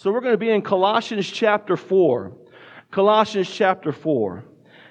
So 0.00 0.10
we're 0.10 0.22
going 0.22 0.32
to 0.32 0.38
be 0.38 0.48
in 0.48 0.62
Colossians 0.62 1.30
chapter 1.30 1.76
4. 1.76 2.32
Colossians 2.90 3.50
chapter 3.50 3.92
4. 3.92 4.42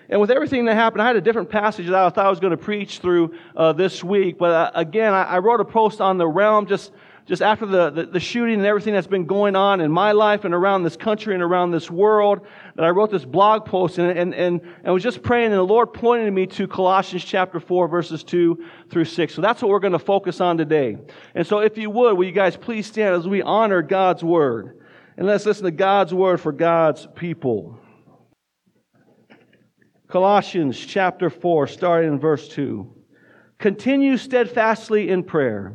And 0.08 0.21
with 0.21 0.29
everything 0.29 0.66
that 0.66 0.75
happened, 0.75 1.01
I 1.01 1.08
had 1.08 1.16
a 1.16 1.21
different 1.21 1.50
passage 1.50 1.88
that 1.88 1.96
I 1.96 2.08
thought 2.12 2.28
I 2.28 2.29
was 2.29 2.39
going 2.39 2.51
to 2.51 2.58
preach 2.58 3.00
through 3.00 3.33
uh, 3.56 3.74
this 3.74 4.03
week. 4.03 4.37
But 4.37 4.51
uh, 4.51 4.72
again, 4.75 5.11
I, 5.11 5.24
I, 5.24 5.40
wrote 5.40 5.61
a 5.61 5.66
post 5.66 6.00
on 6.00 6.19
the 6.19 6.27
realm 6.27 6.67
just, 6.67 6.92
just 7.25 7.42
after 7.42 7.66
the, 7.66 7.90
the, 7.90 8.05
the, 8.05 8.20
shooting 8.20 8.59
and 8.59 8.66
everything 8.68 8.93
that's 8.93 9.07
been 9.07 9.25
going 9.25 9.55
on 9.55 9.82
in 9.82 9.91
my 9.91 10.11
life 10.11 10.45
and 10.45 10.54
around 10.54 10.84
this 10.84 10.95
country 10.95 11.34
and 11.34 11.41
around 11.41 11.71
this 11.71 11.89
world. 11.89 12.46
That 12.76 12.86
I 12.86 12.89
wrote 12.89 13.10
this 13.10 13.26
blog 13.26 13.66
post 13.66 13.98
and, 13.98 14.16
and, 14.16 14.36
and, 14.36 14.62
and 14.84 14.94
was 14.94 15.02
just 15.02 15.23
praying, 15.23 15.48
and 15.48 15.55
the 15.55 15.64
Lord 15.64 15.91
pointed 15.91 16.32
me 16.32 16.46
to 16.46 16.68
Colossians 16.68 17.26
chapter 17.26 17.60
4, 17.60 17.88
verses 17.88 18.23
2 18.23 18.64
through 18.91 19.05
6. 19.05 19.34
So 19.34 19.41
that's 19.41 19.60
what 19.60 19.70
we're 19.70 19.80
going 19.80 19.94
to 19.94 19.98
focus 19.98 20.39
on 20.39 20.60
today. 20.60 20.98
And 21.34 21.48
so 21.48 21.62
if 21.62 21.80
you 21.80 21.89
would, 21.89 22.16
will 22.16 22.26
you 22.26 22.32
guys 22.32 22.55
please 22.55 22.86
stand 22.86 23.16
as 23.16 23.28
we 23.28 23.41
honor 23.41 23.82
God's 23.82 24.23
word? 24.23 24.79
And 25.20 25.28
let's 25.28 25.46
listen 25.46 25.66
to 25.66 25.72
God's 25.72 26.14
word 26.14 26.40
for 26.40 26.54
God's 26.54 27.06
people. 27.14 27.77
Colossians 30.08 30.80
chapter 30.80 31.30
4, 31.30 31.68
starting 31.68 32.14
in 32.14 32.20
verse 32.20 32.48
2. 32.48 32.90
Continue 33.58 34.16
steadfastly 34.16 35.10
in 35.10 35.26
prayer, 35.26 35.74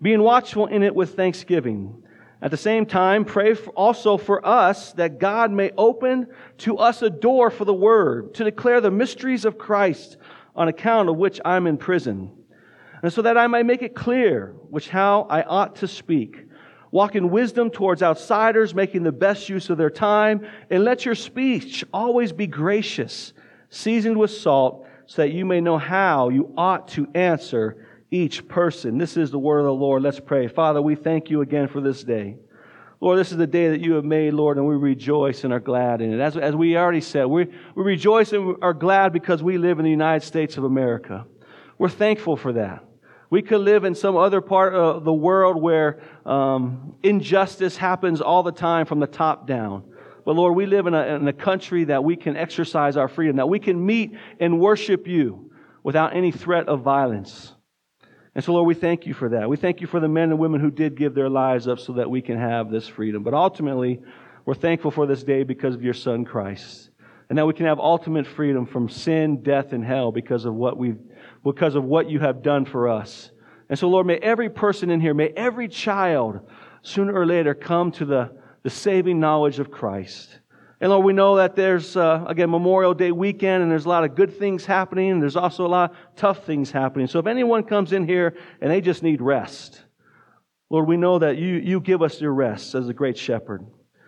being 0.00 0.22
watchful 0.22 0.68
in 0.68 0.82
it 0.82 0.94
with 0.94 1.14
thanksgiving. 1.14 2.02
At 2.40 2.50
the 2.50 2.56
same 2.56 2.86
time, 2.86 3.26
pray 3.26 3.54
also 3.76 4.16
for 4.16 4.44
us 4.44 4.94
that 4.94 5.18
God 5.18 5.50
may 5.50 5.72
open 5.76 6.28
to 6.58 6.78
us 6.78 7.02
a 7.02 7.10
door 7.10 7.50
for 7.50 7.66
the 7.66 7.74
word, 7.74 8.32
to 8.36 8.44
declare 8.44 8.80
the 8.80 8.90
mysteries 8.90 9.44
of 9.44 9.58
Christ, 9.58 10.16
on 10.56 10.68
account 10.68 11.10
of 11.10 11.18
which 11.18 11.42
I'm 11.44 11.66
in 11.66 11.76
prison. 11.76 12.32
And 13.02 13.12
so 13.12 13.20
that 13.20 13.36
I 13.36 13.48
may 13.48 13.64
make 13.64 13.82
it 13.82 13.94
clear 13.94 14.54
which 14.70 14.88
how 14.88 15.26
I 15.28 15.42
ought 15.42 15.76
to 15.76 15.88
speak 15.88 16.46
Walk 16.92 17.16
in 17.16 17.30
wisdom 17.30 17.70
towards 17.70 18.02
outsiders, 18.02 18.74
making 18.74 19.02
the 19.02 19.12
best 19.12 19.48
use 19.48 19.70
of 19.70 19.78
their 19.78 19.90
time, 19.90 20.46
and 20.70 20.84
let 20.84 21.06
your 21.06 21.14
speech 21.14 21.84
always 21.92 22.32
be 22.32 22.46
gracious, 22.46 23.32
seasoned 23.70 24.18
with 24.18 24.30
salt, 24.30 24.86
so 25.06 25.22
that 25.22 25.32
you 25.32 25.46
may 25.46 25.62
know 25.62 25.78
how 25.78 26.28
you 26.28 26.52
ought 26.56 26.88
to 26.88 27.08
answer 27.14 27.86
each 28.10 28.46
person. 28.46 28.98
This 28.98 29.16
is 29.16 29.30
the 29.30 29.38
word 29.38 29.60
of 29.60 29.64
the 29.64 29.72
Lord. 29.72 30.02
Let's 30.02 30.20
pray. 30.20 30.48
Father, 30.48 30.82
we 30.82 30.94
thank 30.94 31.30
you 31.30 31.40
again 31.40 31.66
for 31.66 31.80
this 31.80 32.04
day. 32.04 32.36
Lord, 33.00 33.18
this 33.18 33.32
is 33.32 33.38
the 33.38 33.46
day 33.46 33.70
that 33.70 33.80
you 33.80 33.94
have 33.94 34.04
made, 34.04 34.34
Lord, 34.34 34.58
and 34.58 34.66
we 34.68 34.76
rejoice 34.76 35.44
and 35.44 35.52
are 35.52 35.60
glad 35.60 36.02
in 36.02 36.12
it. 36.12 36.20
As, 36.20 36.36
as 36.36 36.54
we 36.54 36.76
already 36.76 37.00
said, 37.00 37.24
we, 37.24 37.46
we 37.74 37.82
rejoice 37.82 38.32
and 38.32 38.56
are 38.62 38.74
glad 38.74 39.14
because 39.14 39.42
we 39.42 39.56
live 39.56 39.78
in 39.78 39.84
the 39.84 39.90
United 39.90 40.26
States 40.26 40.58
of 40.58 40.64
America. 40.64 41.24
We're 41.78 41.88
thankful 41.88 42.36
for 42.36 42.52
that. 42.52 42.84
We 43.32 43.40
could 43.40 43.62
live 43.62 43.84
in 43.84 43.94
some 43.94 44.14
other 44.14 44.42
part 44.42 44.74
of 44.74 45.04
the 45.04 45.12
world 45.12 45.56
where 45.56 46.02
um, 46.26 46.96
injustice 47.02 47.78
happens 47.78 48.20
all 48.20 48.42
the 48.42 48.52
time 48.52 48.84
from 48.84 49.00
the 49.00 49.06
top 49.06 49.46
down. 49.46 49.84
But 50.26 50.36
Lord, 50.36 50.54
we 50.54 50.66
live 50.66 50.86
in 50.86 50.92
a, 50.92 51.02
in 51.16 51.26
a 51.26 51.32
country 51.32 51.84
that 51.84 52.04
we 52.04 52.14
can 52.14 52.36
exercise 52.36 52.98
our 52.98 53.08
freedom, 53.08 53.36
that 53.36 53.48
we 53.48 53.58
can 53.58 53.86
meet 53.86 54.18
and 54.38 54.60
worship 54.60 55.06
you 55.06 55.50
without 55.82 56.14
any 56.14 56.30
threat 56.30 56.68
of 56.68 56.82
violence. 56.82 57.54
And 58.34 58.44
so, 58.44 58.52
Lord, 58.52 58.66
we 58.66 58.74
thank 58.74 59.06
you 59.06 59.14
for 59.14 59.30
that. 59.30 59.48
We 59.48 59.56
thank 59.56 59.80
you 59.80 59.86
for 59.86 59.98
the 59.98 60.08
men 60.08 60.28
and 60.28 60.38
women 60.38 60.60
who 60.60 60.70
did 60.70 60.94
give 60.94 61.14
their 61.14 61.30
lives 61.30 61.66
up 61.66 61.80
so 61.80 61.94
that 61.94 62.10
we 62.10 62.20
can 62.20 62.38
have 62.38 62.70
this 62.70 62.86
freedom. 62.86 63.22
But 63.22 63.32
ultimately, 63.32 64.02
we're 64.44 64.52
thankful 64.52 64.90
for 64.90 65.06
this 65.06 65.24
day 65.24 65.42
because 65.42 65.74
of 65.74 65.82
your 65.82 65.94
Son, 65.94 66.26
Christ. 66.26 66.90
And 67.30 67.38
that 67.38 67.46
we 67.46 67.54
can 67.54 67.64
have 67.64 67.78
ultimate 67.78 68.26
freedom 68.26 68.66
from 68.66 68.90
sin, 68.90 69.42
death, 69.42 69.72
and 69.72 69.82
hell 69.82 70.12
because 70.12 70.44
of 70.44 70.52
what 70.52 70.76
we've 70.76 71.00
because 71.44 71.74
of 71.74 71.84
what 71.84 72.08
you 72.08 72.20
have 72.20 72.42
done 72.42 72.64
for 72.64 72.88
us. 72.88 73.30
And 73.68 73.78
so, 73.78 73.88
Lord, 73.88 74.06
may 74.06 74.16
every 74.18 74.50
person 74.50 74.90
in 74.90 75.00
here, 75.00 75.14
may 75.14 75.28
every 75.28 75.68
child 75.68 76.40
sooner 76.82 77.14
or 77.14 77.26
later 77.26 77.54
come 77.54 77.90
to 77.92 78.04
the, 78.04 78.32
the 78.62 78.70
saving 78.70 79.18
knowledge 79.18 79.58
of 79.58 79.70
Christ. 79.70 80.38
And 80.80 80.90
Lord, 80.90 81.04
we 81.04 81.12
know 81.12 81.36
that 81.36 81.54
there's, 81.54 81.96
uh, 81.96 82.24
again, 82.26 82.50
Memorial 82.50 82.92
Day 82.92 83.12
weekend, 83.12 83.62
and 83.62 83.70
there's 83.70 83.84
a 83.84 83.88
lot 83.88 84.02
of 84.02 84.16
good 84.16 84.36
things 84.36 84.66
happening, 84.66 85.12
and 85.12 85.22
there's 85.22 85.36
also 85.36 85.64
a 85.64 85.68
lot 85.68 85.90
of 85.92 85.96
tough 86.16 86.44
things 86.44 86.72
happening. 86.72 87.06
So 87.06 87.20
if 87.20 87.26
anyone 87.26 87.62
comes 87.62 87.92
in 87.92 88.06
here 88.06 88.36
and 88.60 88.70
they 88.70 88.80
just 88.80 89.02
need 89.02 89.22
rest, 89.22 89.80
Lord, 90.70 90.88
we 90.88 90.96
know 90.96 91.20
that 91.20 91.36
you, 91.36 91.54
you 91.54 91.80
give 91.80 92.02
us 92.02 92.20
your 92.20 92.32
rest 92.32 92.74
as 92.74 92.88
a 92.88 92.94
great 92.94 93.16
shepherd. 93.16 93.64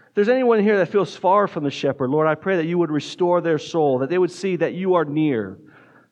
If 0.09 0.15
there's 0.15 0.29
anyone 0.29 0.63
here 0.63 0.79
that 0.79 0.89
feels 0.89 1.15
far 1.15 1.47
from 1.47 1.63
the 1.63 1.71
shepherd, 1.71 2.11
Lord, 2.11 2.27
I 2.27 2.35
pray 2.35 2.57
that 2.57 2.67
you 2.67 2.79
would 2.79 2.91
restore 2.91 3.41
their 3.41 3.59
soul, 3.59 4.01
that 4.01 4.11
they 4.11 4.19
would 4.19 4.33
see 4.33 4.57
that 4.57 4.75
you 4.75 4.95
are 4.95 5.05
near, 5.05 5.59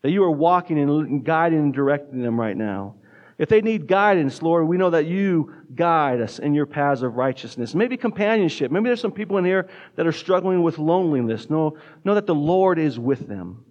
that 0.02 0.10
you 0.10 0.22
are 0.24 0.30
walking 0.30 0.78
and 0.78 1.24
guiding 1.24 1.60
and 1.60 1.74
directing 1.74 2.22
them 2.22 2.38
right 2.38 2.56
now. 2.56 2.96
If 3.38 3.48
they 3.48 3.60
need 3.60 3.86
guidance, 3.88 4.42
Lord, 4.42 4.68
we 4.68 4.76
know 4.76 4.90
that 4.90 5.06
you 5.06 5.52
guide 5.74 6.20
us 6.20 6.38
in 6.38 6.54
your 6.54 6.66
paths 6.66 7.02
of 7.02 7.16
righteousness. 7.16 7.74
Maybe 7.74 7.96
companionship. 7.96 8.70
Maybe 8.70 8.84
there's 8.84 9.00
some 9.00 9.12
people 9.12 9.38
in 9.38 9.44
here 9.44 9.68
that 9.96 10.06
are 10.06 10.12
struggling 10.12 10.62
with 10.62 10.78
loneliness. 10.78 11.48
Know, 11.48 11.76
know 12.04 12.14
that 12.14 12.26
the 12.26 12.34
Lord 12.34 12.78
is 12.78 12.98
with 12.98 13.26
them. 13.26 13.64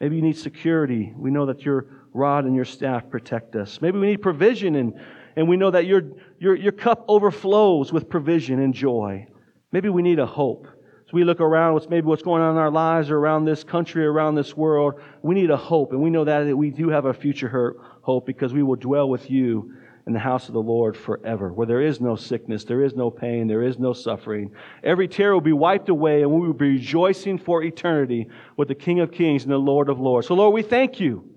Maybe 0.00 0.16
you 0.16 0.22
need 0.22 0.36
security. 0.36 1.12
We 1.16 1.30
know 1.30 1.46
that 1.46 1.62
your 1.62 1.86
rod 2.12 2.44
and 2.44 2.54
your 2.54 2.64
staff 2.64 3.08
protect 3.08 3.54
us. 3.54 3.80
Maybe 3.80 3.98
we 3.98 4.08
need 4.08 4.22
provision, 4.22 4.74
and, 4.74 4.94
and 5.36 5.48
we 5.48 5.56
know 5.56 5.70
that 5.70 5.86
your, 5.86 6.02
your, 6.38 6.56
your 6.56 6.72
cup 6.72 7.04
overflows 7.06 7.92
with 7.92 8.08
provision 8.08 8.60
and 8.60 8.74
joy. 8.74 9.26
Maybe 9.72 9.88
we 9.88 10.02
need 10.02 10.18
a 10.18 10.26
hope. 10.26 10.66
As 11.10 11.14
we 11.14 11.24
look 11.24 11.40
around, 11.40 11.74
what's 11.74 11.88
maybe 11.88 12.06
what's 12.06 12.22
going 12.22 12.40
on 12.40 12.52
in 12.52 12.56
our 12.56 12.70
lives 12.70 13.10
or 13.10 13.18
around 13.18 13.44
this 13.44 13.64
country, 13.64 14.06
around 14.06 14.36
this 14.36 14.56
world, 14.56 15.00
we 15.22 15.34
need 15.34 15.50
a 15.50 15.56
hope. 15.56 15.90
And 15.90 16.00
we 16.00 16.08
know 16.08 16.22
that 16.22 16.56
we 16.56 16.70
do 16.70 16.88
have 16.88 17.06
a 17.06 17.12
future 17.12 17.74
hope 18.02 18.26
because 18.26 18.54
we 18.54 18.62
will 18.62 18.76
dwell 18.76 19.10
with 19.10 19.28
you 19.28 19.74
in 20.06 20.12
the 20.12 20.20
house 20.20 20.46
of 20.46 20.54
the 20.54 20.62
Lord 20.62 20.96
forever, 20.96 21.52
where 21.52 21.66
there 21.66 21.80
is 21.80 22.00
no 22.00 22.14
sickness, 22.14 22.62
there 22.62 22.84
is 22.84 22.94
no 22.94 23.10
pain, 23.10 23.48
there 23.48 23.64
is 23.64 23.76
no 23.76 23.92
suffering. 23.92 24.52
Every 24.84 25.08
tear 25.08 25.34
will 25.34 25.40
be 25.40 25.52
wiped 25.52 25.88
away, 25.88 26.22
and 26.22 26.30
we 26.30 26.46
will 26.46 26.52
be 26.52 26.74
rejoicing 26.74 27.38
for 27.38 27.64
eternity 27.64 28.28
with 28.56 28.68
the 28.68 28.76
King 28.76 29.00
of 29.00 29.10
Kings 29.10 29.42
and 29.42 29.50
the 29.50 29.58
Lord 29.58 29.88
of 29.88 29.98
Lords. 29.98 30.28
So, 30.28 30.34
Lord, 30.34 30.54
we 30.54 30.62
thank 30.62 31.00
you. 31.00 31.28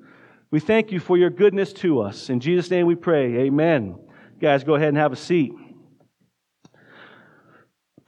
We 0.51 0.59
thank 0.59 0.91
you 0.91 0.99
for 0.99 1.17
your 1.17 1.31
goodness 1.31 1.73
to 1.73 1.99
us. 1.99 2.29
In 2.29 2.39
Jesus' 2.39 2.69
name 2.69 2.85
we 2.85 2.93
pray. 2.93 3.37
Amen. 3.37 3.95
Guys, 4.39 4.63
go 4.63 4.75
ahead 4.75 4.89
and 4.89 4.97
have 4.97 5.13
a 5.13 5.15
seat. 5.15 5.51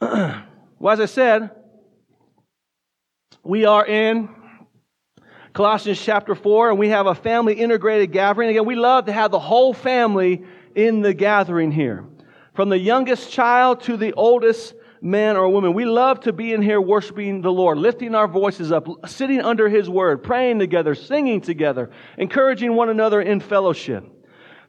Well, 0.78 0.92
as 0.92 1.00
I 1.00 1.06
said, 1.06 1.50
we 3.42 3.64
are 3.64 3.86
in 3.86 4.28
Colossians 5.54 6.00
chapter 6.02 6.34
4, 6.34 6.70
and 6.70 6.78
we 6.78 6.90
have 6.90 7.06
a 7.06 7.14
family 7.14 7.54
integrated 7.54 8.12
gathering. 8.12 8.50
Again, 8.50 8.66
we 8.66 8.74
love 8.74 9.06
to 9.06 9.12
have 9.12 9.30
the 9.30 9.38
whole 9.38 9.72
family 9.72 10.44
in 10.74 11.00
the 11.00 11.14
gathering 11.14 11.72
here. 11.72 12.04
From 12.52 12.68
the 12.68 12.78
youngest 12.78 13.30
child 13.30 13.80
to 13.82 13.96
the 13.96 14.12
oldest 14.12 14.74
man 15.00 15.36
or 15.36 15.48
woman. 15.48 15.72
We 15.72 15.84
love 15.84 16.20
to 16.20 16.32
be 16.32 16.52
in 16.52 16.60
here 16.60 16.80
worshiping 16.80 17.40
the 17.40 17.52
Lord, 17.52 17.78
lifting 17.78 18.14
our 18.14 18.26
voices 18.26 18.72
up, 18.72 18.88
sitting 19.06 19.40
under 19.40 19.68
His 19.68 19.88
Word, 19.88 20.22
praying 20.22 20.58
together, 20.58 20.94
singing 20.94 21.40
together, 21.40 21.90
encouraging 22.18 22.74
one 22.74 22.88
another 22.88 23.20
in 23.20 23.40
fellowship 23.40 24.15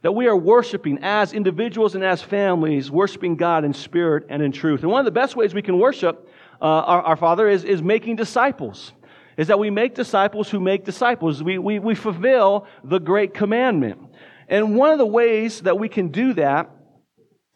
that 0.01 0.11
we 0.11 0.27
are 0.27 0.35
worshiping 0.35 0.99
as 1.01 1.33
individuals 1.33 1.95
and 1.95 2.03
as 2.03 2.21
families, 2.21 2.91
worshiping 2.91 3.35
God 3.35 3.65
in 3.65 3.73
spirit 3.73 4.25
and 4.29 4.41
in 4.41 4.51
truth. 4.51 4.83
And 4.83 4.91
one 4.91 4.99
of 4.99 5.05
the 5.05 5.11
best 5.11 5.35
ways 5.35 5.53
we 5.53 5.61
can 5.61 5.79
worship 5.79 6.29
uh, 6.61 6.65
our, 6.65 7.01
our, 7.01 7.15
Father 7.15 7.47
is, 7.47 7.63
is 7.63 7.81
making 7.81 8.15
disciples. 8.15 8.93
Is 9.37 9.47
that 9.47 9.59
we 9.59 9.69
make 9.69 9.93
disciples 9.93 10.49
who 10.49 10.59
make 10.59 10.83
disciples. 10.83 11.43
We, 11.43 11.59
we, 11.59 11.77
we 11.77 11.93
fulfill 11.93 12.65
the 12.83 12.99
great 12.99 13.33
commandment. 13.33 13.99
And 14.47 14.75
one 14.75 14.91
of 14.91 14.97
the 14.97 15.05
ways 15.05 15.61
that 15.61 15.77
we 15.77 15.89
can 15.89 16.09
do 16.09 16.33
that 16.33 16.71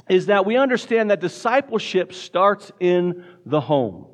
is 0.10 0.28
that 0.28 0.46
we 0.46 0.58
understand 0.58 1.10
that 1.10 1.22
discipleship 1.22 2.14
starts 2.14 2.72
in 2.80 3.26
the 3.46 3.62
home. 3.62 4.11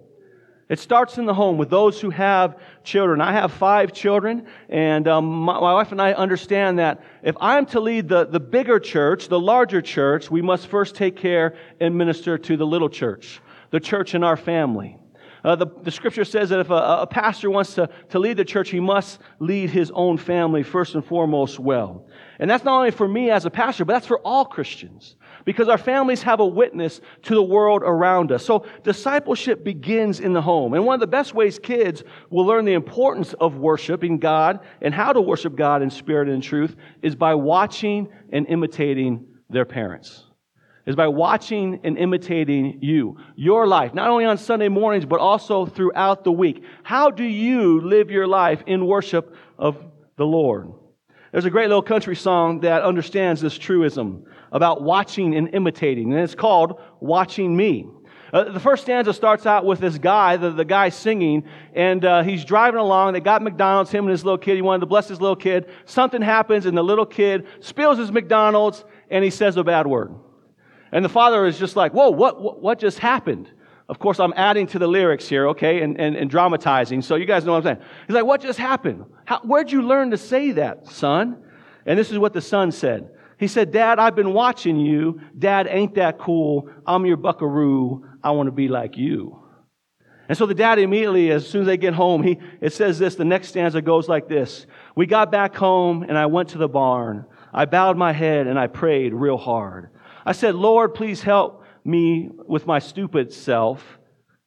It 0.69 0.79
starts 0.79 1.17
in 1.17 1.25
the 1.25 1.33
home 1.33 1.57
with 1.57 1.69
those 1.69 2.01
who 2.01 2.09
have 2.09 2.59
children. 2.83 3.22
I 3.22 3.31
have 3.31 3.53
five 3.53 3.94
children, 3.94 4.47
and 4.67 5.07
um, 5.07 5.25
my, 5.25 5.53
my, 5.53 5.73
wife 5.73 5.94
and 5.94 6.01
I 6.01 6.11
understand 6.11 6.79
that 6.79 7.01
if 7.23 7.35
I'm 7.39 7.66
to 7.67 7.79
lead 7.79 8.09
the, 8.09 8.25
the 8.25 8.41
bigger 8.41 8.78
church, 8.78 9.29
the 9.29 9.39
larger 9.39 9.81
church, 9.81 10.29
we 10.29 10.41
must 10.41 10.67
first 10.67 10.95
take 10.95 11.16
care 11.16 11.55
and 11.79 11.97
minister 11.97 12.38
to 12.38 12.57
the 12.57 12.66
little 12.66 12.89
church, 12.89 13.39
the 13.69 13.79
church 13.79 14.13
in 14.13 14.25
our 14.25 14.35
family. 14.35 14.97
Uh, 15.41 15.55
the, 15.55 15.67
the 15.84 15.91
scripture 15.91 16.25
says 16.25 16.49
that 16.49 16.59
if 16.59 16.69
a, 16.69 16.73
a 16.73 17.08
pastor 17.08 17.49
wants 17.49 17.75
to, 17.75 17.90
to 18.09 18.19
lead 18.19 18.35
the 18.35 18.43
church, 18.43 18.69
he 18.69 18.81
must 18.81 19.22
lead 19.40 19.69
his 19.69 19.90
own 19.91 20.17
family 20.17 20.64
first 20.64 20.96
and 20.96 21.05
foremost 21.05 21.59
well. 21.59 22.05
And 22.40 22.49
that's 22.49 22.66
not 22.66 22.78
only 22.78 22.91
for 22.91 23.08
me 23.08 23.29
as 23.29 23.46
a 23.46 23.49
pastor, 23.49 23.85
but 23.85 23.93
that's 23.93 24.08
for 24.08 24.19
all 24.19 24.43
Christians 24.43 25.16
because 25.47 25.70
our 25.70 25.78
families 25.78 26.22
have 26.23 26.41
a 26.41 26.46
witness 26.46 26.99
to 27.22 27.34
the 27.34 27.41
world 27.41 27.82
around 27.82 28.34
us. 28.34 28.46
So 28.46 28.66
discipleship 28.84 29.64
begins 29.64 30.20
in 30.20 30.34
the 30.34 30.41
home. 30.41 30.73
And 30.73 30.85
one 30.85 30.96
of 30.96 30.99
the 30.99 31.08
best 31.08 31.34
ways 31.34 31.58
kids 31.58 32.03
will 32.29 32.46
learn 32.46 32.66
the 32.66 32.73
importance 32.73 33.32
of 33.32 33.55
worshiping 33.55 34.17
God 34.17 34.59
and 34.82 34.94
how 34.94 35.14
to 35.14 35.22
worship 35.22 35.55
God 35.55 35.82
in 35.82 35.90
spirit 35.90 36.28
and 36.28 36.35
in 36.35 36.41
truth 36.41 36.76
is 37.02 37.16
by 37.16 37.34
watching 37.34 38.09
and 38.34 38.46
imitating 38.47 39.26
their 39.49 39.64
parents. 39.64 40.26
Is 40.85 40.97
by 40.97 41.08
watching 41.08 41.79
and 41.85 41.97
imitating 41.97 42.79
you, 42.82 43.17
your 43.38 43.67
life, 43.67 43.93
not 43.93 44.09
only 44.09 44.26
on 44.26 44.38
Sunday 44.38 44.67
mornings, 44.67 45.05
but 45.05 45.22
also 45.22 45.66
throughout 45.66 46.26
the 46.26 46.32
week. 46.32 46.61
How 46.84 47.09
do 47.09 47.23
you 47.23 47.79
live 47.79 48.11
your 48.11 48.28
life 48.28 48.64
in 48.67 48.85
worship 48.85 49.34
of 49.58 49.78
the 50.17 50.26
Lord? 50.26 50.73
There's 51.37 51.45
a 51.45 51.51
great 51.51 51.67
little 51.67 51.84
country 51.84 52.16
song 52.16 52.61
that 52.61 52.81
understands 52.81 53.41
this 53.41 53.55
truism 53.59 54.25
about 54.51 54.81
watching 54.81 55.35
and 55.35 55.53
imitating, 55.53 56.11
and 56.11 56.19
it's 56.19 56.34
called 56.34 56.81
Watching 56.99 57.55
Me. 57.55 57.85
Uh, 58.34 58.45
the 58.45 58.59
first 58.59 58.81
stanza 58.81 59.13
starts 59.13 59.45
out 59.45 59.63
with 59.63 59.79
this 59.79 59.99
guy, 59.99 60.37
the, 60.37 60.49
the 60.49 60.66
guy 60.66 60.89
singing, 60.89 61.43
and 61.75 62.03
uh, 62.03 62.23
he's 62.23 62.43
driving 62.43 62.79
along. 62.79 63.13
They 63.13 63.19
got 63.19 63.43
McDonald's, 63.43 63.91
him 63.91 64.05
and 64.05 64.09
his 64.09 64.25
little 64.25 64.39
kid. 64.39 64.55
He 64.55 64.63
wanted 64.63 64.79
to 64.79 64.87
bless 64.87 65.09
his 65.09 65.22
little 65.22 65.35
kid. 65.35 65.69
Something 65.85 66.23
happens, 66.23 66.66
and 66.66 66.75
the 66.75 66.84
little 66.84 67.05
kid 67.05 67.45
spills 67.59 67.99
his 67.99 68.11
McDonald's, 68.11 68.83
and 69.11 69.23
he 69.23 69.29
says 69.29 69.57
a 69.57 69.63
bad 69.63 69.85
word. 69.85 70.16
And 70.91 71.05
the 71.05 71.09
father 71.09 71.45
is 71.45 71.59
just 71.59 71.75
like, 71.75 71.93
Whoa, 71.93 72.09
what, 72.09 72.41
what, 72.41 72.63
what 72.63 72.79
just 72.79 72.97
happened? 72.97 73.51
Of 73.89 73.99
course, 73.99 74.19
I'm 74.19 74.34
adding 74.35 74.67
to 74.67 74.79
the 74.79 74.87
lyrics 74.87 75.29
here, 75.29 75.47
okay, 75.49 75.81
and, 75.81 75.99
and, 75.99 76.16
and 76.16 76.29
dramatizing, 76.29 77.01
so 77.01 77.16
you 77.16 77.25
guys 77.25 77.45
know 77.45 77.53
what 77.53 77.66
I'm 77.66 77.78
saying. 77.78 77.89
He's 78.07 78.16
like, 78.16 78.25
What 78.25 78.41
just 78.41 78.59
happened? 78.59 79.05
How, 79.25 79.39
where'd 79.39 79.72
you 79.72 79.81
learn 79.81 80.11
to 80.11 80.17
say 80.17 80.51
that, 80.53 80.87
son? 80.87 81.43
And 81.85 81.97
this 81.97 82.11
is 82.11 82.19
what 82.19 82.34
the 82.34 82.41
son 82.41 82.72
said. 82.72 83.09
He 83.39 83.47
said, 83.47 83.72
Dad, 83.72 83.99
I've 83.99 84.16
been 84.16 84.34
watching 84.34 84.78
you. 84.79 85.22
Dad, 85.37 85.67
ain't 85.69 85.95
that 85.95 86.17
cool? 86.17 86.69
I'm 86.85 87.05
your 87.05 87.17
buckaroo. 87.17 88.03
I 88.23 88.31
want 88.31 88.47
to 88.47 88.51
be 88.51 88.67
like 88.67 88.97
you. 88.97 89.39
And 90.28 90.37
so 90.37 90.45
the 90.45 90.53
dad 90.53 90.79
immediately, 90.79 91.31
as 91.31 91.47
soon 91.47 91.61
as 91.61 91.67
they 91.67 91.78
get 91.78 91.93
home, 91.93 92.22
he, 92.22 92.40
it 92.59 92.73
says 92.73 92.99
this, 92.99 93.16
the 93.16 93.23
next 93.23 93.49
stanza 93.49 93.81
goes 93.81 94.09
like 94.09 94.28
this. 94.28 94.66
We 94.95 95.05
got 95.05 95.31
back 95.31 95.55
home 95.55 96.03
and 96.03 96.17
I 96.17 96.25
went 96.25 96.49
to 96.49 96.57
the 96.57 96.67
barn. 96.67 97.25
I 97.53 97.66
bowed 97.66 97.95
my 97.95 98.11
head 98.11 98.47
and 98.47 98.59
I 98.59 98.67
prayed 98.67 99.13
real 99.13 99.37
hard. 99.37 99.90
I 100.25 100.33
said, 100.33 100.55
Lord, 100.55 100.93
please 100.93 101.22
help 101.22 101.63
me 101.87 102.29
with 102.47 102.67
my 102.67 102.79
stupid 102.79 103.34
self. 103.34 103.97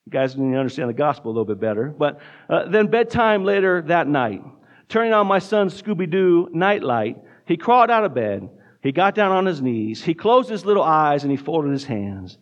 You 0.07 0.13
guys 0.13 0.37
need 0.37 0.53
to 0.53 0.59
understand 0.59 0.89
the 0.89 0.95
gospel 0.95 1.31
a 1.31 1.33
little 1.33 1.45
bit 1.45 1.61
better. 1.61 1.95
But 1.97 2.21
uh, 2.49 2.69
then 2.69 2.89
bedtime 2.89 3.45
later 3.45 3.83
that 3.83 4.07
night, 4.07 4.43
turning 4.89 5.13
on 5.13 5.27
my 5.27 5.39
son's 5.39 5.81
Scooby 5.81 6.11
Doo 6.11 6.49
nightlight, 6.53 7.19
he 7.47 7.57
crawled 7.57 7.91
out 7.91 8.05
of 8.05 8.15
bed 8.15 8.49
he 8.83 8.93
got 8.93 9.15
down 9.15 9.33
on 9.33 9.47
his 9.47 9.61
knees. 9.61 10.03
He 10.03 10.15
closed 10.15 10.49
his 10.49 10.65
little 10.65 10.83
eyes 10.83 11.23
and 11.23 11.31
he 11.31 11.37
folded 11.37 11.71
his 11.71 11.85
hands. 11.85 12.39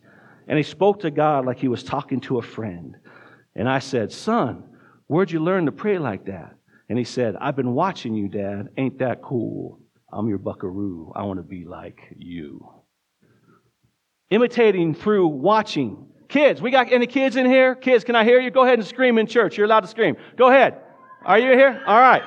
And 0.47 0.57
he 0.57 0.63
spoke 0.63 1.01
to 1.01 1.11
God 1.11 1.45
like 1.45 1.59
he 1.59 1.67
was 1.67 1.83
talking 1.83 2.21
to 2.21 2.39
a 2.39 2.41
friend. 2.41 2.95
And 3.55 3.67
I 3.67 3.79
said, 3.79 4.11
Son, 4.11 4.63
where'd 5.07 5.31
you 5.31 5.41
learn 5.41 5.65
to 5.65 5.71
pray 5.71 5.99
like 5.99 6.25
that? 6.25 6.55
And 6.87 6.97
he 6.97 7.03
said, 7.03 7.35
I've 7.39 7.55
been 7.55 7.73
watching 7.73 8.15
you, 8.15 8.29
Dad. 8.29 8.69
Ain't 8.77 8.99
that 8.99 9.21
cool? 9.21 9.79
I'm 10.11 10.27
your 10.27 10.39
buckaroo. 10.39 11.11
I 11.15 11.23
want 11.23 11.37
to 11.37 11.43
be 11.43 11.65
like 11.65 11.99
you. 12.15 12.67
Imitating 14.29 14.93
through 14.93 15.27
watching. 15.27 16.05
Kids, 16.27 16.61
we 16.61 16.69
got 16.69 16.91
any 16.91 17.07
kids 17.07 17.35
in 17.35 17.47
here? 17.47 17.73
Kids, 17.73 18.03
can 18.03 18.15
I 18.15 18.23
hear 18.23 18.39
you? 18.39 18.51
Go 18.51 18.63
ahead 18.63 18.77
and 18.77 18.87
scream 18.87 19.17
in 19.17 19.25
church. 19.25 19.57
You're 19.57 19.65
allowed 19.65 19.79
to 19.81 19.87
scream. 19.87 20.15
Go 20.37 20.49
ahead. 20.49 20.77
Are 21.25 21.39
you 21.39 21.51
here? 21.53 21.81
All 21.87 21.99
right. 21.99 22.21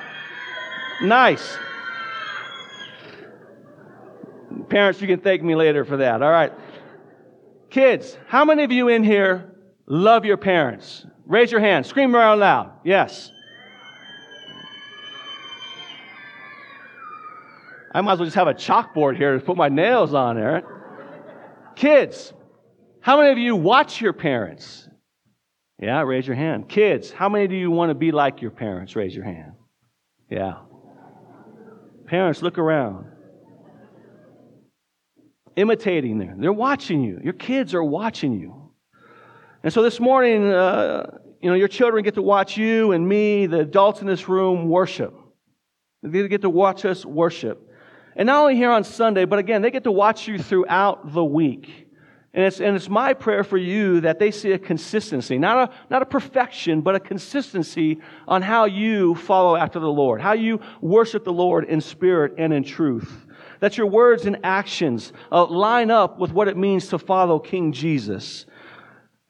Nice. 1.01 1.57
Parents, 4.69 4.99
you 5.01 5.07
can 5.07 5.19
thank 5.19 5.41
me 5.41 5.55
later 5.55 5.85
for 5.85 5.97
that. 5.97 6.21
All 6.21 6.31
right. 6.31 6.51
Kids, 7.69 8.17
how 8.27 8.43
many 8.43 8.63
of 8.63 8.71
you 8.71 8.89
in 8.89 9.03
here 9.03 9.55
love 9.87 10.25
your 10.25 10.37
parents? 10.37 11.05
Raise 11.25 11.51
your 11.51 11.61
hand. 11.61 11.85
Scream 11.85 12.15
around 12.15 12.39
loud. 12.39 12.71
Yes. 12.83 13.31
I 17.95 18.01
might 18.01 18.13
as 18.13 18.19
well 18.19 18.25
just 18.25 18.35
have 18.35 18.47
a 18.47 18.53
chalkboard 18.53 19.15
here 19.15 19.37
to 19.37 19.43
put 19.43 19.55
my 19.55 19.69
nails 19.69 20.13
on 20.13 20.35
there. 20.35 20.72
Kids, 21.75 22.33
how 23.01 23.17
many 23.17 23.31
of 23.31 23.37
you 23.37 23.55
watch 23.55 24.01
your 24.01 24.13
parents? 24.13 24.87
Yeah, 25.79 26.01
raise 26.01 26.25
your 26.25 26.35
hand. 26.35 26.69
Kids, 26.69 27.11
how 27.11 27.29
many 27.29 27.47
do 27.47 27.55
you 27.55 27.71
want 27.71 27.89
to 27.89 27.95
be 27.95 28.11
like 28.11 28.41
your 28.41 28.51
parents? 28.51 28.95
Raise 28.95 29.15
your 29.15 29.25
hand. 29.25 29.53
Yeah. 30.29 30.59
Parents, 32.07 32.41
look 32.41 32.57
around 32.57 33.07
imitating 35.55 36.17
them. 36.17 36.39
They're 36.39 36.53
watching 36.53 37.03
you. 37.03 37.19
Your 37.23 37.33
kids 37.33 37.73
are 37.73 37.83
watching 37.83 38.39
you. 38.39 38.71
And 39.63 39.71
so 39.71 39.81
this 39.81 39.99
morning, 39.99 40.51
uh, 40.51 41.17
you 41.41 41.49
know, 41.49 41.55
your 41.55 41.67
children 41.67 42.03
get 42.03 42.15
to 42.15 42.21
watch 42.21 42.57
you 42.57 42.91
and 42.91 43.07
me, 43.07 43.45
the 43.45 43.59
adults 43.59 44.01
in 44.01 44.07
this 44.07 44.27
room, 44.27 44.69
worship. 44.69 45.13
They 46.01 46.27
get 46.27 46.41
to 46.41 46.49
watch 46.49 46.85
us 46.85 47.05
worship. 47.05 47.69
And 48.15 48.27
not 48.27 48.41
only 48.41 48.55
here 48.55 48.71
on 48.71 48.83
Sunday, 48.83 49.25
but 49.25 49.39
again, 49.39 49.61
they 49.61 49.71
get 49.71 49.83
to 49.85 49.91
watch 49.91 50.27
you 50.27 50.37
throughout 50.37 51.13
the 51.13 51.23
week. 51.23 51.87
And 52.35 52.45
it's, 52.45 52.59
and 52.59 52.75
it's 52.75 52.89
my 52.89 53.13
prayer 53.13 53.43
for 53.43 53.57
you 53.57 54.01
that 54.01 54.17
they 54.17 54.31
see 54.31 54.53
a 54.53 54.59
consistency, 54.59 55.37
not 55.37 55.69
a, 55.69 55.73
not 55.89 56.01
a 56.01 56.05
perfection, 56.05 56.81
but 56.81 56.95
a 56.95 56.99
consistency 56.99 57.99
on 58.27 58.41
how 58.41 58.65
you 58.65 59.13
follow 59.13 59.55
after 59.55 59.79
the 59.79 59.91
Lord, 59.91 60.19
how 60.19 60.33
you 60.33 60.59
worship 60.81 61.23
the 61.23 61.33
Lord 61.33 61.65
in 61.65 61.79
spirit 61.79 62.33
and 62.37 62.51
in 62.51 62.63
truth 62.63 63.27
that 63.63 63.77
your 63.77 63.87
words 63.87 64.25
and 64.25 64.37
actions 64.43 65.13
uh, 65.31 65.45
line 65.45 65.89
up 65.89 66.19
with 66.19 66.33
what 66.33 66.49
it 66.49 66.57
means 66.57 66.89
to 66.89 66.99
follow 66.99 67.39
King 67.39 67.71
Jesus. 67.71 68.45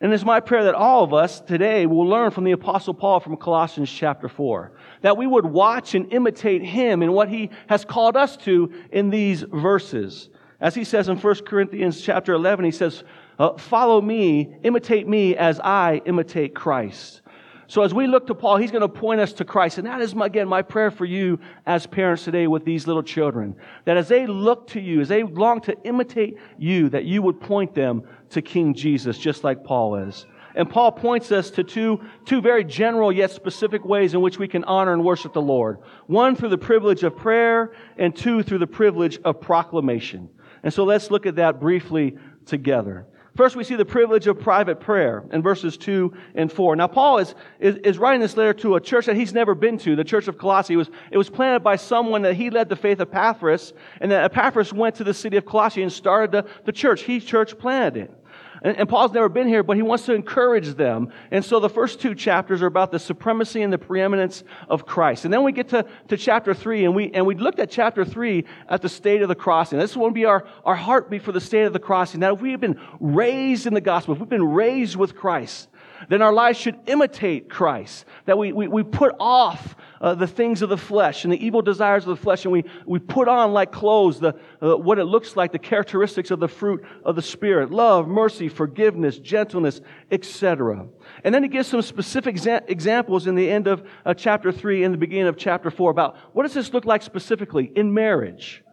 And 0.02 0.12
it's 0.12 0.26
my 0.26 0.40
prayer 0.40 0.64
that 0.64 0.74
all 0.74 1.04
of 1.04 1.14
us 1.14 1.40
today 1.40 1.86
will 1.86 2.08
learn 2.08 2.32
from 2.32 2.44
the 2.44 2.54
Apostle 2.54 2.96
Paul 2.96 3.20
from 3.20 3.38
Colossians 3.38 3.92
chapter 3.92 4.28
4. 4.28 4.72
That 5.04 5.16
we 5.16 5.28
would 5.28 5.46
watch 5.46 5.96
and 5.96 6.12
imitate 6.12 6.64
him 6.64 7.04
in 7.04 7.14
what 7.14 7.30
he 7.30 7.52
has 7.68 7.86
called 7.86 8.18
us 8.18 8.36
to 8.38 8.74
in 8.92 9.10
these 9.10 9.44
verses. 9.44 10.30
As 10.60 10.74
he 10.74 10.84
says 10.84 11.10
in 11.10 11.18
1 11.18 11.36
Corinthians 11.46 12.02
chapter 12.02 12.34
11, 12.34 12.66
he 12.66 12.72
says, 12.72 13.04
uh, 13.38 13.58
Follow 13.58 14.02
me, 14.02 14.56
imitate 14.64 15.08
me 15.08 15.36
as 15.36 15.60
I 15.60 16.02
imitate 16.06 16.56
Christ. 16.56 17.22
So 17.68 17.82
as 17.82 17.94
we 17.94 18.08
look 18.08 18.28
to 18.28 18.36
Paul, 18.36 18.58
he's 18.58 18.72
going 18.72 18.82
to 18.82 18.88
point 18.88 19.20
us 19.20 19.34
to 19.34 19.46
Christ. 19.46 19.78
And 19.78 19.88
that 19.88 20.02
is, 20.02 20.14
my, 20.14 20.28
again, 20.28 20.48
my 20.48 20.62
prayer 20.62 20.92
for 20.92 21.06
you 21.06 21.40
as 21.66 21.88
parents 21.88 22.24
today 22.24 22.46
with 22.48 22.66
these 22.66 22.88
little 22.88 23.02
children. 23.02 23.56
That 23.86 23.98
as 23.98 24.08
they 24.08 24.28
look 24.28 24.68
to 24.68 24.80
you, 24.80 25.02
as 25.02 25.08
they 25.08 25.24
long 25.24 25.60
to 25.62 25.76
imitate 25.84 26.38
you, 26.58 26.90
that 26.90 27.06
you 27.06 27.22
would 27.22 27.42
point 27.42 27.74
them 27.74 28.04
to 28.30 28.42
King 28.42 28.74
Jesus, 28.74 29.18
just 29.18 29.44
like 29.44 29.64
Paul 29.64 29.96
is. 29.96 30.26
And 30.56 30.70
Paul 30.70 30.92
points 30.92 31.32
us 31.32 31.50
to 31.52 31.64
two, 31.64 32.02
two 32.26 32.42
very 32.42 32.64
general 32.64 33.12
yet 33.12 33.32
specific 33.32 33.84
ways 33.86 34.14
in 34.14 34.22
which 34.22 34.38
we 34.38 34.48
can 34.48 34.64
honor 34.66 34.94
and 34.94 35.04
worship 35.04 35.34
the 35.34 35.42
Lord. 35.42 35.80
One 36.08 36.36
through 36.36 36.50
the 36.50 36.58
privilege 36.58 37.04
of 37.04 37.18
prayer, 37.18 37.74
and 37.98 38.16
two 38.16 38.44
through 38.44 38.60
the 38.60 38.68
privilege 38.68 39.20
of 39.24 39.42
proclamation. 39.42 40.30
And 40.64 40.74
so 40.74 40.84
let's 40.84 41.12
look 41.12 41.26
at 41.26 41.36
that 41.38 41.60
briefly 41.60 42.18
together. 42.46 43.08
First, 43.36 43.56
we 43.56 43.64
see 43.64 43.76
the 43.76 43.84
privilege 43.84 44.28
of 44.28 44.40
private 44.40 44.80
prayer 44.80 45.24
in 45.32 45.42
verses 45.42 45.76
2 45.76 46.14
and 46.36 46.52
4. 46.52 46.76
Now, 46.76 46.86
Paul 46.86 47.18
is, 47.18 47.34
is, 47.60 47.78
is, 47.78 47.98
writing 47.98 48.22
this 48.22 48.38
letter 48.38 48.54
to 48.56 48.76
a 48.76 48.82
church 48.82 49.08
that 49.08 49.16
he's 49.16 49.34
never 49.34 49.56
been 49.56 49.80
to, 49.80 49.96
the 49.96 50.04
church 50.04 50.28
of 50.28 50.38
Colossae. 50.38 50.76
It 50.76 50.78
was, 50.78 50.92
it 51.10 51.18
was 51.18 51.32
planted 51.32 51.62
by 51.62 51.78
someone 51.78 52.22
that 52.22 52.36
he 52.36 52.52
led 52.52 52.70
the 52.70 52.76
faith 52.76 53.00
of 53.00 53.10
Epaphras, 53.10 53.74
and 54.02 54.12
that 54.12 54.24
Epaphras 54.26 54.72
went 54.72 54.96
to 54.96 55.04
the 55.04 55.16
city 55.16 55.38
of 55.38 55.48
Colossae 55.48 55.82
and 55.82 55.92
started 55.92 56.32
the, 56.32 56.48
the 56.66 56.72
church. 56.72 57.02
He 57.02 57.20
church 57.20 57.58
planted 57.58 58.04
it. 58.04 58.23
And, 58.63 58.77
and, 58.77 58.88
Paul's 58.88 59.12
never 59.12 59.27
been 59.27 59.48
here, 59.48 59.62
but 59.62 59.75
he 59.75 59.83
wants 59.83 60.06
to 60.06 60.13
encourage 60.13 60.75
them. 60.75 61.12
And 61.31 61.44
so 61.44 61.60
the 61.60 61.69
first 61.69 62.00
two 62.00 62.15
chapters 62.15 62.62
are 62.62 62.67
about 62.67 62.91
the 62.91 63.00
supremacy 63.00 63.62
and 63.62 63.74
the 63.74 63.77
preeminence 63.77 64.43
of 64.70 64.86
Christ. 64.86 65.25
And 65.25 65.34
then 65.34 65.43
we 65.43 65.51
get 65.51 65.67
to, 65.70 65.86
to 66.08 66.15
chapter 66.15 66.53
three, 66.53 66.86
and 66.86 66.96
we, 66.96 67.12
and 67.12 67.25
we 67.25 67.36
looked 67.36 67.60
at 67.60 67.70
chapter 67.70 68.05
three 68.05 68.46
at 68.70 68.82
the 68.82 68.88
state 68.88 69.22
of 69.22 69.27
the 69.27 69.36
crossing. 69.36 69.79
This 69.79 69.98
will 69.98 70.12
be 70.12 70.24
our, 70.24 70.46
our 70.63 70.75
heartbeat 70.75 71.24
for 71.24 71.34
the 71.34 71.41
state 71.41 71.63
of 71.63 71.74
the 71.74 71.79
crossing. 71.79 72.22
That 72.22 72.34
if 72.34 72.41
we 72.41 72.51
have 72.51 72.62
been 72.62 72.79
raised 73.01 73.67
in 73.67 73.74
the 73.74 73.82
gospel, 73.82 74.13
if 74.13 74.22
we've 74.22 74.29
been 74.29 74.53
raised 74.53 74.96
with 74.96 75.13
Christ, 75.13 75.67
then 76.10 76.22
our 76.22 76.33
lives 76.33 76.57
should 76.57 76.79
imitate 76.86 77.50
Christ. 77.50 78.05
That 78.25 78.38
we, 78.38 78.51
we, 78.51 78.67
we 78.67 78.83
put 78.83 79.15
off 79.19 79.75
uh, 80.01 80.15
the 80.15 80.27
things 80.27 80.62
of 80.62 80.69
the 80.69 80.77
flesh 80.77 81.24
and 81.24 81.31
the 81.31 81.45
evil 81.45 81.62
desires 81.62 82.03
of 82.03 82.10
the 82.10 82.22
flesh, 82.22 82.45
and 82.45 82.51
we, 82.51 82.65
we 82.86 83.00
put 83.00 83.27
on 83.27 83.53
like 83.53 83.72
clothes 83.72 84.19
the, 84.19 84.36
uh, 84.62 84.75
what 84.75 85.00
it 85.00 85.05
looks 85.05 85.36
like, 85.36 85.51
the 85.51 85.60
characteristics 85.60 86.31
of 86.31 86.39
the 86.39 86.48
fruit 86.48 86.83
of 87.05 87.15
the 87.15 87.22
Spirit 87.22 87.72
love, 87.72 88.07
mercy, 88.07 88.50
forgiveness, 88.50 89.17
gentleness, 89.19 89.81
etc. 90.12 90.88
And 91.24 91.33
then 91.33 91.43
he 91.43 91.50
gives 91.50 91.67
some 91.67 91.81
specific 91.81 92.36
exa- 92.36 92.69
examples 92.69 93.27
in 93.27 93.36
the 93.36 93.50
end 93.50 93.67
of 93.67 93.88
uh, 94.05 94.13
chapter 94.13 94.51
3 94.51 94.83
and 94.83 94.93
the 94.93 94.98
beginning 94.98 95.27
of 95.27 95.38
chapter 95.38 95.72
4 95.72 95.91
about 95.91 96.17
what 96.33 96.43
does 96.43 96.53
this 96.53 96.74
look 96.74 96.86
like 96.86 97.01
specifically 97.01 97.72
in 97.75 97.93
marriage 97.93 98.63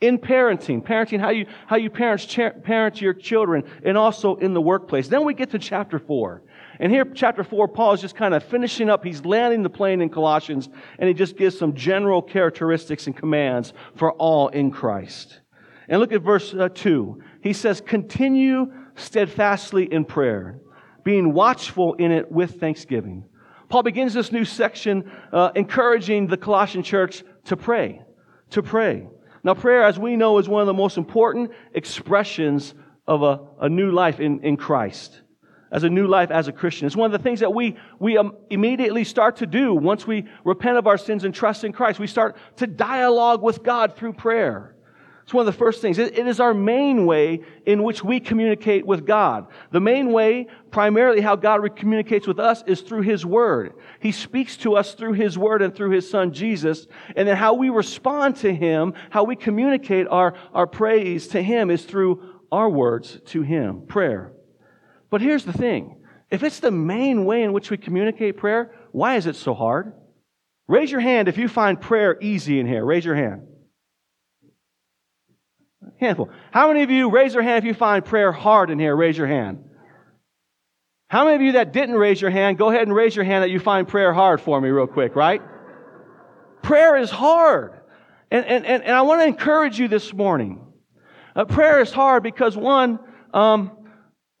in 0.00 0.18
parenting, 0.18 0.84
parenting 0.84 1.20
how 1.20 1.30
you 1.30 1.46
how 1.66 1.76
you 1.76 1.88
parents 1.88 2.26
parent 2.26 3.00
your 3.00 3.14
children, 3.14 3.64
and 3.82 3.96
also 3.96 4.36
in 4.36 4.52
the 4.52 4.60
workplace. 4.60 5.08
Then 5.08 5.24
we 5.24 5.34
get 5.34 5.50
to 5.50 5.58
chapter 5.58 5.98
four, 5.98 6.42
and 6.78 6.92
here, 6.92 7.04
chapter 7.14 7.42
4, 7.42 7.68
Paul 7.68 7.94
is 7.94 8.00
just 8.00 8.16
kind 8.16 8.34
of 8.34 8.42
finishing 8.44 8.90
up. 8.90 9.04
He's 9.04 9.24
landing 9.24 9.62
the 9.62 9.70
plane 9.70 10.02
in 10.02 10.10
Colossians, 10.10 10.68
and 10.98 11.08
he 11.08 11.14
just 11.14 11.36
gives 11.36 11.58
some 11.58 11.74
general 11.74 12.20
characteristics 12.20 13.06
and 13.06 13.16
commands 13.16 13.72
for 13.94 14.12
all 14.12 14.48
in 14.48 14.70
Christ. 14.70 15.40
And 15.88 16.00
look 16.00 16.12
at 16.12 16.22
verse 16.22 16.52
uh, 16.52 16.68
2. 16.68 17.22
He 17.42 17.52
says, 17.52 17.80
Continue 17.80 18.72
steadfastly 18.94 19.90
in 19.90 20.04
prayer, 20.04 20.60
being 21.02 21.32
watchful 21.32 21.94
in 21.94 22.12
it 22.12 22.30
with 22.30 22.60
thanksgiving. 22.60 23.24
Paul 23.68 23.82
begins 23.82 24.12
this 24.12 24.30
new 24.30 24.44
section 24.44 25.10
uh, 25.32 25.50
encouraging 25.54 26.26
the 26.26 26.36
Colossian 26.36 26.82
church 26.82 27.24
to 27.44 27.56
pray, 27.56 28.02
to 28.50 28.62
pray. 28.62 29.08
Now, 29.42 29.54
prayer, 29.54 29.84
as 29.84 29.98
we 29.98 30.16
know, 30.16 30.38
is 30.38 30.48
one 30.48 30.60
of 30.60 30.66
the 30.66 30.74
most 30.74 30.98
important 30.98 31.52
expressions 31.72 32.74
of 33.06 33.22
a, 33.22 33.40
a 33.60 33.68
new 33.68 33.92
life 33.92 34.20
in, 34.20 34.40
in 34.40 34.56
Christ 34.56 35.22
as 35.76 35.84
a 35.84 35.90
new 35.90 36.06
life 36.06 36.30
as 36.30 36.48
a 36.48 36.52
Christian. 36.52 36.86
It's 36.86 36.96
one 36.96 37.12
of 37.12 37.12
the 37.12 37.22
things 37.22 37.40
that 37.40 37.52
we, 37.52 37.76
we 37.98 38.16
um, 38.16 38.34
immediately 38.48 39.04
start 39.04 39.36
to 39.36 39.46
do 39.46 39.74
once 39.74 40.06
we 40.06 40.24
repent 40.42 40.78
of 40.78 40.86
our 40.86 40.96
sins 40.96 41.22
and 41.22 41.34
trust 41.34 41.64
in 41.64 41.72
Christ. 41.72 41.98
We 42.00 42.06
start 42.06 42.38
to 42.56 42.66
dialogue 42.66 43.42
with 43.42 43.62
God 43.62 43.94
through 43.94 44.14
prayer. 44.14 44.74
It's 45.22 45.34
one 45.34 45.46
of 45.46 45.52
the 45.52 45.58
first 45.58 45.82
things. 45.82 45.98
It 45.98 46.16
is 46.16 46.40
our 46.40 46.54
main 46.54 47.04
way 47.04 47.42
in 47.66 47.82
which 47.82 48.02
we 48.02 48.20
communicate 48.20 48.86
with 48.86 49.04
God. 49.04 49.48
The 49.70 49.80
main 49.80 50.12
way, 50.12 50.46
primarily 50.70 51.20
how 51.20 51.36
God 51.36 51.60
communicates 51.76 52.26
with 52.26 52.38
us, 52.38 52.62
is 52.66 52.80
through 52.80 53.02
His 53.02 53.26
Word. 53.26 53.74
He 54.00 54.12
speaks 54.12 54.56
to 54.58 54.76
us 54.76 54.94
through 54.94 55.14
His 55.14 55.36
Word 55.36 55.60
and 55.60 55.74
through 55.74 55.90
His 55.90 56.08
Son 56.08 56.32
Jesus. 56.32 56.86
And 57.16 57.28
then 57.28 57.36
how 57.36 57.52
we 57.54 57.68
respond 57.68 58.36
to 58.36 58.54
Him, 58.54 58.94
how 59.10 59.24
we 59.24 59.36
communicate 59.36 60.06
our, 60.08 60.34
our 60.54 60.68
praise 60.68 61.28
to 61.28 61.42
Him 61.42 61.70
is 61.70 61.84
through 61.84 62.22
our 62.50 62.70
words 62.70 63.18
to 63.26 63.42
Him, 63.42 63.82
prayer. 63.88 64.32
But 65.10 65.20
here's 65.20 65.44
the 65.44 65.52
thing. 65.52 66.02
If 66.30 66.42
it's 66.42 66.60
the 66.60 66.70
main 66.70 67.24
way 67.24 67.42
in 67.42 67.52
which 67.52 67.70
we 67.70 67.76
communicate 67.76 68.36
prayer, 68.36 68.74
why 68.92 69.16
is 69.16 69.26
it 69.26 69.36
so 69.36 69.54
hard? 69.54 69.92
Raise 70.68 70.90
your 70.90 71.00
hand 71.00 71.28
if 71.28 71.38
you 71.38 71.48
find 71.48 71.80
prayer 71.80 72.18
easy 72.20 72.58
in 72.58 72.66
here. 72.66 72.84
Raise 72.84 73.04
your 73.04 73.14
hand. 73.14 73.42
Handful. 76.00 76.30
How 76.50 76.68
many 76.68 76.82
of 76.82 76.90
you 76.90 77.10
raise 77.10 77.32
your 77.32 77.44
hand 77.44 77.58
if 77.58 77.64
you 77.64 77.74
find 77.74 78.04
prayer 78.04 78.32
hard 78.32 78.70
in 78.70 78.78
here? 78.78 78.96
Raise 78.96 79.16
your 79.16 79.28
hand. 79.28 79.64
How 81.08 81.24
many 81.24 81.36
of 81.36 81.42
you 81.42 81.52
that 81.52 81.72
didn't 81.72 81.94
raise 81.94 82.20
your 82.20 82.32
hand, 82.32 82.58
go 82.58 82.68
ahead 82.68 82.82
and 82.82 82.94
raise 82.94 83.14
your 83.14 83.24
hand 83.24 83.44
that 83.44 83.50
you 83.50 83.60
find 83.60 83.86
prayer 83.86 84.12
hard 84.12 84.40
for 84.40 84.60
me, 84.60 84.68
real 84.70 84.88
quick, 84.88 85.14
right? 85.14 85.40
prayer 86.66 86.96
is 86.96 87.10
hard. 87.10 87.72
And, 88.30 88.44
and, 88.44 88.66
and, 88.66 88.82
and 88.82 88.92
I 88.92 89.02
want 89.02 89.20
to 89.20 89.26
encourage 89.26 89.78
you 89.78 89.86
this 89.88 90.12
morning. 90.12 90.66
Uh, 91.34 91.44
prayer 91.44 91.80
is 91.80 91.92
hard 91.92 92.22
because, 92.22 92.56
one, 92.56 92.98
um, 93.32 93.75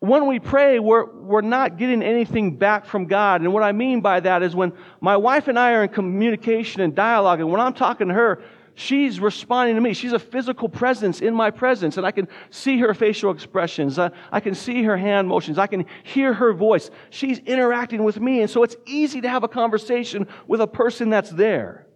when 0.00 0.26
we 0.26 0.38
pray, 0.38 0.78
we're, 0.78 1.10
we're 1.10 1.40
not 1.40 1.78
getting 1.78 2.02
anything 2.02 2.56
back 2.56 2.84
from 2.84 3.06
God. 3.06 3.40
And 3.40 3.52
what 3.52 3.62
I 3.62 3.72
mean 3.72 4.02
by 4.02 4.20
that 4.20 4.42
is 4.42 4.54
when 4.54 4.72
my 5.00 5.16
wife 5.16 5.48
and 5.48 5.58
I 5.58 5.72
are 5.72 5.84
in 5.84 5.88
communication 5.88 6.82
and 6.82 6.94
dialogue, 6.94 7.40
and 7.40 7.50
when 7.50 7.60
I'm 7.60 7.72
talking 7.72 8.08
to 8.08 8.14
her, 8.14 8.42
she's 8.74 9.18
responding 9.18 9.74
to 9.74 9.80
me. 9.80 9.94
She's 9.94 10.12
a 10.12 10.18
physical 10.18 10.68
presence 10.68 11.20
in 11.20 11.34
my 11.34 11.50
presence, 11.50 11.96
and 11.96 12.06
I 12.06 12.10
can 12.10 12.28
see 12.50 12.78
her 12.80 12.92
facial 12.92 13.30
expressions. 13.30 13.98
I, 13.98 14.10
I 14.30 14.40
can 14.40 14.54
see 14.54 14.82
her 14.82 14.98
hand 14.98 15.28
motions. 15.28 15.58
I 15.58 15.66
can 15.66 15.86
hear 16.04 16.34
her 16.34 16.52
voice. 16.52 16.90
She's 17.08 17.38
interacting 17.38 18.04
with 18.04 18.20
me, 18.20 18.42
and 18.42 18.50
so 18.50 18.62
it's 18.62 18.76
easy 18.84 19.22
to 19.22 19.28
have 19.30 19.44
a 19.44 19.48
conversation 19.48 20.26
with 20.46 20.60
a 20.60 20.66
person 20.66 21.08
that's 21.08 21.30
there. 21.30 21.86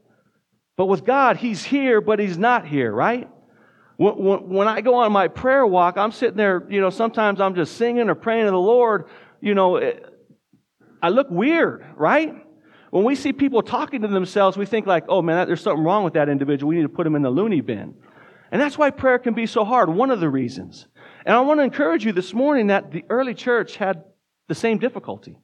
But 0.79 0.87
with 0.87 1.05
God, 1.05 1.37
He's 1.37 1.63
here, 1.63 2.01
but 2.01 2.19
He's 2.19 2.39
not 2.39 2.67
here, 2.67 2.91
right? 2.91 3.29
When, 4.01 4.67
I 4.67 4.81
go 4.81 4.95
on 4.95 5.13
my 5.13 5.29
prayer 5.29 5.67
walk, 5.67 5.99
I'm 5.99 6.11
sitting 6.11 6.39
there, 6.39 6.67
you 6.71 6.81
know, 6.81 6.89
sometimes 6.89 7.39
I'm 7.39 7.55
just 7.55 7.77
singing 7.77 8.09
or 8.09 8.15
praying 8.15 8.47
to 8.47 8.51
the 8.51 8.57
Lord, 8.57 9.11
you 9.43 9.55
know, 9.55 9.79
I 11.03 11.11
look 11.11 11.27
weird, 11.31 11.85
right? 11.97 12.35
When 12.89 13.05
we 13.05 13.15
see 13.15 13.35
people 13.35 13.61
talking 13.61 14.01
to 14.01 14.09
themselves, 14.09 14.57
we 14.57 14.65
think 14.65 14.87
like, 14.87 15.05
oh 15.11 15.21
man, 15.21 15.47
there's 15.47 15.61
something 15.61 15.85
wrong 15.85 16.03
with 16.03 16.15
that 16.15 16.31
individual. 16.31 16.71
We 16.71 16.77
need 16.77 16.85
to 16.85 16.89
put 16.89 17.07
him 17.07 17.15
in 17.15 17.21
the 17.21 17.29
loony 17.29 17.61
bin. 17.61 17.95
And 18.51 18.59
that's 18.59 18.79
why 18.79 18.89
prayer 18.89 19.19
can 19.19 19.35
be 19.35 19.45
so 19.45 19.67
hard, 19.67 19.91
one 19.91 20.11
of 20.11 20.19
the 20.19 20.31
reasons. 20.31 20.87
And 21.27 21.37
I 21.37 21.41
want 21.41 21.61
to 21.61 21.65
encourage 21.65 22.07
you 22.07 22.13
this 22.13 22.33
morning 22.33 22.69
that 22.69 22.93
the 22.93 23.05
early 23.11 23.35
church 23.35 23.77
had 23.77 24.05
the 24.49 24.55
same 24.55 24.79
difficulty. 24.79 25.39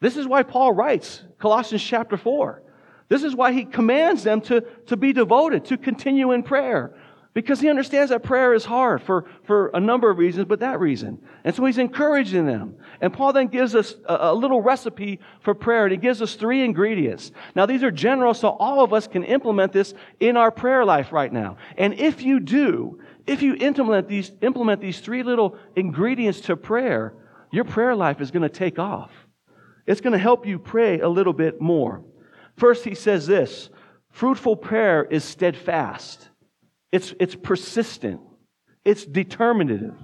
This 0.00 0.16
is 0.16 0.26
why 0.26 0.44
Paul 0.44 0.72
writes 0.72 1.22
Colossians 1.38 1.84
chapter 1.84 2.16
4. 2.16 2.62
This 3.10 3.22
is 3.22 3.34
why 3.34 3.52
he 3.52 3.66
commands 3.66 4.22
them 4.22 4.40
to, 4.42 4.62
to 4.86 4.96
be 4.96 5.12
devoted, 5.12 5.66
to 5.66 5.76
continue 5.76 6.32
in 6.32 6.42
prayer. 6.42 6.94
Because 7.32 7.60
he 7.60 7.68
understands 7.68 8.10
that 8.10 8.24
prayer 8.24 8.54
is 8.54 8.64
hard 8.64 9.02
for, 9.02 9.26
for 9.44 9.68
a 9.68 9.78
number 9.78 10.10
of 10.10 10.18
reasons, 10.18 10.46
but 10.46 10.60
that 10.60 10.80
reason. 10.80 11.22
And 11.44 11.54
so 11.54 11.64
he's 11.64 11.78
encouraging 11.78 12.44
them. 12.44 12.74
And 13.00 13.12
Paul 13.12 13.32
then 13.32 13.46
gives 13.46 13.76
us 13.76 13.94
a, 14.04 14.16
a, 14.30 14.34
little 14.34 14.60
recipe 14.60 15.20
for 15.40 15.54
prayer, 15.54 15.84
and 15.84 15.92
he 15.92 15.96
gives 15.96 16.20
us 16.20 16.34
three 16.34 16.64
ingredients. 16.64 17.30
Now, 17.54 17.66
these 17.66 17.84
are 17.84 17.92
general, 17.92 18.34
so 18.34 18.48
all 18.48 18.82
of 18.82 18.92
us 18.92 19.06
can 19.06 19.22
implement 19.22 19.72
this 19.72 19.94
in 20.18 20.36
our 20.36 20.50
prayer 20.50 20.84
life 20.84 21.12
right 21.12 21.32
now. 21.32 21.56
And 21.78 21.94
if 21.94 22.22
you 22.22 22.40
do, 22.40 22.98
if 23.28 23.42
you 23.42 23.54
implement 23.54 24.08
these, 24.08 24.32
implement 24.40 24.80
these 24.80 24.98
three 24.98 25.22
little 25.22 25.56
ingredients 25.76 26.40
to 26.42 26.56
prayer, 26.56 27.14
your 27.52 27.64
prayer 27.64 27.94
life 27.94 28.20
is 28.20 28.32
going 28.32 28.42
to 28.42 28.48
take 28.48 28.80
off. 28.80 29.12
It's 29.86 30.00
going 30.00 30.14
to 30.14 30.18
help 30.18 30.46
you 30.46 30.58
pray 30.58 30.98
a 30.98 31.08
little 31.08 31.32
bit 31.32 31.60
more. 31.60 32.02
First, 32.56 32.84
he 32.84 32.96
says 32.96 33.28
this 33.28 33.70
fruitful 34.10 34.56
prayer 34.56 35.04
is 35.04 35.22
steadfast. 35.22 36.29
It's, 36.92 37.14
it's 37.20 37.34
persistent. 37.34 38.20
It's 38.84 39.04
determinative. 39.04 39.94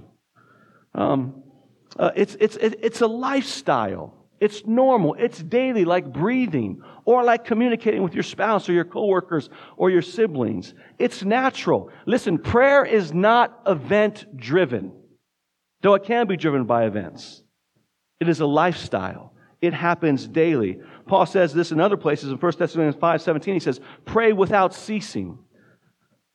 Um, 0.93 1.43
uh, 1.97 2.11
it's, 2.15 2.35
it's, 2.39 2.57
it's 2.57 3.01
a 3.01 3.07
lifestyle. 3.07 4.13
It's 4.39 4.65
normal. 4.65 5.15
It's 5.15 5.41
daily, 5.41 5.83
like 5.83 6.11
breathing 6.11 6.81
or 7.05 7.23
like 7.23 7.43
communicating 7.43 8.03
with 8.03 8.13
your 8.13 8.23
spouse 8.23 8.69
or 8.69 8.73
your 8.73 8.85
coworkers 8.85 9.49
or 9.77 9.89
your 9.89 10.03
siblings. 10.03 10.73
It's 10.99 11.23
natural. 11.23 11.89
Listen, 12.05 12.37
prayer 12.37 12.85
is 12.85 13.13
not 13.13 13.61
event 13.65 14.25
driven, 14.37 14.91
though 15.81 15.95
it 15.95 16.03
can 16.03 16.27
be 16.27 16.37
driven 16.37 16.65
by 16.65 16.85
events. 16.85 17.41
It 18.19 18.29
is 18.29 18.39
a 18.39 18.45
lifestyle. 18.45 19.33
It 19.59 19.73
happens 19.73 20.27
daily. 20.27 20.79
Paul 21.07 21.25
says 21.25 21.51
this 21.51 21.71
in 21.71 21.79
other 21.79 21.97
places 21.97 22.31
in 22.31 22.37
1 22.37 22.53
Thessalonians 22.59 22.95
5 22.95 23.21
17. 23.21 23.53
He 23.55 23.59
says, 23.59 23.79
Pray 24.05 24.33
without 24.33 24.73
ceasing. 24.73 25.39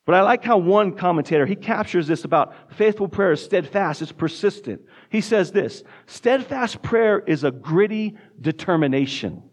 But 0.05 0.17
I 0.17 0.23
like 0.23 0.43
how 0.43 0.59
one 0.59 0.97
commentator, 0.97 1.47
he 1.47 1.55
captures 1.55 2.09
this 2.09 2.25
about 2.25 2.55
faithful 2.73 3.09
prayer 3.09 3.33
is 3.33 3.43
steadfast, 3.43 4.03
it's 4.03 4.11
persistent. 4.11 4.81
He 5.11 5.21
says 5.21 5.53
this 5.53 5.85
steadfast 6.07 6.83
prayer 6.83 7.21
is 7.21 7.45
a 7.45 7.53
gritty 7.53 8.17
determination 8.41 9.45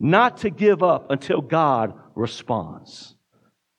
not 0.00 0.38
to 0.38 0.50
give 0.50 0.82
up 0.82 1.10
until 1.10 1.40
God 1.40 1.94
responds. 2.14 3.14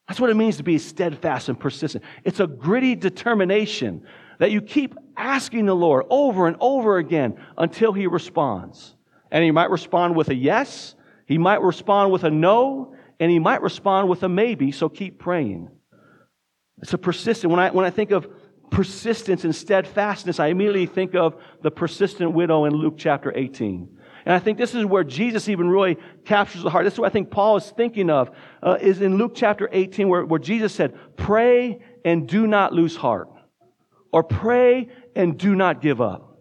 That's 0.07 0.19
what 0.19 0.29
it 0.29 0.35
means 0.35 0.57
to 0.57 0.63
be 0.63 0.77
steadfast 0.77 1.49
and 1.49 1.59
persistent. 1.59 2.03
It's 2.23 2.39
a 2.39 2.47
gritty 2.47 2.95
determination 2.95 4.05
that 4.39 4.51
you 4.51 4.61
keep 4.61 4.95
asking 5.17 5.65
the 5.65 5.75
Lord 5.75 6.05
over 6.09 6.47
and 6.47 6.55
over 6.59 6.97
again 6.97 7.43
until 7.57 7.91
He 7.91 8.07
responds. 8.07 8.95
And 9.31 9.43
He 9.43 9.51
might 9.51 9.69
respond 9.69 10.15
with 10.15 10.29
a 10.29 10.35
yes, 10.35 10.95
He 11.25 11.37
might 11.37 11.61
respond 11.61 12.11
with 12.11 12.23
a 12.23 12.31
no, 12.31 12.95
and 13.19 13.29
He 13.29 13.39
might 13.39 13.61
respond 13.61 14.07
with 14.07 14.23
a 14.23 14.29
maybe, 14.29 14.71
so 14.71 14.89
keep 14.89 15.19
praying. 15.19 15.69
It's 16.81 16.93
a 16.93 16.97
persistent. 16.97 17.51
When 17.51 17.59
I, 17.59 17.71
when 17.71 17.85
I 17.85 17.89
think 17.89 18.11
of 18.11 18.27
persistence 18.69 19.43
and 19.43 19.55
steadfastness, 19.55 20.39
I 20.39 20.47
immediately 20.47 20.85
think 20.85 21.15
of 21.15 21.35
the 21.61 21.71
persistent 21.71 22.33
widow 22.33 22.65
in 22.65 22.73
Luke 22.73 22.95
chapter 22.97 23.31
18. 23.35 23.97
And 24.25 24.35
I 24.35 24.39
think 24.39 24.57
this 24.57 24.75
is 24.75 24.85
where 24.85 25.05
Jesus 25.05 25.47
even 25.47 25.69
really 25.69 25.97
captures 26.25 26.61
the 26.61 26.69
heart. 26.69 26.83
This 26.83 26.93
is 26.93 26.99
what 26.99 27.07
I 27.07 27.13
think 27.13 27.31
Paul 27.31 27.57
is 27.57 27.71
thinking 27.71 28.09
of, 28.09 28.29
uh, 28.61 28.77
is 28.81 29.01
in 29.01 29.17
Luke 29.17 29.31
chapter 29.35 29.69
18, 29.71 30.09
where, 30.09 30.25
where 30.25 30.39
Jesus 30.39 30.73
said, 30.73 30.97
Pray 31.15 31.79
and 32.03 32.27
do 32.27 32.45
not 32.45 32.73
lose 32.73 32.95
heart. 32.95 33.29
Or 34.11 34.23
pray 34.23 34.89
and 35.15 35.37
do 35.37 35.55
not 35.55 35.81
give 35.81 36.01
up. 36.01 36.39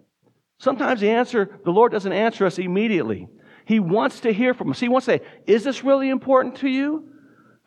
Sometimes 0.59 1.01
the 1.01 1.11
answer, 1.11 1.61
the 1.65 1.71
Lord 1.71 1.93
doesn't 1.93 2.13
answer 2.13 2.45
us 2.47 2.59
immediately. 2.59 3.29
He 3.67 3.79
wants 3.81 4.21
to 4.21 4.33
hear 4.33 4.55
from 4.55 4.71
us. 4.71 4.81
He 4.81 4.89
wants 4.89 5.07
to 5.07 5.19
say, 5.19 5.25
Is 5.47 5.65
this 5.65 5.85
really 5.85 6.09
important 6.09 6.57
to 6.57 6.69
you? 6.69 7.09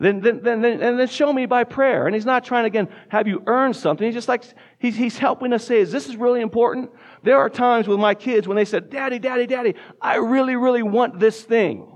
Then, 0.00 0.20
then, 0.20 0.40
then, 0.42 0.62
then, 0.62 0.80
and 0.80 0.98
then 0.98 1.06
show 1.08 1.30
me 1.30 1.44
by 1.44 1.62
prayer. 1.62 2.06
And 2.06 2.14
he's 2.14 2.24
not 2.24 2.42
trying 2.42 2.64
to, 2.64 2.68
again, 2.68 2.88
have 3.10 3.28
you 3.28 3.42
earn 3.46 3.74
something. 3.74 4.06
He's 4.06 4.14
just 4.14 4.28
like, 4.28 4.44
he's, 4.78 4.96
he's 4.96 5.18
helping 5.18 5.52
us 5.52 5.66
say, 5.66 5.78
is 5.78 5.92
this 5.92 6.08
is 6.08 6.16
really 6.16 6.40
important? 6.40 6.90
There 7.22 7.36
are 7.36 7.50
times 7.50 7.86
with 7.86 8.00
my 8.00 8.14
kids 8.14 8.48
when 8.48 8.56
they 8.56 8.64
said, 8.64 8.88
Daddy, 8.88 9.18
Daddy, 9.18 9.46
Daddy, 9.46 9.74
I 10.00 10.16
really, 10.16 10.56
really 10.56 10.82
want 10.82 11.20
this 11.20 11.42
thing. 11.42 11.86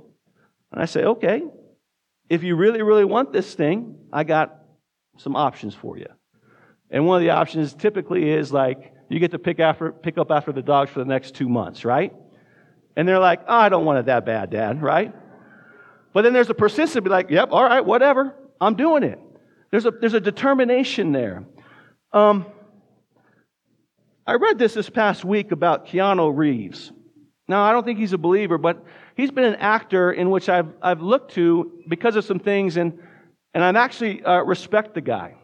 And 0.70 0.82
I 0.82 0.84
say, 0.84 1.04
okay, 1.04 1.42
if 2.28 2.42
you 2.42 2.56
really, 2.56 2.82
really 2.82 3.06
want 3.06 3.32
this 3.32 3.54
thing, 3.54 3.96
I 4.12 4.24
got 4.24 4.54
some 5.16 5.34
options 5.34 5.74
for 5.74 5.96
you. 5.96 6.08
And 6.90 7.06
one 7.06 7.16
of 7.16 7.22
the 7.22 7.30
options 7.30 7.72
typically 7.72 8.28
is 8.28 8.52
like, 8.52 8.92
you 9.08 9.18
get 9.18 9.30
to 9.30 9.38
pick, 9.38 9.60
after, 9.60 9.92
pick 9.92 10.18
up 10.18 10.30
after 10.30 10.52
the 10.52 10.62
dogs 10.62 10.90
for 10.90 10.98
the 10.98 11.06
next 11.06 11.34
two 11.34 11.48
months, 11.48 11.86
right? 11.86 12.12
And 12.96 13.08
they're 13.08 13.18
like, 13.18 13.40
oh, 13.48 13.56
I 13.56 13.70
don't 13.70 13.86
want 13.86 14.00
it 14.00 14.06
that 14.06 14.26
bad, 14.26 14.50
Dad, 14.50 14.82
right? 14.82 15.14
But 16.14 16.22
then 16.22 16.32
there's 16.32 16.48
a 16.48 16.54
persistence, 16.54 17.02
be 17.02 17.10
like, 17.10 17.28
yep, 17.28 17.50
all 17.50 17.64
right, 17.64 17.84
whatever, 17.84 18.34
I'm 18.60 18.76
doing 18.76 19.02
it. 19.02 19.18
There's 19.70 19.84
a, 19.84 19.90
there's 19.90 20.14
a 20.14 20.20
determination 20.20 21.10
there. 21.10 21.44
Um, 22.12 22.46
I 24.24 24.34
read 24.34 24.56
this 24.56 24.74
this 24.74 24.88
past 24.88 25.24
week 25.24 25.50
about 25.50 25.88
Keanu 25.88 26.34
Reeves. 26.34 26.92
Now, 27.48 27.64
I 27.64 27.72
don't 27.72 27.84
think 27.84 27.98
he's 27.98 28.12
a 28.12 28.18
believer, 28.18 28.56
but 28.56 28.82
he's 29.16 29.32
been 29.32 29.44
an 29.44 29.56
actor 29.56 30.12
in 30.12 30.30
which 30.30 30.48
I've, 30.48 30.68
I've 30.80 31.02
looked 31.02 31.34
to 31.34 31.82
because 31.88 32.14
of 32.14 32.24
some 32.24 32.38
things, 32.38 32.76
and, 32.76 32.98
and 33.52 33.64
I 33.64 33.82
actually 33.82 34.22
uh, 34.22 34.42
respect 34.42 34.94
the 34.94 35.00
guy. 35.00 35.34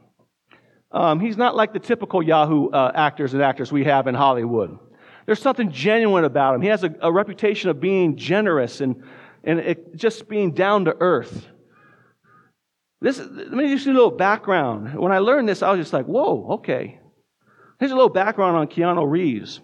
Um, 0.93 1.19
he's 1.19 1.37
not 1.37 1.57
like 1.57 1.73
the 1.73 1.81
typical 1.81 2.23
Yahoo 2.23 2.71
uh, 2.71 2.93
actors 2.95 3.35
and 3.35 3.43
actors 3.43 3.73
we 3.73 3.85
have 3.85 4.07
in 4.07 4.15
Hollywood. 4.15 4.79
There's 5.27 5.43
something 5.43 5.71
genuine 5.71 6.25
about 6.25 6.55
him. 6.55 6.63
He 6.63 6.69
has 6.69 6.85
a, 6.85 6.95
a 7.03 7.13
reputation 7.13 7.71
of 7.71 7.81
being 7.81 8.17
generous 8.17 8.81
and 8.81 9.03
and 9.45 9.59
it, 9.61 9.97
just 9.97 10.29
being 10.29 10.53
down 10.53 10.85
to 10.87 10.97
earth. 11.01 11.47
This, 13.01 13.19
let 13.19 13.53
me 13.53 13.69
just 13.69 13.85
do 13.85 13.93
a 13.93 13.95
little 13.95 14.11
background. 14.11 14.95
When 14.99 15.13
I 15.13 15.19
learned 15.19 15.49
this, 15.49 15.63
I 15.63 15.71
was 15.71 15.81
just 15.81 15.93
like, 15.93 16.07
whoa, 16.07 16.55
okay. 16.55 17.01
Here's 17.79 17.93
a 17.93 17.95
little 17.95 18.11
background 18.11 18.57
on 18.57 18.67
Keanu 18.67 19.09
Reeves. 19.09 19.61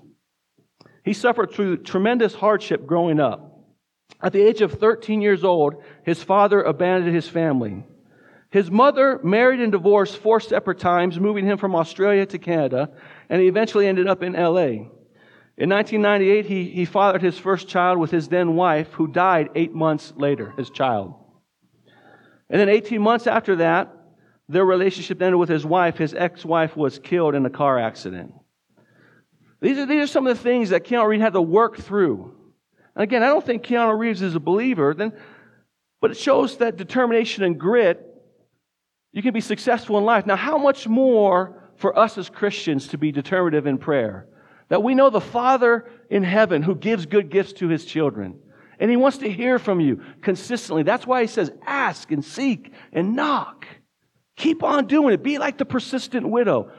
He 1.05 1.13
suffered 1.13 1.53
through 1.53 1.79
tremendous 1.79 2.35
hardship 2.35 2.87
growing 2.87 3.21
up. 3.21 3.61
At 4.23 4.33
the 4.33 4.41
age 4.41 4.63
of 4.63 4.73
13 4.73 5.21
years 5.21 5.45
old, 5.45 5.83
his 6.05 6.23
father 6.23 6.63
abandoned 6.63 7.15
his 7.15 7.29
family. 7.29 7.85
His 8.51 8.71
mother 8.71 9.21
married 9.23 9.61
and 9.61 9.71
divorced 9.71 10.17
four 10.17 10.41
separate 10.41 10.79
times, 10.79 11.21
moving 11.21 11.45
him 11.45 11.59
from 11.59 11.75
Australia 11.75 12.25
to 12.27 12.39
Canada, 12.39 12.91
and 13.29 13.43
he 13.43 13.49
eventually 13.49 13.87
ended 13.87 14.09
up 14.09 14.23
in 14.23 14.33
LA. 14.33 14.89
In 15.59 15.71
1998, 15.71 16.45
he, 16.45 16.65
he 16.71 16.85
fathered 16.85 17.23
his 17.23 17.39
first 17.39 17.67
child 17.67 17.99
with 17.99 18.11
his 18.11 18.29
then 18.29 18.57
wife, 18.57 18.93
who 18.93 19.07
died 19.07 19.49
eight 19.55 19.73
months 19.73 20.13
later, 20.17 20.53
his 20.59 20.69
child. 20.69 21.15
And 22.51 22.61
then 22.61 22.69
18 22.69 23.01
months 23.01 23.27
after 23.27 23.57
that, 23.57 23.93
their 24.49 24.65
relationship 24.65 25.21
ended 25.23 25.39
with 25.39 25.49
his 25.49 25.65
wife. 25.65 25.97
His 25.97 26.15
ex 26.15 26.45
wife 26.45 26.77
was 26.77 26.99
killed 26.99 27.35
in 27.35 27.47
a 27.47 27.51
car 27.51 27.79
accident. 27.79 28.35
These 29.61 29.79
are, 29.79 29.87
these 29.87 30.05
are 30.05 30.07
some 30.07 30.27
of 30.27 30.37
the 30.37 30.43
things 30.43 30.71
that 30.71 30.85
Keanu 30.85 31.09
Reeves 31.09 31.23
had 31.23 31.33
to 31.33 31.43
work 31.43 31.79
through. 31.79 32.35
And 32.95 33.03
again, 33.03 33.23
I 33.23 33.29
don't 33.29 33.45
think 33.45 33.63
Keanu 33.63 33.99
Reeves 33.99 34.23
is 34.23 34.35
a 34.35 34.41
believer, 34.41 34.95
then, 34.95 35.13
but 36.01 36.11
it 36.11 36.19
shows 36.19 36.59
that 36.59 36.77
determination 36.77 37.43
and 37.43 37.59
grit, 37.59 38.03
you 39.13 39.23
can 39.23 39.33
be 39.33 39.41
successful 39.41 39.97
in 39.97 40.05
life. 40.05 40.27
Now, 40.27 40.37
how 40.37 40.59
much 40.59 40.87
more 40.87 41.71
for 41.77 41.99
us 41.99 42.19
as 42.19 42.29
Christians 42.29 42.89
to 42.89 42.99
be 42.99 43.11
determinative 43.11 43.67
in 43.67 43.79
prayer? 43.79 44.29
That 44.69 44.83
we 44.83 44.95
know 44.95 45.11
the 45.11 45.21
Father 45.21 45.89
in 46.11 46.23
heaven 46.23 46.63
who 46.63 46.75
gives 46.75 47.07
good 47.07 47.31
gifts 47.31 47.53
to 47.55 47.69
his 47.69 47.85
children. 47.85 48.39
And 48.79 48.91
he 48.91 48.97
wants 48.97 49.19
to 49.19 49.31
hear 49.31 49.59
from 49.59 49.81
you 49.81 50.03
consistently. 50.23 50.83
That's 50.83 51.07
why 51.07 51.23
he 51.23 51.27
says, 51.27 51.51
ask 51.67 52.11
and 52.13 52.25
seek 52.25 52.73
and 52.93 53.17
knock. 53.17 53.67
Keep 54.37 54.63
on 54.63 54.87
doing 54.87 55.15
it. 55.15 55.23
Be 55.23 55.39
like 55.39 55.57
the 55.57 55.65
persistent 55.65 56.29
widow 56.29 56.71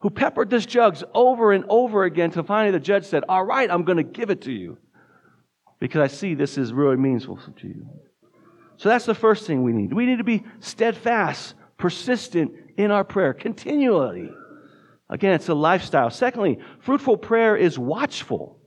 who 0.00 0.10
peppered 0.10 0.48
this 0.48 0.64
jugs 0.64 1.02
over 1.12 1.52
and 1.52 1.64
over 1.68 2.04
again 2.04 2.30
till 2.30 2.44
finally 2.44 2.70
the 2.70 2.78
judge 2.78 3.04
said, 3.04 3.24
All 3.28 3.44
right, 3.44 3.68
I'm 3.68 3.82
going 3.82 3.96
to 3.96 4.04
give 4.04 4.30
it 4.30 4.42
to 4.42 4.52
you 4.52 4.78
because 5.80 6.00
I 6.00 6.06
see 6.06 6.34
this 6.34 6.56
is 6.56 6.72
really 6.72 6.96
meaningful 6.96 7.38
to 7.56 7.66
you. 7.66 7.88
So 8.76 8.88
that's 8.88 9.06
the 9.06 9.14
first 9.14 9.46
thing 9.46 9.64
we 9.64 9.72
need. 9.72 9.92
We 9.92 10.06
need 10.06 10.18
to 10.18 10.24
be 10.24 10.44
steadfast, 10.60 11.54
persistent 11.78 12.52
in 12.76 12.92
our 12.92 13.02
prayer 13.02 13.34
continually. 13.34 14.30
Again, 15.10 15.32
it's 15.32 15.48
a 15.48 15.54
lifestyle. 15.54 16.10
Secondly, 16.10 16.58
fruitful 16.80 17.16
prayer 17.16 17.56
is 17.56 17.78
watchful. 17.78 18.60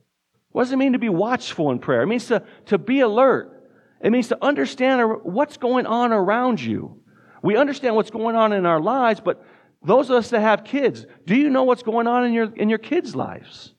What 0.50 0.64
does 0.64 0.72
it 0.72 0.76
mean 0.76 0.92
to 0.92 0.98
be 0.98 1.08
watchful 1.08 1.70
in 1.70 1.78
prayer? 1.78 2.02
It 2.02 2.06
means 2.06 2.26
to, 2.26 2.42
to 2.66 2.78
be 2.78 3.00
alert. 3.00 3.70
It 4.02 4.10
means 4.10 4.28
to 4.28 4.38
understand 4.42 5.20
what's 5.22 5.56
going 5.56 5.86
on 5.86 6.12
around 6.12 6.60
you. 6.60 7.00
We 7.42 7.56
understand 7.56 7.94
what's 7.94 8.10
going 8.10 8.36
on 8.36 8.52
in 8.52 8.66
our 8.66 8.80
lives, 8.80 9.20
but 9.20 9.44
those 9.84 10.10
of 10.10 10.16
us 10.16 10.30
that 10.30 10.40
have 10.40 10.64
kids, 10.64 11.06
do 11.26 11.34
you 11.34 11.50
know 11.50 11.64
what's 11.64 11.82
going 11.82 12.06
on 12.06 12.24
in 12.24 12.32
your, 12.32 12.52
in 12.54 12.68
your 12.68 12.78
kids' 12.78 13.16
lives? 13.16 13.74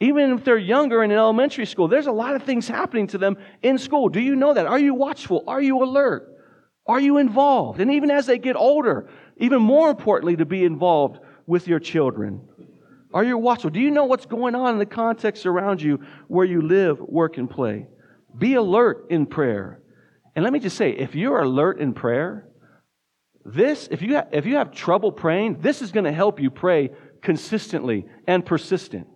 Even 0.00 0.32
if 0.32 0.44
they're 0.44 0.58
younger 0.58 1.02
and 1.02 1.12
in 1.12 1.18
elementary 1.18 1.66
school, 1.66 1.86
there's 1.86 2.08
a 2.08 2.12
lot 2.12 2.34
of 2.34 2.42
things 2.42 2.66
happening 2.66 3.06
to 3.08 3.18
them 3.18 3.36
in 3.62 3.78
school. 3.78 4.08
Do 4.08 4.20
you 4.20 4.34
know 4.34 4.54
that? 4.54 4.66
Are 4.66 4.78
you 4.78 4.94
watchful? 4.94 5.44
Are 5.46 5.62
you 5.62 5.82
alert? 5.82 6.28
Are 6.86 6.98
you 6.98 7.18
involved? 7.18 7.80
And 7.80 7.92
even 7.92 8.10
as 8.10 8.26
they 8.26 8.38
get 8.38 8.56
older, 8.56 9.08
even 9.36 9.62
more 9.62 9.90
importantly, 9.90 10.36
to 10.36 10.44
be 10.44 10.64
involved 10.64 11.20
with 11.46 11.68
your 11.68 11.78
children. 11.78 12.48
Are 13.14 13.24
you 13.24 13.36
watchful? 13.36 13.70
Do 13.70 13.80
you 13.80 13.90
know 13.90 14.04
what's 14.04 14.26
going 14.26 14.54
on 14.54 14.72
in 14.72 14.78
the 14.78 14.86
context 14.86 15.44
around 15.44 15.82
you 15.82 16.00
where 16.28 16.46
you 16.46 16.62
live, 16.62 16.98
work, 17.00 17.36
and 17.36 17.48
play? 17.48 17.86
Be 18.36 18.54
alert 18.54 19.06
in 19.10 19.26
prayer. 19.26 19.82
And 20.34 20.42
let 20.42 20.52
me 20.52 20.60
just 20.60 20.76
say, 20.76 20.90
if 20.92 21.14
you're 21.14 21.40
alert 21.40 21.78
in 21.78 21.92
prayer, 21.92 22.48
this, 23.44 23.88
if 23.90 24.00
you, 24.00 24.14
have, 24.14 24.28
if 24.32 24.46
you 24.46 24.56
have 24.56 24.72
trouble 24.72 25.12
praying, 25.12 25.60
this 25.60 25.82
is 25.82 25.92
going 25.92 26.04
to 26.04 26.12
help 26.12 26.40
you 26.40 26.50
pray 26.50 26.90
consistently 27.20 28.06
and 28.26 28.46
persistent. 28.46 29.08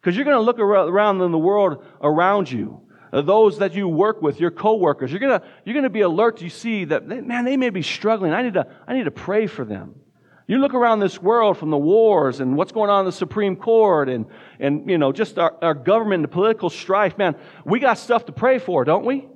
Because 0.00 0.16
you're 0.16 0.24
going 0.24 0.36
to 0.36 0.42
look 0.42 0.58
around 0.58 1.20
in 1.20 1.32
the 1.32 1.38
world 1.38 1.84
around 2.00 2.50
you, 2.50 2.82
uh, 3.12 3.22
those 3.22 3.58
that 3.58 3.74
you 3.74 3.88
work 3.88 4.22
with, 4.22 4.38
your 4.38 4.50
coworkers. 4.50 5.10
You're 5.10 5.20
going 5.20 5.40
to, 5.40 5.46
you're 5.64 5.74
going 5.74 5.84
to 5.84 5.90
be 5.90 6.02
alert. 6.02 6.40
You 6.40 6.50
see 6.50 6.84
that, 6.86 7.06
man, 7.06 7.44
they 7.44 7.56
may 7.56 7.70
be 7.70 7.82
struggling. 7.82 8.32
I 8.32 8.42
need, 8.42 8.54
to, 8.54 8.66
I 8.86 8.94
need 8.94 9.04
to 9.04 9.10
pray 9.10 9.46
for 9.46 9.64
them. 9.64 9.96
You 10.50 10.58
look 10.58 10.74
around 10.74 10.98
this 10.98 11.22
world 11.22 11.58
from 11.58 11.70
the 11.70 11.78
wars 11.78 12.40
and 12.40 12.56
what's 12.56 12.72
going 12.72 12.90
on 12.90 13.02
in 13.02 13.06
the 13.06 13.12
Supreme 13.12 13.54
Court 13.54 14.08
and, 14.08 14.26
and 14.58 14.90
you 14.90 14.98
know, 14.98 15.12
just 15.12 15.38
our, 15.38 15.56
our 15.62 15.74
government 15.74 16.14
and 16.14 16.24
the 16.24 16.28
political 16.34 16.70
strife. 16.70 17.16
Man, 17.16 17.36
we 17.64 17.78
got 17.78 17.98
stuff 17.98 18.26
to 18.26 18.32
pray 18.32 18.58
for, 18.58 18.84
don't 18.84 19.04
we? 19.04 19.28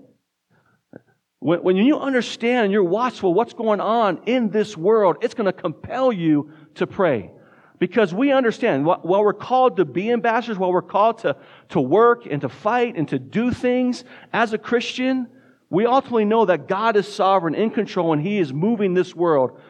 When, 1.38 1.62
when 1.62 1.76
you 1.76 2.00
understand 2.00 2.64
and 2.64 2.72
you're 2.72 2.82
watchful 2.82 3.32
what's 3.32 3.54
going 3.54 3.80
on 3.80 4.22
in 4.26 4.50
this 4.50 4.76
world, 4.76 5.18
it's 5.20 5.34
going 5.34 5.46
to 5.46 5.52
compel 5.52 6.12
you 6.12 6.50
to 6.74 6.86
pray. 6.88 7.30
Because 7.78 8.12
we 8.12 8.32
understand, 8.32 8.84
while 8.84 9.22
we're 9.22 9.34
called 9.34 9.76
to 9.76 9.84
be 9.84 10.10
ambassadors, 10.10 10.58
while 10.58 10.72
we're 10.72 10.82
called 10.82 11.18
to, 11.18 11.36
to 11.68 11.80
work 11.80 12.26
and 12.26 12.40
to 12.40 12.48
fight 12.48 12.96
and 12.96 13.06
to 13.10 13.20
do 13.20 13.52
things 13.52 14.02
as 14.32 14.52
a 14.52 14.58
Christian, 14.58 15.28
we 15.70 15.86
ultimately 15.86 16.24
know 16.24 16.44
that 16.46 16.66
God 16.66 16.96
is 16.96 17.06
sovereign, 17.06 17.54
in 17.54 17.70
control, 17.70 18.12
and 18.12 18.20
He 18.20 18.38
is 18.38 18.52
moving 18.52 18.94
this 18.94 19.14
world 19.14 19.60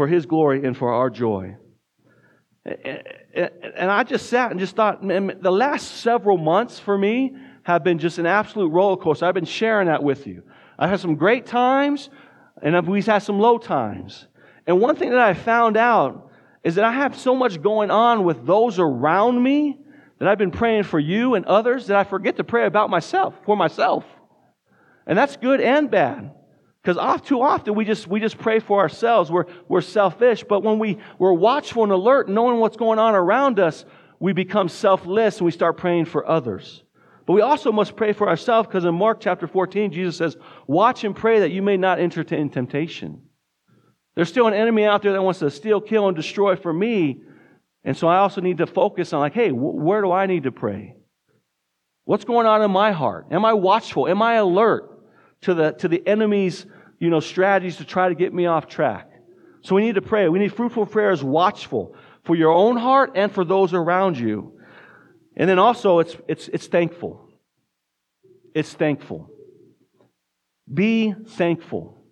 for 0.00 0.06
His 0.06 0.24
glory 0.24 0.64
and 0.64 0.74
for 0.74 0.94
our 0.94 1.10
joy. 1.10 1.54
And 2.64 3.90
I 3.90 4.02
just 4.02 4.30
sat 4.30 4.50
and 4.50 4.58
just 4.58 4.74
thought, 4.74 5.04
man, 5.04 5.36
the 5.42 5.52
last 5.52 5.96
several 5.96 6.38
months 6.38 6.78
for 6.78 6.96
me 6.96 7.36
have 7.64 7.84
been 7.84 7.98
just 7.98 8.16
an 8.16 8.24
absolute 8.24 8.70
roller 8.70 8.96
coaster. 8.96 9.26
I've 9.26 9.34
been 9.34 9.44
sharing 9.44 9.88
that 9.88 10.02
with 10.02 10.26
you. 10.26 10.42
I've 10.78 10.88
had 10.88 11.00
some 11.00 11.16
great 11.16 11.44
times, 11.44 12.08
and 12.62 12.88
we've 12.88 13.04
had 13.04 13.18
some 13.18 13.38
low 13.38 13.58
times. 13.58 14.26
And 14.66 14.80
one 14.80 14.96
thing 14.96 15.10
that 15.10 15.18
I 15.18 15.34
found 15.34 15.76
out 15.76 16.30
is 16.64 16.76
that 16.76 16.84
I 16.86 16.92
have 16.92 17.14
so 17.18 17.34
much 17.34 17.60
going 17.60 17.90
on 17.90 18.24
with 18.24 18.46
those 18.46 18.78
around 18.78 19.42
me 19.42 19.80
that 20.18 20.26
I've 20.28 20.38
been 20.38 20.50
praying 20.50 20.84
for 20.84 20.98
you 20.98 21.34
and 21.34 21.44
others 21.44 21.88
that 21.88 21.98
I 21.98 22.04
forget 22.04 22.38
to 22.38 22.44
pray 22.44 22.64
about 22.64 22.88
myself, 22.88 23.34
for 23.44 23.54
myself. 23.54 24.06
And 25.06 25.18
that's 25.18 25.36
good 25.36 25.60
and 25.60 25.90
bad. 25.90 26.30
Because 26.82 26.96
oft, 26.96 27.26
too 27.26 27.42
often 27.42 27.74
we 27.74 27.84
just, 27.84 28.06
we 28.06 28.20
just 28.20 28.38
pray 28.38 28.58
for 28.58 28.78
ourselves. 28.80 29.30
We're, 29.30 29.44
we're 29.68 29.82
selfish. 29.82 30.44
But 30.48 30.62
when 30.62 30.78
we, 30.78 30.98
we're 31.18 31.32
watchful 31.32 31.82
and 31.82 31.92
alert, 31.92 32.28
knowing 32.28 32.58
what's 32.58 32.76
going 32.76 32.98
on 32.98 33.14
around 33.14 33.58
us, 33.58 33.84
we 34.18 34.32
become 34.32 34.68
selfless 34.68 35.38
and 35.38 35.44
we 35.44 35.50
start 35.50 35.76
praying 35.76 36.06
for 36.06 36.26
others. 36.26 36.82
But 37.26 37.34
we 37.34 37.42
also 37.42 37.70
must 37.70 37.96
pray 37.96 38.12
for 38.12 38.28
ourselves 38.28 38.66
because 38.66 38.84
in 38.84 38.94
Mark 38.94 39.20
chapter 39.20 39.46
14, 39.46 39.92
Jesus 39.92 40.16
says, 40.16 40.36
Watch 40.66 41.04
and 41.04 41.14
pray 41.14 41.40
that 41.40 41.50
you 41.50 41.62
may 41.62 41.76
not 41.76 42.00
enter 42.00 42.22
into 42.22 42.48
temptation. 42.48 43.22
There's 44.16 44.28
still 44.28 44.46
an 44.46 44.54
enemy 44.54 44.84
out 44.84 45.02
there 45.02 45.12
that 45.12 45.22
wants 45.22 45.38
to 45.40 45.50
steal, 45.50 45.80
kill, 45.80 46.08
and 46.08 46.16
destroy 46.16 46.56
for 46.56 46.72
me. 46.72 47.22
And 47.84 47.96
so 47.96 48.08
I 48.08 48.18
also 48.18 48.40
need 48.40 48.58
to 48.58 48.66
focus 48.66 49.12
on, 49.12 49.20
like, 49.20 49.32
hey, 49.32 49.50
where 49.52 50.02
do 50.02 50.10
I 50.10 50.26
need 50.26 50.42
to 50.42 50.52
pray? 50.52 50.96
What's 52.04 52.24
going 52.24 52.46
on 52.46 52.62
in 52.62 52.70
my 52.70 52.90
heart? 52.92 53.26
Am 53.30 53.44
I 53.44 53.52
watchful? 53.52 54.08
Am 54.08 54.20
I 54.20 54.34
alert 54.34 54.89
to 55.42 55.54
the, 55.54 55.72
to 55.72 55.88
the 55.88 56.06
enemy's, 56.06 56.66
you 56.98 57.10
know, 57.10 57.20
strategies 57.20 57.76
to 57.76 57.84
try 57.84 58.08
to 58.08 58.14
get 58.14 58.32
me 58.32 58.46
off 58.46 58.66
track? 58.66 59.10
So 59.62 59.74
we 59.74 59.82
need 59.82 59.96
to 59.96 60.02
pray. 60.02 60.28
We 60.28 60.38
need 60.38 60.54
fruitful 60.54 60.86
prayers, 60.86 61.22
watchful 61.22 61.94
for 62.24 62.34
your 62.34 62.52
own 62.52 62.76
heart 62.76 63.12
and 63.14 63.30
for 63.32 63.44
those 63.44 63.74
around 63.74 64.18
you. 64.18 64.58
And 65.36 65.48
then 65.48 65.58
also, 65.58 66.00
it's, 66.00 66.16
it's, 66.28 66.48
it's 66.48 66.66
thankful. 66.66 67.28
It's 68.54 68.72
thankful. 68.72 69.30
Be 70.72 71.12
thankful. 71.12 72.04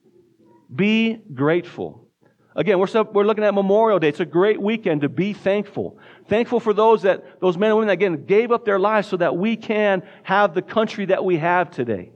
Be 0.75 1.19
grateful. 1.35 2.09
Again, 2.55 2.79
we're, 2.79 3.03
we're 3.13 3.25
looking 3.25 3.45
at 3.45 3.55
Memorial 3.55 3.99
Day. 3.99 4.09
It's 4.09 4.21
a 4.21 4.27
great 4.27 4.61
weekend 4.61 5.03
to 5.03 5.09
be 5.09 5.33
thankful. 5.33 5.99
Thankful 6.29 6.59
for 6.59 6.73
those 6.73 7.03
that, 7.03 7.41
those 7.41 7.57
men 7.57 7.71
and 7.71 7.79
women 7.79 7.87
that, 7.89 7.95
again, 7.95 8.25
gave 8.27 8.51
up 8.51 8.65
their 8.65 8.81
lives 8.81 9.09
so 9.09 9.17
that 9.17 9.37
we 9.37 9.57
can 9.57 10.03
have 10.25 10.55
the 10.55 10.63
country 10.63 11.07
that 11.07 11.25
we 11.25 11.37
have 11.37 11.71
today. 11.71 12.11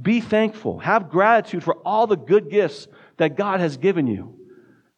Be 0.00 0.20
thankful. 0.20 0.80
Have 0.80 1.08
gratitude 1.08 1.62
for 1.62 1.76
all 1.84 2.06
the 2.06 2.16
good 2.16 2.50
gifts 2.50 2.88
that 3.16 3.36
God 3.36 3.60
has 3.60 3.76
given 3.76 4.06
you. 4.06 4.38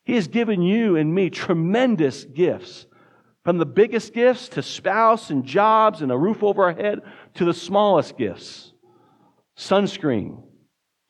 He 0.05 0.15
has 0.15 0.29
given 0.29 0.63
you 0.63 0.97
and 0.97 1.15
me 1.15 1.31
tremendous 1.31 2.25
gifts. 2.25 2.87
From 3.45 3.59
the 3.59 3.67
biggest 3.67 4.13
gifts 4.13 4.49
to 4.51 4.63
spouse 4.63 5.31
and 5.31 5.45
jobs 5.45 6.03
and 6.03 6.11
a 6.11 6.19
roof 6.19 6.43
over 6.43 6.65
our 6.65 6.73
head 6.73 7.01
to 7.35 7.45
the 7.45 7.55
smallest 7.55 8.17
gifts 8.17 8.73
sunscreen, 9.57 10.43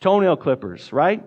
toenail 0.01 0.37
clippers, 0.37 0.93
right? 0.93 1.25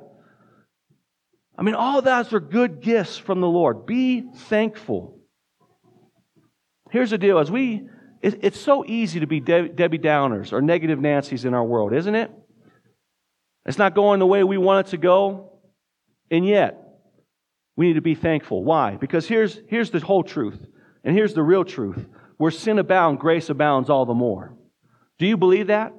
I 1.58 1.64
mean, 1.64 1.76
all 1.76 2.02
those 2.02 2.32
are 2.32 2.40
good 2.40 2.80
gifts 2.80 3.18
from 3.18 3.42
the 3.42 3.48
Lord. 3.48 3.86
Be 3.86 4.22
thankful. 4.22 5.20
Here's 6.90 7.10
the 7.10 7.18
deal 7.18 7.40
as 7.40 7.52
we, 7.52 7.88
it's 8.22 8.60
so 8.60 8.86
easy 8.86 9.20
to 9.20 9.28
be 9.28 9.40
Debbie 9.42 10.00
Downers 10.00 10.54
or 10.54 10.62
negative 10.62 11.00
Nancy's 11.00 11.44
in 11.44 11.54
our 11.54 11.64
world, 11.64 11.94
isn't 11.94 12.16
it? 12.16 12.32
It's 13.66 13.78
not 13.78 13.96
going 13.96 14.20
the 14.20 14.26
way 14.26 14.44
we 14.44 14.58
want 14.58 14.88
it 14.88 14.92
to 14.92 14.98
go. 14.98 15.60
And 16.32 16.46
yet, 16.46 16.78
we 17.76 17.88
need 17.88 17.94
to 17.94 18.02
be 18.02 18.16
thankful. 18.16 18.64
Why? 18.64 18.96
Because 18.96 19.28
here's, 19.28 19.60
here's 19.68 19.92
the 19.92 20.00
whole 20.00 20.24
truth. 20.24 20.60
And 21.04 21.16
here's 21.16 21.34
the 21.34 21.44
real 21.44 21.64
truth 21.64 22.06
where 22.38 22.52
sin 22.52 22.80
abounds, 22.80 23.22
grace 23.22 23.50
abounds 23.50 23.90
all 23.90 24.06
the 24.06 24.14
more. 24.14 24.54
Do 25.18 25.26
you 25.26 25.36
believe 25.36 25.68
that? 25.68 25.94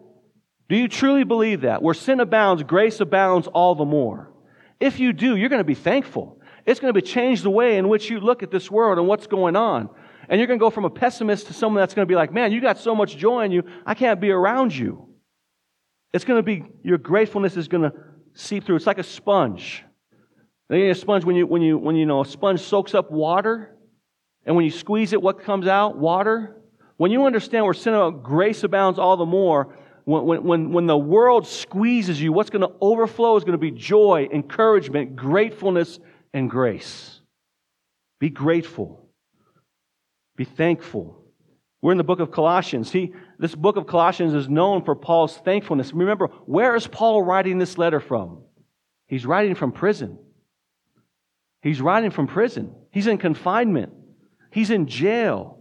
Do 0.71 0.77
you 0.77 0.89
truly 0.89 1.25
believe 1.25 1.63
that? 1.63 1.83
Where 1.83 1.95
sin 1.95 2.21
abounds, 2.21 2.63
grace 2.63 3.01
abounds 3.01 3.47
all 3.47 3.75
the 3.75 3.85
more. 3.85 4.33
If 4.79 5.01
you 5.01 5.13
do, 5.13 5.37
you're 5.37 5.51
going 5.51 5.61
to 5.61 5.65
be 5.65 5.75
thankful. 5.75 6.41
It's 6.65 6.81
going 6.81 6.95
to 6.95 6.99
be 6.99 7.07
change 7.07 7.43
the 7.43 7.51
way 7.51 7.77
in 7.77 7.89
which 7.89 8.09
you 8.09 8.21
look 8.21 8.43
at 8.43 8.51
this 8.51 8.71
world 8.71 8.99
and 8.99 9.07
what's 9.07 9.27
going 9.27 9.57
on. 9.57 9.91
And 10.29 10.39
you're 10.39 10.47
going 10.47 10.59
to 10.59 10.65
go 10.65 10.71
from 10.71 10.85
a 10.85 10.91
pessimist 10.91 11.49
to 11.49 11.53
someone 11.53 11.81
that's 11.81 11.93
going 11.93 12.07
to 12.07 12.11
be 12.11 12.15
like, 12.15 12.33
man, 12.33 12.53
you 12.53 12.61
got 12.61 12.79
so 12.79 12.95
much 12.95 13.17
joy 13.17 13.45
in 13.45 13.51
you, 13.51 13.65
I 13.85 13.95
can't 13.95 14.21
be 14.21 14.31
around 14.31 14.75
you. 14.75 15.10
It's 16.13 16.25
going 16.25 16.39
to 16.39 16.43
be, 16.43 16.65
your 16.83 16.99
gratefulness 16.99 17.57
is 17.57 17.69
going 17.69 17.91
to 17.91 17.93
seep 18.35 18.65
through. 18.65 18.77
It's 18.77 18.87
like 18.87 18.99
a 18.99 19.05
sponge. 19.05 19.85
a 20.71 20.95
sponge, 20.95 21.25
when 21.25 21.37
you, 21.37 21.47
when 21.47 21.63
you, 21.63 21.79
when 21.79 21.97
you 21.97 22.07
know, 22.07 22.23
a 22.23 22.27
sponge 22.27 22.61
soaks 22.61 22.95
up 22.95 23.11
water, 23.11 23.77
and 24.45 24.57
when 24.57 24.65
you 24.65 24.71
squeeze 24.71 25.13
it, 25.13 25.23
what 25.23 25.43
comes 25.43 25.67
out? 25.67 25.97
Water. 25.97 26.57
When 26.97 27.11
you 27.11 27.27
understand 27.27 27.65
where 27.65 27.75
sin 27.75 27.95
of 27.95 28.23
grace 28.23 28.65
abounds 28.65 28.99
all 28.99 29.17
the 29.17 29.27
more, 29.27 29.77
when, 30.05 30.43
when, 30.43 30.73
when 30.73 30.87
the 30.87 30.99
world 30.99 31.47
squeezes 31.47 32.21
you, 32.21 32.33
what's 32.33 32.51
going 32.51 32.63
to 32.63 32.75
overflow 32.81 33.37
is 33.37 33.45
going 33.45 33.53
to 33.53 33.59
be 33.59 33.71
joy, 33.71 34.29
encouragement, 34.33 35.15
gratefulness, 35.15 36.01
and 36.33 36.51
grace. 36.51 37.21
Be 38.19 38.31
grateful. 38.31 39.09
Be 40.37 40.45
thankful. 40.45 41.23
We're 41.83 41.93
in 41.93 41.99
the 41.99 42.05
book 42.05 42.21
of 42.21 42.31
Colossians. 42.31 42.91
He, 42.91 43.13
this 43.41 43.55
book 43.55 43.77
of 43.77 43.87
Colossians 43.87 44.35
is 44.35 44.51
known 44.51 44.85
for 44.85 44.95
Paul's 44.95 45.35
thankfulness. 45.39 45.95
Remember, 45.95 46.27
where 46.45 46.77
is 46.77 46.87
Paul 46.87 47.23
writing 47.23 47.57
this 47.57 47.79
letter 47.79 47.99
from? 47.99 48.43
He's 49.07 49.25
writing 49.25 49.55
from 49.55 49.73
prison. 49.73 50.19
He's 51.63 51.81
writing 51.81 52.11
from 52.11 52.27
prison. 52.27 52.75
He's 52.91 53.07
in 53.07 53.17
confinement. 53.17 53.95
He's 54.51 54.71
in 54.71 54.87
jail. 54.87 55.59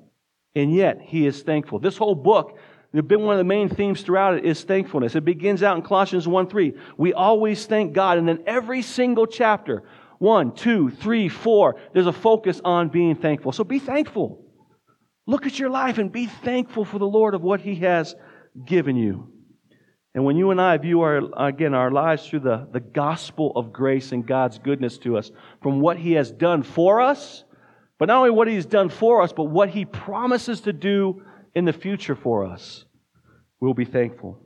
And 0.56 0.76
yet, 0.76 1.00
he 1.02 1.26
is 1.26 1.42
thankful. 1.42 1.80
This 1.80 1.96
whole 1.96 2.16
book, 2.16 2.58
been 2.92 3.22
one 3.22 3.36
of 3.36 3.38
the 3.38 3.46
main 3.46 3.70
themes 3.70 4.02
throughout 4.02 4.36
it 4.36 4.44
is 4.44 4.62
thankfulness. 4.62 5.16
It 5.16 5.24
begins 5.24 5.64
out 5.64 5.78
in 5.78 5.82
Colossians 5.82 6.28
1 6.28 6.50
3. 6.50 6.74
We 6.98 7.14
always 7.14 7.66
thank 7.66 7.94
God. 7.94 8.18
And 8.18 8.28
then 8.28 8.44
every 8.46 8.82
single 8.82 9.26
chapter, 9.26 9.84
one, 10.18 10.52
two, 10.52 10.90
three, 10.90 11.30
four, 11.30 11.78
there's 11.94 12.08
a 12.08 12.12
focus 12.12 12.60
on 12.66 12.90
being 12.90 13.16
thankful. 13.16 13.54
So 13.54 13.64
be 13.64 13.80
thankful. 13.80 14.49
Look 15.30 15.46
at 15.46 15.60
your 15.60 15.70
life 15.70 16.00
and 16.00 16.12
be 16.12 16.26
thankful 16.26 16.84
for 16.84 16.98
the 16.98 17.06
Lord 17.06 17.36
of 17.36 17.44
what 17.44 17.62
He 17.62 17.76
has 17.76 18.16
given 18.66 18.96
you. 18.96 19.32
And 20.16 20.26
when 20.26 20.38
you 20.38 20.50
and 20.50 20.60
I 20.60 20.76
view 20.78 21.02
our, 21.02 21.22
again, 21.38 21.76
our 21.76 21.92
lives 21.92 22.28
through 22.28 22.40
the, 22.40 22.68
the 22.72 22.80
gospel 22.80 23.52
of 23.56 23.72
grace 23.72 24.12
and 24.12 24.26
God's 24.26 24.58
goodness 24.58 24.98
to 25.00 25.20
us, 25.20 25.30
from 25.62 25.82
what 25.82 25.98
He 25.98 26.14
has 26.14 26.32
done 26.32 26.64
for 26.64 27.00
us, 27.00 27.44
but 28.00 28.08
not 28.08 28.18
only 28.18 28.32
what 28.32 28.48
He's 28.48 28.66
done 28.66 28.90
for 28.90 29.22
us, 29.22 29.32
but 29.32 29.44
what 29.44 29.70
He 29.70 29.86
promises 29.86 30.62
to 30.62 30.74
do 30.74 31.22
in 31.54 31.64
the 31.64 31.74
future 31.74 32.16
for 32.16 32.44
us, 32.44 32.86
we'll 33.60 33.76
be 33.76 33.86
thankful. 33.86 34.42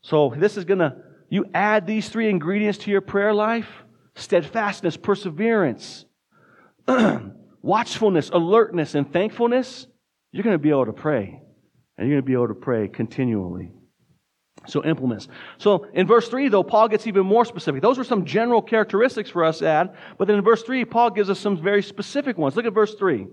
So 0.00 0.32
this 0.34 0.56
is 0.56 0.64
going 0.64 0.78
to, 0.78 0.96
you 1.28 1.44
add 1.52 1.86
these 1.86 2.08
three 2.08 2.30
ingredients 2.30 2.78
to 2.78 2.90
your 2.90 3.02
prayer 3.02 3.34
life 3.34 3.68
steadfastness, 4.14 4.96
perseverance, 4.96 6.06
watchfulness, 7.62 8.30
alertness, 8.30 8.94
and 8.94 9.10
thankfulness, 9.12 9.86
you're 10.32 10.42
going 10.42 10.54
to 10.54 10.62
be 10.62 10.70
able 10.70 10.86
to 10.86 10.92
pray. 10.92 11.40
And 11.96 12.08
you're 12.08 12.16
going 12.16 12.24
to 12.24 12.26
be 12.26 12.32
able 12.34 12.48
to 12.48 12.54
pray 12.54 12.88
continually. 12.88 13.70
So 14.66 14.84
implements. 14.84 15.28
So 15.58 15.86
in 15.92 16.06
verse 16.06 16.28
3, 16.28 16.48
though, 16.48 16.62
Paul 16.62 16.88
gets 16.88 17.06
even 17.06 17.26
more 17.26 17.44
specific. 17.44 17.82
Those 17.82 17.98
were 17.98 18.04
some 18.04 18.24
general 18.24 18.62
characteristics 18.62 19.28
for 19.28 19.44
us 19.44 19.60
to. 19.62 19.94
But 20.18 20.28
then 20.28 20.36
in 20.36 20.44
verse 20.44 20.62
3, 20.62 20.84
Paul 20.84 21.10
gives 21.10 21.30
us 21.30 21.40
some 21.40 21.60
very 21.60 21.82
specific 21.82 22.38
ones. 22.38 22.54
Look 22.54 22.66
at 22.66 22.72
verse 22.72 22.94
3. 22.94 23.26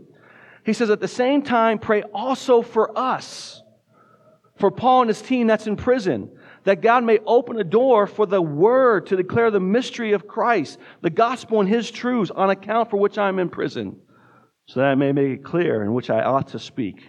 He 0.65 0.73
says, 0.73 0.89
at 0.89 0.99
the 0.99 1.07
same 1.07 1.41
time, 1.41 1.79
pray 1.79 2.01
also 2.13 2.61
for 2.61 2.97
us. 2.97 3.61
For 4.57 4.71
Paul 4.71 5.01
and 5.01 5.07
his 5.09 5.21
team 5.21 5.47
that's 5.47 5.67
in 5.67 5.77
prison 5.77 6.31
that 6.65 6.81
God 6.81 7.05
may 7.05 7.19
open 7.25 7.57
a 7.57 7.63
door 7.63 8.05
for 8.05 8.25
the 8.25 8.41
word 8.41 9.05
to 9.07 9.15
declare 9.15 9.49
the 9.51 9.61
mystery 9.61 10.11
of 10.11 10.27
Christ, 10.27 10.77
the 11.01 11.09
gospel 11.09 11.61
and 11.61 11.69
his 11.69 11.89
truths 11.89 12.31
on 12.31 12.49
account 12.49 12.89
for 12.89 12.97
which 12.97 13.17
I'm 13.17 13.39
in 13.39 13.49
prison 13.49 13.95
so 14.69 14.81
that 14.81 14.85
I 14.89 14.95
may 14.95 15.11
make 15.11 15.31
it 15.31 15.43
clear 15.43 15.83
in 15.83 15.93
which 15.93 16.11
I 16.11 16.21
ought 16.21 16.49
to 16.49 16.59
speak. 16.59 17.01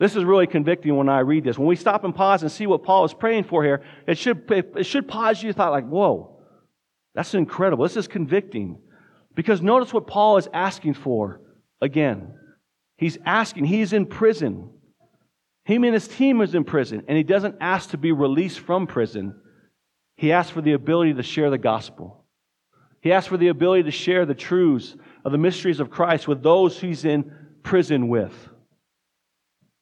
This 0.00 0.16
is 0.16 0.24
really 0.24 0.46
convicting 0.46 0.96
when 0.96 1.10
I 1.10 1.18
read 1.18 1.44
this. 1.44 1.58
When 1.58 1.68
we 1.68 1.76
stop 1.76 2.04
and 2.04 2.14
pause 2.14 2.40
and 2.40 2.50
see 2.50 2.66
what 2.66 2.84
Paul 2.84 3.04
is 3.04 3.12
praying 3.12 3.44
for 3.44 3.62
here, 3.62 3.82
it 4.08 4.16
should, 4.16 4.50
it 4.50 4.86
should 4.86 5.06
pause 5.06 5.42
you 5.42 5.52
thought 5.52 5.72
like, 5.72 5.86
whoa, 5.86 6.40
that's 7.14 7.34
incredible. 7.34 7.84
This 7.84 7.98
is 7.98 8.08
convicting. 8.08 8.78
Because 9.34 9.60
notice 9.60 9.92
what 9.92 10.06
Paul 10.06 10.38
is 10.38 10.48
asking 10.54 10.94
for 10.94 11.42
again. 11.82 12.32
He's 12.96 13.18
asking, 13.26 13.66
he's 13.66 13.92
in 13.92 14.06
prison. 14.06 14.70
Him 15.66 15.84
and 15.84 15.92
his 15.92 16.08
team 16.08 16.40
is 16.40 16.54
in 16.54 16.64
prison, 16.64 17.02
and 17.08 17.18
he 17.18 17.24
doesn't 17.24 17.56
ask 17.60 17.90
to 17.90 17.98
be 17.98 18.12
released 18.12 18.60
from 18.60 18.86
prison. 18.86 19.38
He 20.16 20.32
asks 20.32 20.50
for 20.50 20.62
the 20.62 20.72
ability 20.72 21.12
to 21.14 21.22
share 21.22 21.50
the 21.50 21.58
gospel. 21.58 22.24
He 23.02 23.12
asks 23.12 23.28
for 23.28 23.36
the 23.36 23.48
ability 23.48 23.82
to 23.82 23.90
share 23.90 24.24
the 24.24 24.34
truths 24.34 24.96
of 25.24 25.32
the 25.32 25.38
mysteries 25.38 25.80
of 25.80 25.90
Christ 25.90 26.28
with 26.28 26.42
those 26.42 26.80
he's 26.80 27.04
in 27.04 27.32
prison 27.62 28.08
with. 28.08 28.34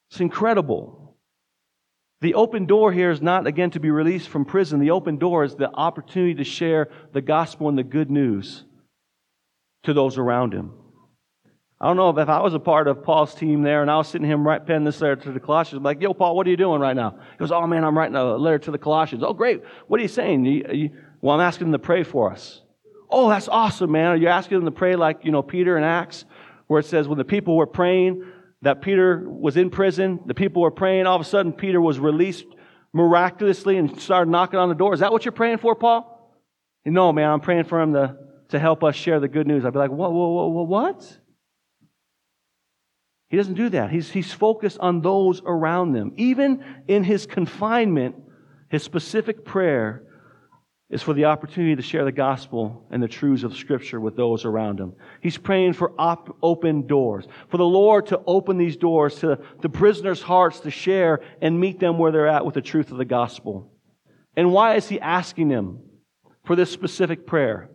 It's 0.09 0.21
incredible. 0.21 1.17
The 2.21 2.35
open 2.35 2.65
door 2.65 2.93
here 2.93 3.11
is 3.11 3.21
not, 3.21 3.47
again, 3.47 3.71
to 3.71 3.81
be 3.81 3.91
released 3.91 4.29
from 4.29 4.45
prison. 4.45 4.79
The 4.79 4.91
open 4.91 5.17
door 5.17 5.43
is 5.43 5.55
the 5.55 5.69
opportunity 5.73 6.35
to 6.35 6.45
share 6.45 6.89
the 7.11 7.21
gospel 7.21 7.67
and 7.67 7.77
the 7.77 7.83
good 7.83 8.09
news 8.09 8.63
to 9.83 9.93
those 9.93 10.17
around 10.17 10.53
him. 10.53 10.71
I 11.81 11.87
don't 11.87 11.97
know 11.97 12.17
if 12.17 12.29
I 12.29 12.39
was 12.39 12.53
a 12.53 12.59
part 12.59 12.87
of 12.87 13.03
Paul's 13.03 13.35
team 13.35 13.61
there 13.61 13.81
and 13.81 13.91
I 13.91 13.97
was 13.97 14.07
sitting 14.07 14.25
him 14.25 14.47
right 14.47 14.65
penning 14.65 14.85
this 14.85 15.01
letter 15.01 15.17
to 15.17 15.33
the 15.33 15.41
Colossians. 15.41 15.79
I'm 15.79 15.83
like, 15.83 16.01
yo, 16.01 16.13
Paul, 16.13 16.37
what 16.37 16.47
are 16.47 16.49
you 16.49 16.55
doing 16.55 16.79
right 16.79 16.95
now? 16.95 17.19
He 17.31 17.37
goes, 17.37 17.51
oh 17.51 17.67
man, 17.67 17.83
I'm 17.83 17.97
writing 17.97 18.15
a 18.15 18.37
letter 18.37 18.59
to 18.59 18.71
the 18.71 18.77
Colossians. 18.77 19.21
Oh, 19.21 19.33
great. 19.33 19.61
What 19.87 19.99
are 19.99 20.03
you 20.03 20.07
saying? 20.07 20.95
Well, 21.19 21.35
I'm 21.35 21.41
asking 21.41 21.71
them 21.71 21.81
to 21.81 21.85
pray 21.85 22.03
for 22.03 22.31
us. 22.31 22.61
Oh, 23.13 23.29
that's 23.29 23.47
awesome, 23.47 23.91
man. 23.91 24.07
Are 24.07 24.15
you 24.15 24.27
asking 24.27 24.57
them 24.57 24.65
to 24.65 24.71
pray 24.71 24.95
like, 24.95 25.19
you 25.23 25.31
know, 25.31 25.43
Peter 25.43 25.77
in 25.77 25.83
Acts, 25.83 26.25
where 26.65 26.79
it 26.79 26.87
says 26.87 27.07
when 27.07 27.19
the 27.19 27.23
people 27.23 27.55
were 27.55 27.67
praying 27.67 28.25
that 28.63 28.81
Peter 28.81 29.23
was 29.29 29.55
in 29.55 29.69
prison, 29.69 30.19
the 30.25 30.33
people 30.33 30.63
were 30.63 30.71
praying, 30.71 31.05
all 31.05 31.15
of 31.15 31.21
a 31.21 31.25
sudden 31.25 31.53
Peter 31.53 31.79
was 31.79 31.99
released 31.99 32.45
miraculously 32.91 33.77
and 33.77 34.01
started 34.01 34.31
knocking 34.31 34.57
on 34.57 34.67
the 34.67 34.73
door. 34.73 34.95
Is 34.95 35.01
that 35.01 35.11
what 35.11 35.25
you're 35.25 35.31
praying 35.31 35.59
for, 35.59 35.75
Paul? 35.75 36.09
No, 36.85 37.13
man, 37.13 37.29
I'm 37.29 37.39
praying 37.39 37.65
for 37.65 37.79
him 37.79 37.93
to, 37.93 38.17
to 38.49 38.57
help 38.57 38.83
us 38.83 38.95
share 38.95 39.19
the 39.19 39.27
good 39.27 39.45
news. 39.45 39.63
I'd 39.63 39.73
be 39.73 39.79
like, 39.79 39.91
whoa, 39.91 40.09
whoa, 40.09 40.29
whoa, 40.29 40.47
whoa, 40.47 40.63
what? 40.63 41.19
He 43.29 43.37
doesn't 43.37 43.53
do 43.53 43.69
that. 43.69 43.91
He's, 43.91 44.09
he's 44.09 44.33
focused 44.33 44.79
on 44.79 45.01
those 45.01 45.39
around 45.45 45.93
them. 45.93 46.13
Even 46.15 46.65
in 46.87 47.03
his 47.03 47.27
confinement, 47.27 48.15
his 48.69 48.81
specific 48.81 49.45
prayer 49.45 50.03
is 50.93 51.01
for 51.01 51.13
the 51.13 51.25
opportunity 51.25 51.75
to 51.75 51.81
share 51.81 52.05
the 52.05 52.11
gospel 52.11 52.85
and 52.91 53.01
the 53.01 53.07
truths 53.07 53.41
of 53.41 53.57
Scripture 53.57 53.99
with 53.99 54.15
those 54.15 54.45
around 54.45 54.79
him. 54.79 54.93
He's 55.21 55.39
praying 55.39 55.73
for 55.73 55.91
op- 55.97 56.37
open 56.43 56.85
doors, 56.85 57.27
for 57.49 57.57
the 57.57 57.65
Lord 57.65 58.05
to 58.07 58.21
open 58.27 58.59
these 58.59 58.77
doors 58.77 59.15
to 59.15 59.39
the 59.61 59.69
prisoners' 59.69 60.21
hearts 60.21 60.59
to 60.59 60.69
share 60.69 61.21
and 61.41 61.59
meet 61.59 61.79
them 61.79 61.97
where 61.97 62.11
they're 62.11 62.27
at 62.27 62.45
with 62.45 62.53
the 62.53 62.61
truth 62.61 62.91
of 62.91 62.99
the 62.99 63.05
gospel. 63.05 63.71
And 64.37 64.51
why 64.51 64.75
is 64.75 64.87
he 64.87 64.99
asking 64.99 65.49
them 65.49 65.79
for 66.45 66.55
this 66.55 66.69
specific 66.69 67.25
prayer? 67.25 67.71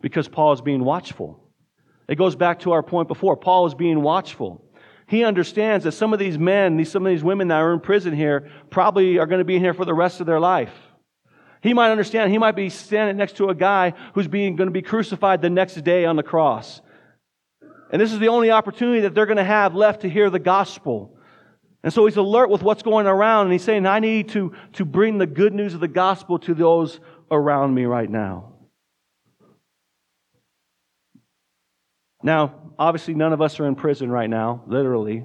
Because 0.00 0.26
Paul 0.26 0.54
is 0.54 0.62
being 0.62 0.84
watchful. 0.84 1.50
It 2.08 2.16
goes 2.16 2.34
back 2.34 2.60
to 2.60 2.72
our 2.72 2.82
point 2.82 3.08
before. 3.08 3.36
Paul 3.36 3.66
is 3.66 3.74
being 3.74 4.00
watchful. 4.00 4.64
He 5.06 5.22
understands 5.22 5.84
that 5.84 5.92
some 5.92 6.14
of 6.14 6.18
these 6.18 6.38
men, 6.38 6.78
these, 6.78 6.90
some 6.90 7.04
of 7.04 7.10
these 7.10 7.22
women 7.22 7.48
that 7.48 7.56
are 7.60 7.74
in 7.74 7.80
prison 7.80 8.16
here, 8.16 8.50
probably 8.70 9.18
are 9.18 9.26
going 9.26 9.40
to 9.40 9.44
be 9.44 9.56
in 9.56 9.62
here 9.62 9.74
for 9.74 9.84
the 9.84 9.92
rest 9.92 10.20
of 10.20 10.26
their 10.26 10.40
life. 10.40 10.72
He 11.64 11.72
might 11.72 11.90
understand, 11.90 12.30
he 12.30 12.36
might 12.36 12.56
be 12.56 12.68
standing 12.68 13.16
next 13.16 13.38
to 13.38 13.48
a 13.48 13.54
guy 13.54 13.94
who's 14.12 14.28
being, 14.28 14.54
going 14.54 14.66
to 14.66 14.72
be 14.72 14.82
crucified 14.82 15.40
the 15.40 15.48
next 15.48 15.76
day 15.82 16.04
on 16.04 16.14
the 16.14 16.22
cross. 16.22 16.82
And 17.90 18.02
this 18.02 18.12
is 18.12 18.18
the 18.18 18.28
only 18.28 18.50
opportunity 18.50 19.00
that 19.00 19.14
they're 19.14 19.24
going 19.24 19.38
to 19.38 19.44
have 19.44 19.74
left 19.74 20.02
to 20.02 20.10
hear 20.10 20.28
the 20.28 20.38
gospel. 20.38 21.16
And 21.82 21.90
so 21.90 22.04
he's 22.04 22.18
alert 22.18 22.50
with 22.50 22.62
what's 22.62 22.82
going 22.82 23.06
around, 23.06 23.46
and 23.46 23.52
he's 23.54 23.64
saying, 23.64 23.86
I 23.86 23.98
need 23.98 24.28
to, 24.30 24.52
to 24.74 24.84
bring 24.84 25.16
the 25.16 25.26
good 25.26 25.54
news 25.54 25.72
of 25.72 25.80
the 25.80 25.88
gospel 25.88 26.38
to 26.40 26.52
those 26.52 27.00
around 27.30 27.74
me 27.74 27.86
right 27.86 28.10
now. 28.10 28.56
Now, 32.22 32.72
obviously, 32.78 33.14
none 33.14 33.32
of 33.32 33.40
us 33.40 33.58
are 33.58 33.66
in 33.66 33.74
prison 33.74 34.10
right 34.10 34.28
now, 34.28 34.64
literally. 34.66 35.24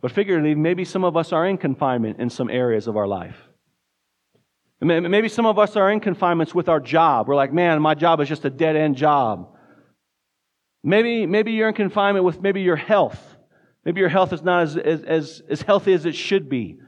But 0.00 0.12
figuratively, 0.12 0.54
maybe 0.54 0.86
some 0.86 1.04
of 1.04 1.14
us 1.14 1.30
are 1.30 1.46
in 1.46 1.58
confinement 1.58 2.20
in 2.20 2.30
some 2.30 2.48
areas 2.48 2.86
of 2.86 2.96
our 2.96 3.06
life. 3.06 3.36
Maybe 4.82 5.28
some 5.28 5.46
of 5.46 5.60
us 5.60 5.76
are 5.76 5.92
in 5.92 6.00
confinements 6.00 6.52
with 6.52 6.68
our 6.68 6.80
job. 6.80 7.28
We're 7.28 7.36
like, 7.36 7.52
man, 7.52 7.80
my 7.80 7.94
job 7.94 8.20
is 8.20 8.28
just 8.28 8.44
a 8.44 8.50
dead 8.50 8.74
end 8.74 8.96
job. 8.96 9.48
Maybe, 10.82 11.24
maybe 11.24 11.52
you're 11.52 11.68
in 11.68 11.74
confinement 11.74 12.24
with 12.24 12.42
maybe 12.42 12.62
your 12.62 12.74
health. 12.74 13.20
Maybe 13.84 14.00
your 14.00 14.08
health 14.08 14.32
is 14.32 14.42
not 14.42 14.62
as, 14.62 14.76
as, 14.76 15.40
as 15.48 15.62
healthy 15.62 15.92
as 15.92 16.04
it 16.04 16.16
should 16.16 16.48
be. 16.48 16.78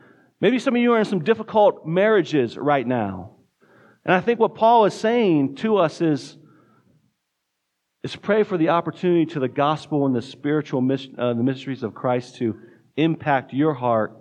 Maybe 0.41 0.59
some 0.59 0.75
of 0.75 0.83
you 0.83 0.93
are 0.93 0.99
in 0.99 1.05
some 1.05 1.23
difficult 1.23 1.87
marriages 1.87 2.57
right 2.57 2.87
now. 2.87 3.37
And 4.05 4.13
I 4.13 4.21
think 4.21 4.41
what 4.41 4.57
Paul 4.57 4.87
is 4.87 4.95
saying 4.95 5.57
to 5.57 5.77
us 5.77 6.01
is, 6.01 6.37
is 8.03 8.17
pray 8.17 8.43
for 8.43 8.59
the 8.59 8.71
opportunity 8.71 9.27
to 9.27 9.41
the 9.41 9.49
gospel 9.49 10.05
and 10.05 10.15
the 10.15 10.21
spiritual 10.21 10.81
uh, 10.81 11.33
the 11.33 11.43
mysteries 11.43 11.85
of 11.85 11.95
Christ 11.95 12.37
to 12.37 12.57
impact 12.97 13.53
your 13.53 13.73
heart, 13.73 14.17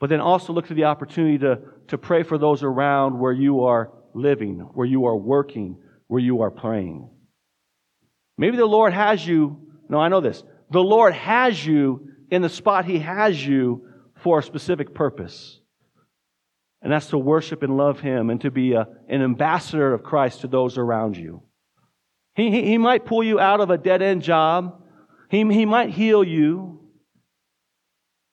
but 0.00 0.10
then 0.10 0.20
also 0.20 0.52
look 0.52 0.66
for 0.66 0.74
the 0.74 0.84
opportunity 0.84 1.38
to 1.38 1.60
to 1.88 1.98
pray 1.98 2.22
for 2.22 2.38
those 2.38 2.62
around 2.62 3.18
where 3.18 3.32
you 3.32 3.64
are 3.64 3.92
living, 4.14 4.58
where 4.74 4.86
you 4.86 5.06
are 5.06 5.16
working, 5.16 5.78
where 6.08 6.20
you 6.20 6.42
are 6.42 6.50
praying. 6.50 7.08
Maybe 8.38 8.56
the 8.56 8.66
Lord 8.66 8.92
has 8.92 9.26
you, 9.26 9.58
no, 9.88 9.98
I 9.98 10.08
know 10.08 10.20
this. 10.20 10.42
The 10.70 10.82
Lord 10.82 11.14
has 11.14 11.64
you 11.64 12.10
in 12.30 12.42
the 12.42 12.48
spot 12.48 12.84
He 12.84 12.98
has 12.98 13.44
you 13.44 13.88
for 14.16 14.40
a 14.40 14.42
specific 14.42 14.94
purpose. 14.94 15.60
And 16.82 16.92
that's 16.92 17.08
to 17.08 17.18
worship 17.18 17.62
and 17.62 17.76
love 17.76 18.00
Him 18.00 18.30
and 18.30 18.40
to 18.42 18.50
be 18.50 18.72
a, 18.72 18.86
an 19.08 19.22
ambassador 19.22 19.94
of 19.94 20.02
Christ 20.02 20.42
to 20.42 20.48
those 20.48 20.76
around 20.76 21.16
you. 21.16 21.42
He, 22.34 22.50
he, 22.50 22.62
he 22.62 22.78
might 22.78 23.06
pull 23.06 23.24
you 23.24 23.40
out 23.40 23.60
of 23.60 23.70
a 23.70 23.78
dead 23.78 24.02
end 24.02 24.22
job. 24.22 24.82
He, 25.30 25.38
he 25.52 25.64
might 25.64 25.90
heal 25.90 26.22
you. 26.22 26.85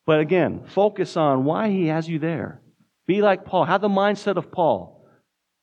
But 0.05 0.19
again, 0.19 0.63
focus 0.67 1.15
on 1.15 1.45
why 1.45 1.69
he 1.69 1.87
has 1.87 2.07
you 2.07 2.19
there. 2.19 2.61
Be 3.07 3.21
like 3.21 3.45
Paul. 3.45 3.65
Have 3.65 3.81
the 3.81 3.89
mindset 3.89 4.37
of 4.37 4.51
Paul. 4.51 5.05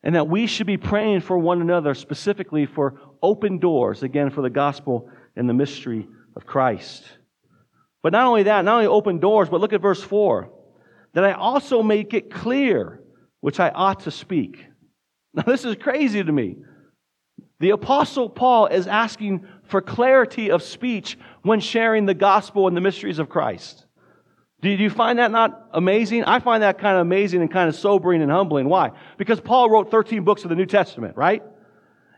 And 0.03 0.14
that 0.14 0.29
we 0.29 0.46
should 0.46 0.66
be 0.66 0.79
praying 0.79 1.20
for 1.20 1.38
one 1.38 1.61
another, 1.61 1.94
specifically 1.94 2.64
for 2.64 2.98
open 3.22 3.59
doors, 3.59 4.03
again, 4.03 4.31
for 4.31 4.40
the 4.40 4.48
gospel 4.48 5.11
and 5.37 5.48
the 5.48 5.55
mystery 5.55 6.09
of 6.37 6.46
Christ. 6.46 7.05
But 8.03 8.12
not 8.12 8.26
only 8.26 8.44
that, 8.44 8.64
not 8.64 8.76
only 8.76 8.87
open 8.87 9.18
doors, 9.18 9.50
but 9.50 9.61
look 9.61 9.74
at 9.74 9.83
verse 9.83 10.03
4 10.03 10.50
that 11.12 11.24
I 11.24 11.33
also 11.33 11.83
make 11.83 12.14
it 12.14 12.31
clear 12.31 13.00
which 13.40 13.61
I 13.61 13.70
ought 13.70 14.00
to 14.00 14.11
speak. 14.11 14.64
Now, 15.35 15.42
this 15.42 15.64
is 15.64 15.76
crazy 15.76 16.22
to 16.22 16.33
me. 16.33 16.57
The 17.59 17.70
Apostle 17.70 18.31
Paul 18.31 18.66
is 18.66 18.87
asking 18.87 19.46
for 19.64 19.83
clarity 19.83 20.50
of 20.50 20.62
speech 20.62 21.18
when 21.42 21.61
sharing 21.61 22.07
the 22.07 22.14
gospel 22.14 22.66
and 22.66 22.76
the 22.76 22.81
mysteries 22.81 23.18
of 23.18 23.29
Christ. 23.29 23.85
Do 24.62 24.68
you 24.68 24.90
find 24.90 25.18
that 25.18 25.31
not 25.31 25.68
amazing? 25.73 26.25
I 26.25 26.38
find 26.38 26.62
that 26.62 26.79
kind 26.79 26.96
of 26.96 27.03
amazing 27.03 27.40
and 27.40 27.51
kind 27.51 27.68
of 27.68 27.75
sobering 27.75 28.20
and 28.20 28.31
humbling. 28.31 28.68
Why? 28.68 28.92
Because 29.16 29.40
Paul 29.40 29.70
wrote 29.70 29.90
13 29.90 30.23
books 30.23 30.42
of 30.44 30.51
the 30.51 30.57
New 30.57 30.66
Testament, 30.66 31.16
right? 31.16 31.42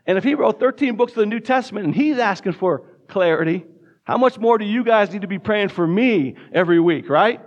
And 0.05 0.17
if 0.17 0.25
he 0.25 0.35
wrote 0.35 0.59
13 0.59 0.95
books 0.97 1.13
of 1.13 1.19
the 1.19 1.25
New 1.25 1.39
Testament 1.39 1.85
and 1.85 1.95
he's 1.95 2.17
asking 2.17 2.53
for 2.53 2.83
clarity, 3.07 3.65
how 4.03 4.17
much 4.17 4.37
more 4.37 4.57
do 4.57 4.65
you 4.65 4.83
guys 4.83 5.11
need 5.11 5.21
to 5.21 5.27
be 5.27 5.39
praying 5.39 5.69
for 5.69 5.87
me 5.87 6.35
every 6.51 6.79
week, 6.79 7.09
right? 7.09 7.39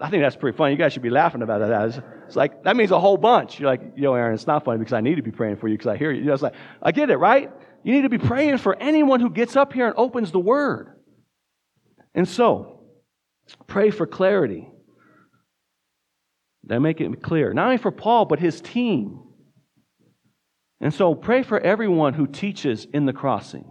I 0.00 0.08
think 0.08 0.22
that's 0.22 0.36
pretty 0.36 0.56
funny. 0.56 0.72
You 0.72 0.78
guys 0.78 0.92
should 0.94 1.02
be 1.02 1.10
laughing 1.10 1.42
about 1.42 1.60
that. 1.60 2.02
It's, 2.26 2.36
like, 2.36 2.64
that 2.64 2.76
means 2.76 2.90
a 2.90 3.00
whole 3.00 3.16
bunch. 3.16 3.60
You're 3.60 3.70
like, 3.70 3.82
yo, 3.96 4.14
Aaron, 4.14 4.34
it's 4.34 4.46
not 4.46 4.64
funny 4.64 4.78
because 4.78 4.92
I 4.92 5.00
need 5.00 5.16
to 5.16 5.22
be 5.22 5.30
praying 5.30 5.56
for 5.56 5.68
you 5.68 5.74
because 5.74 5.86
I 5.88 5.96
hear 5.96 6.10
you. 6.10 6.20
you 6.20 6.26
know, 6.26 6.34
it's 6.34 6.42
like, 6.42 6.54
I 6.82 6.92
get 6.92 7.10
it, 7.10 7.16
right? 7.16 7.50
You 7.82 7.92
need 7.92 8.02
to 8.02 8.08
be 8.08 8.18
praying 8.18 8.58
for 8.58 8.74
anyone 8.76 9.20
who 9.20 9.30
gets 9.30 9.56
up 9.56 9.72
here 9.72 9.86
and 9.86 9.94
opens 9.96 10.32
the 10.32 10.40
word. 10.40 10.92
And 12.14 12.28
so, 12.28 12.75
pray 13.66 13.90
for 13.90 14.06
clarity. 14.06 14.68
That 16.64 16.80
make 16.80 17.00
it 17.00 17.22
clear. 17.22 17.52
Not 17.52 17.66
only 17.66 17.78
for 17.78 17.92
Paul, 17.92 18.24
but 18.24 18.40
his 18.40 18.60
team. 18.60 19.20
And 20.80 20.92
so 20.92 21.14
pray 21.14 21.42
for 21.42 21.60
everyone 21.60 22.14
who 22.14 22.26
teaches 22.26 22.86
in 22.92 23.06
the 23.06 23.12
crossing. 23.12 23.64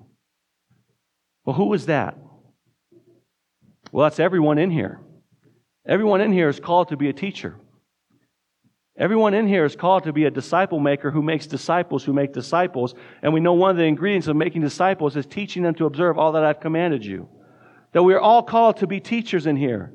Well, 1.43 1.55
who 1.55 1.73
is 1.73 1.87
that? 1.87 2.17
Well, 3.91 4.05
that's 4.05 4.19
everyone 4.19 4.57
in 4.57 4.71
here. 4.71 5.01
Everyone 5.87 6.21
in 6.21 6.31
here 6.31 6.49
is 6.49 6.59
called 6.59 6.89
to 6.89 6.97
be 6.97 7.09
a 7.09 7.13
teacher. 7.13 7.55
Everyone 8.97 9.33
in 9.33 9.45
here 9.47 9.65
is 9.65 9.75
called 9.75 10.05
to 10.05 10.13
be 10.13 10.23
a 10.23 10.31
disciple 10.31 10.79
maker 10.79 11.11
who 11.11 11.21
makes 11.21 11.47
disciples 11.47 12.03
who 12.03 12.13
make 12.13 12.31
disciples. 12.31 12.95
And 13.21 13.33
we 13.33 13.41
know 13.41 13.53
one 13.53 13.71
of 13.71 13.77
the 13.77 13.83
ingredients 13.83 14.27
of 14.27 14.37
making 14.37 14.61
disciples 14.61 15.17
is 15.17 15.25
teaching 15.25 15.63
them 15.63 15.75
to 15.75 15.85
observe 15.85 16.17
all 16.17 16.31
that 16.31 16.45
I've 16.45 16.61
commanded 16.61 17.05
you. 17.05 17.27
That 17.95 18.03
we 18.03 18.13
are 18.13 18.19
all 18.19 18.43
called 18.43 18.75
to 18.77 18.87
be 18.87 18.99
teachers 18.99 19.45
in 19.45 19.55
here. 19.55 19.93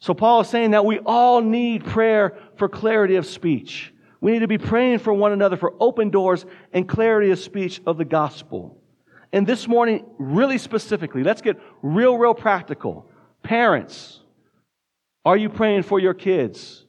So 0.00 0.12
Paul 0.12 0.42
is 0.42 0.48
saying 0.48 0.72
that 0.72 0.84
we 0.84 0.98
all 0.98 1.40
need 1.40 1.82
prayer 1.82 2.36
for 2.56 2.68
clarity 2.68 3.16
of 3.16 3.24
speech. 3.24 3.94
We 4.20 4.32
need 4.32 4.40
to 4.40 4.48
be 4.48 4.58
praying 4.58 4.98
for 4.98 5.14
one 5.14 5.32
another 5.32 5.56
for 5.56 5.72
open 5.80 6.10
doors 6.10 6.44
and 6.74 6.86
clarity 6.86 7.30
of 7.30 7.38
speech 7.38 7.80
of 7.86 7.96
the 7.96 8.04
gospel. 8.04 8.78
And 9.32 9.46
this 9.46 9.66
morning, 9.66 10.04
really 10.18 10.58
specifically, 10.58 11.22
let's 11.22 11.40
get 11.40 11.58
real, 11.80 12.18
real 12.18 12.34
practical. 12.34 13.10
Parents, 13.42 14.20
are 15.24 15.38
you 15.38 15.48
praying 15.48 15.84
for 15.84 15.98
your 15.98 16.12
kids? 16.12 16.84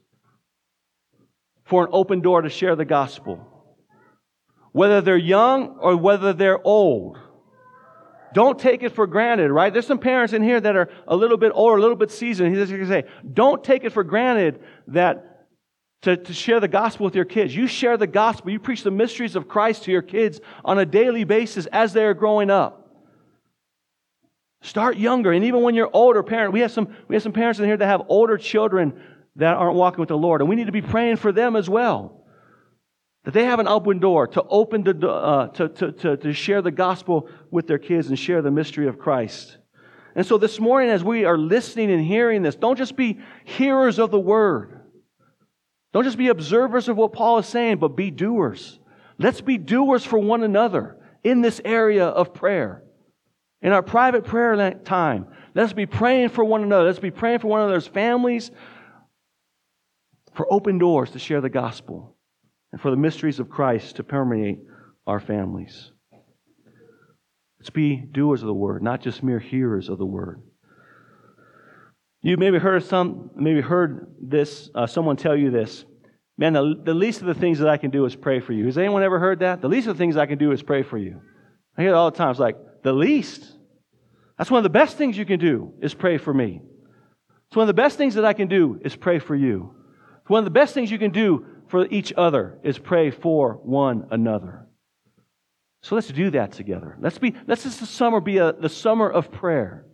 For 1.64 1.84
an 1.84 1.88
open 1.90 2.20
door 2.20 2.42
to 2.42 2.50
share 2.50 2.76
the 2.76 2.84
gospel? 2.84 3.48
Whether 4.72 5.00
they're 5.00 5.16
young 5.16 5.78
or 5.80 5.96
whether 5.96 6.34
they're 6.34 6.60
old. 6.66 7.18
Don't 8.34 8.58
take 8.58 8.82
it 8.82 8.90
for 8.90 9.06
granted, 9.06 9.52
right? 9.52 9.72
There's 9.72 9.86
some 9.86 10.00
parents 10.00 10.32
in 10.32 10.42
here 10.42 10.60
that 10.60 10.74
are 10.74 10.90
a 11.06 11.14
little 11.14 11.36
bit 11.36 11.52
older, 11.54 11.76
a 11.76 11.80
little 11.80 11.96
bit 11.96 12.10
seasoned. 12.10 12.54
He's 12.54 12.68
going 12.68 12.80
to 12.80 12.88
say, 12.88 13.04
don't 13.32 13.62
take 13.62 13.84
it 13.84 13.90
for 13.90 14.02
granted 14.02 14.60
that 14.88 15.46
to, 16.02 16.16
to 16.16 16.32
share 16.32 16.58
the 16.58 16.68
gospel 16.68 17.04
with 17.04 17.14
your 17.14 17.24
kids. 17.24 17.54
You 17.54 17.68
share 17.68 17.96
the 17.96 18.08
gospel. 18.08 18.50
You 18.50 18.58
preach 18.58 18.82
the 18.82 18.90
mysteries 18.90 19.36
of 19.36 19.46
Christ 19.46 19.84
to 19.84 19.92
your 19.92 20.02
kids 20.02 20.40
on 20.64 20.80
a 20.80 20.84
daily 20.84 21.22
basis 21.22 21.66
as 21.66 21.92
they 21.92 22.04
are 22.04 22.12
growing 22.12 22.50
up. 22.50 22.80
Start 24.62 24.96
younger. 24.96 25.30
And 25.30 25.44
even 25.44 25.62
when 25.62 25.76
you're 25.76 25.90
older 25.92 26.24
parent, 26.24 26.52
we 26.52 26.60
have 26.60 26.72
some, 26.72 26.94
we 27.06 27.14
have 27.14 27.22
some 27.22 27.32
parents 27.32 27.60
in 27.60 27.66
here 27.66 27.76
that 27.76 27.86
have 27.86 28.02
older 28.08 28.36
children 28.36 29.00
that 29.36 29.54
aren't 29.54 29.76
walking 29.76 30.00
with 30.00 30.08
the 30.08 30.18
Lord. 30.18 30.40
And 30.40 30.50
we 30.50 30.56
need 30.56 30.66
to 30.66 30.72
be 30.72 30.82
praying 30.82 31.16
for 31.16 31.30
them 31.30 31.54
as 31.54 31.70
well. 31.70 32.23
That 33.24 33.32
they 33.32 33.44
have 33.44 33.58
an 33.58 33.68
open 33.68 33.98
door 33.98 34.26
to 34.28 34.42
open 34.42 34.84
the, 34.84 35.08
uh, 35.08 35.48
to, 35.48 35.68
to, 35.68 35.92
to, 35.92 36.16
to 36.16 36.32
share 36.32 36.62
the 36.62 36.70
gospel 36.70 37.28
with 37.50 37.66
their 37.66 37.78
kids 37.78 38.08
and 38.08 38.18
share 38.18 38.42
the 38.42 38.50
mystery 38.50 38.86
of 38.86 38.98
Christ. 38.98 39.58
And 40.14 40.24
so 40.26 40.38
this 40.38 40.60
morning, 40.60 40.90
as 40.90 41.02
we 41.02 41.24
are 41.24 41.38
listening 41.38 41.90
and 41.90 42.04
hearing 42.04 42.42
this, 42.42 42.54
don't 42.54 42.76
just 42.76 42.96
be 42.96 43.18
hearers 43.44 43.98
of 43.98 44.10
the 44.10 44.20
word. 44.20 44.80
Don't 45.92 46.04
just 46.04 46.18
be 46.18 46.28
observers 46.28 46.88
of 46.88 46.96
what 46.96 47.12
Paul 47.12 47.38
is 47.38 47.46
saying, 47.46 47.78
but 47.78 47.96
be 47.96 48.10
doers. 48.10 48.78
Let's 49.18 49.40
be 49.40 49.58
doers 49.58 50.04
for 50.04 50.18
one 50.18 50.42
another 50.42 50.98
in 51.22 51.40
this 51.40 51.60
area 51.64 52.06
of 52.06 52.34
prayer 52.34 52.84
in 53.64 53.72
our 53.72 53.82
private 53.82 54.24
prayer 54.24 54.74
time. 54.84 55.26
Let's 55.54 55.72
be 55.72 55.86
praying 55.86 56.28
for 56.28 56.44
one 56.44 56.62
another. 56.62 56.84
Let's 56.84 56.98
be 56.98 57.10
praying 57.10 57.38
for 57.38 57.48
one 57.48 57.62
another's 57.62 57.86
families, 57.86 58.50
for 60.34 60.52
open 60.52 60.78
doors 60.78 61.12
to 61.12 61.18
share 61.18 61.40
the 61.40 61.48
gospel, 61.48 62.13
and 62.74 62.80
for 62.80 62.90
the 62.90 62.96
mysteries 62.96 63.38
of 63.38 63.48
Christ 63.48 63.94
to 63.96 64.02
permeate 64.02 64.58
our 65.06 65.20
families. 65.20 65.92
Let's 67.60 67.70
be 67.70 67.94
doers 67.94 68.42
of 68.42 68.48
the 68.48 68.52
word, 68.52 68.82
not 68.82 69.00
just 69.00 69.22
mere 69.22 69.38
hearers 69.38 69.88
of 69.88 69.96
the 69.98 70.04
word. 70.04 70.42
You 72.20 72.36
maybe 72.36 72.58
heard 72.58 72.82
some, 72.82 73.30
maybe 73.36 73.60
heard 73.60 74.16
this, 74.20 74.70
uh, 74.74 74.88
someone 74.88 75.16
tell 75.16 75.36
you 75.36 75.52
this. 75.52 75.84
Man, 76.36 76.54
the, 76.54 76.74
the 76.84 76.94
least 76.94 77.20
of 77.20 77.28
the 77.28 77.34
things 77.34 77.60
that 77.60 77.68
I 77.68 77.76
can 77.76 77.92
do 77.92 78.06
is 78.06 78.16
pray 78.16 78.40
for 78.40 78.52
you. 78.52 78.66
Has 78.66 78.76
anyone 78.76 79.04
ever 79.04 79.20
heard 79.20 79.38
that? 79.38 79.60
The 79.60 79.68
least 79.68 79.86
of 79.86 79.96
the 79.96 80.02
things 80.02 80.16
I 80.16 80.26
can 80.26 80.38
do 80.38 80.50
is 80.50 80.60
pray 80.60 80.82
for 80.82 80.98
you. 80.98 81.20
I 81.78 81.82
hear 81.82 81.90
it 81.90 81.94
all 81.94 82.10
the 82.10 82.16
time. 82.16 82.30
It's 82.32 82.40
like, 82.40 82.56
the 82.82 82.92
least. 82.92 83.52
That's 84.36 84.50
one 84.50 84.58
of 84.58 84.64
the 84.64 84.68
best 84.68 84.98
things 84.98 85.16
you 85.16 85.26
can 85.26 85.38
do 85.38 85.74
is 85.80 85.94
pray 85.94 86.18
for 86.18 86.34
me. 86.34 86.60
It's 87.46 87.56
one 87.56 87.62
of 87.62 87.68
the 87.68 87.80
best 87.80 87.98
things 87.98 88.16
that 88.16 88.24
I 88.24 88.32
can 88.32 88.48
do 88.48 88.80
is 88.84 88.96
pray 88.96 89.20
for 89.20 89.36
you. 89.36 89.76
It's 90.22 90.28
one 90.28 90.40
of 90.40 90.44
the 90.44 90.50
best 90.50 90.74
things 90.74 90.90
you 90.90 90.98
can 90.98 91.12
do 91.12 91.46
for 91.68 91.86
each 91.86 92.12
other 92.16 92.58
is 92.62 92.78
pray 92.78 93.10
for 93.10 93.54
one 93.62 94.06
another. 94.10 94.66
So 95.82 95.94
let's 95.94 96.08
do 96.08 96.30
that 96.30 96.52
together. 96.52 96.96
Let's 97.00 97.18
be, 97.18 97.34
let's 97.46 97.62
this 97.62 97.88
summer 97.90 98.20
be 98.20 98.38
a, 98.38 98.52
the 98.52 98.68
summer 98.68 99.08
of 99.08 99.30
prayer. 99.30 99.84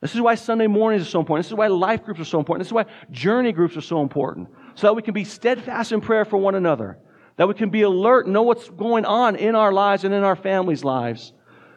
This 0.00 0.14
is 0.14 0.20
why 0.20 0.34
Sunday 0.34 0.66
mornings 0.66 1.02
are 1.02 1.10
so 1.10 1.20
important. 1.20 1.44
This 1.44 1.52
is 1.52 1.56
why 1.56 1.68
life 1.68 2.04
groups 2.04 2.20
are 2.20 2.24
so 2.24 2.38
important. 2.40 2.64
This 2.64 2.68
is 2.68 2.72
why 2.72 2.86
journey 3.10 3.52
groups 3.52 3.76
are 3.76 3.82
so 3.82 4.02
important. 4.02 4.48
So 4.74 4.88
that 4.88 4.94
we 4.94 5.02
can 5.02 5.14
be 5.14 5.24
steadfast 5.24 5.92
in 5.92 6.00
prayer 6.00 6.24
for 6.24 6.36
one 6.36 6.56
another. 6.56 6.98
That 7.36 7.48
we 7.48 7.54
can 7.54 7.70
be 7.70 7.82
alert, 7.82 8.26
know 8.26 8.42
what's 8.42 8.68
going 8.68 9.04
on 9.04 9.36
in 9.36 9.54
our 9.54 9.72
lives 9.72 10.04
and 10.04 10.12
in 10.12 10.24
our 10.24 10.36
families' 10.36 10.84
lives. 10.84 11.32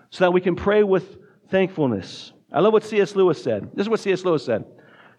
So 0.10 0.26
that 0.26 0.32
we 0.32 0.42
can 0.42 0.56
pray 0.56 0.84
with 0.84 1.18
thankfulness. 1.50 2.34
I 2.52 2.60
love 2.62 2.74
what 2.74 2.84
C.S. 2.84 3.16
Lewis 3.16 3.42
said. 3.42 3.70
This 3.74 3.86
is 3.86 3.90
what 3.90 4.00
C.S. 4.00 4.26
Lewis 4.26 4.44
said. 4.44 4.66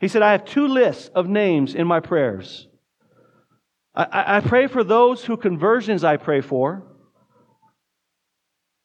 He 0.01 0.09
said, 0.09 0.23
I 0.23 0.33
have 0.33 0.45
two 0.45 0.67
lists 0.67 1.09
of 1.15 1.29
names 1.29 1.75
in 1.75 1.87
my 1.87 2.01
prayers. 2.01 2.66
I, 3.97 4.37
I 4.37 4.41
pray 4.41 4.67
for 4.67 4.85
those 4.85 5.25
whose 5.25 5.39
conversions 5.41 6.05
I 6.05 6.17
pray 6.19 6.43
for, 6.43 6.83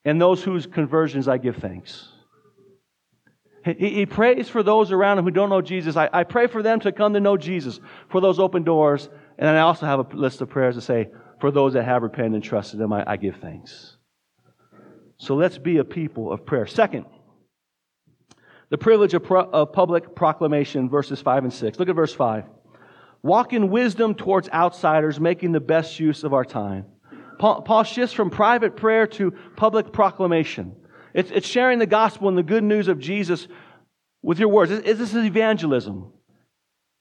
and 0.04 0.20
those 0.20 0.42
whose 0.42 0.66
conversions 0.66 1.28
I 1.28 1.38
give 1.38 1.56
thanks. 1.56 2.08
He, 3.64 3.90
he 3.90 4.06
prays 4.06 4.48
for 4.48 4.62
those 4.62 4.90
around 4.90 5.18
him 5.18 5.24
who 5.24 5.30
don't 5.30 5.50
know 5.50 5.60
Jesus. 5.60 5.96
I, 5.96 6.08
I 6.12 6.24
pray 6.24 6.48
for 6.48 6.62
them 6.62 6.80
to 6.80 6.90
come 6.90 7.12
to 7.14 7.20
know 7.20 7.36
Jesus, 7.36 7.78
for 8.08 8.20
those 8.20 8.40
open 8.40 8.64
doors. 8.64 9.08
And 9.38 9.48
I 9.48 9.60
also 9.60 9.86
have 9.86 10.00
a 10.00 10.16
list 10.16 10.40
of 10.40 10.48
prayers 10.48 10.74
to 10.74 10.80
say, 10.80 11.10
for 11.40 11.50
those 11.50 11.74
that 11.74 11.84
have 11.84 12.02
repented 12.02 12.34
and 12.34 12.42
trusted 12.42 12.80
Him, 12.80 12.92
I, 12.92 13.04
I 13.06 13.16
give 13.16 13.36
thanks. 13.36 13.96
So 15.18 15.36
let's 15.36 15.58
be 15.58 15.78
a 15.78 15.84
people 15.84 16.32
of 16.32 16.44
prayer. 16.44 16.66
Second, 16.66 17.04
the 18.70 18.78
privilege 18.78 19.14
of, 19.14 19.22
pro- 19.22 19.48
of 19.50 19.72
public 19.72 20.16
proclamation, 20.16 20.88
verses 20.88 21.20
5 21.20 21.44
and 21.44 21.52
6. 21.52 21.78
Look 21.78 21.88
at 21.88 21.94
verse 21.94 22.14
5. 22.14 22.44
Walk 23.22 23.52
in 23.52 23.70
wisdom 23.70 24.14
towards 24.14 24.48
outsiders, 24.50 25.20
making 25.20 25.52
the 25.52 25.60
best 25.60 26.00
use 26.00 26.24
of 26.24 26.34
our 26.34 26.44
time. 26.44 26.86
Paul, 27.38 27.82
shifts 27.82 28.14
from 28.14 28.30
private 28.30 28.76
prayer 28.76 29.06
to 29.08 29.32
public 29.56 29.92
proclamation. 29.92 30.76
It's, 31.12 31.30
it's, 31.30 31.46
sharing 31.46 31.78
the 31.80 31.86
gospel 31.86 32.28
and 32.28 32.38
the 32.38 32.42
good 32.42 32.62
news 32.62 32.88
of 32.88 32.98
Jesus 32.98 33.48
with 34.22 34.38
your 34.38 34.48
words. 34.48 34.70
Is 34.70 34.98
This 34.98 35.14
is 35.14 35.24
evangelism. 35.24 36.12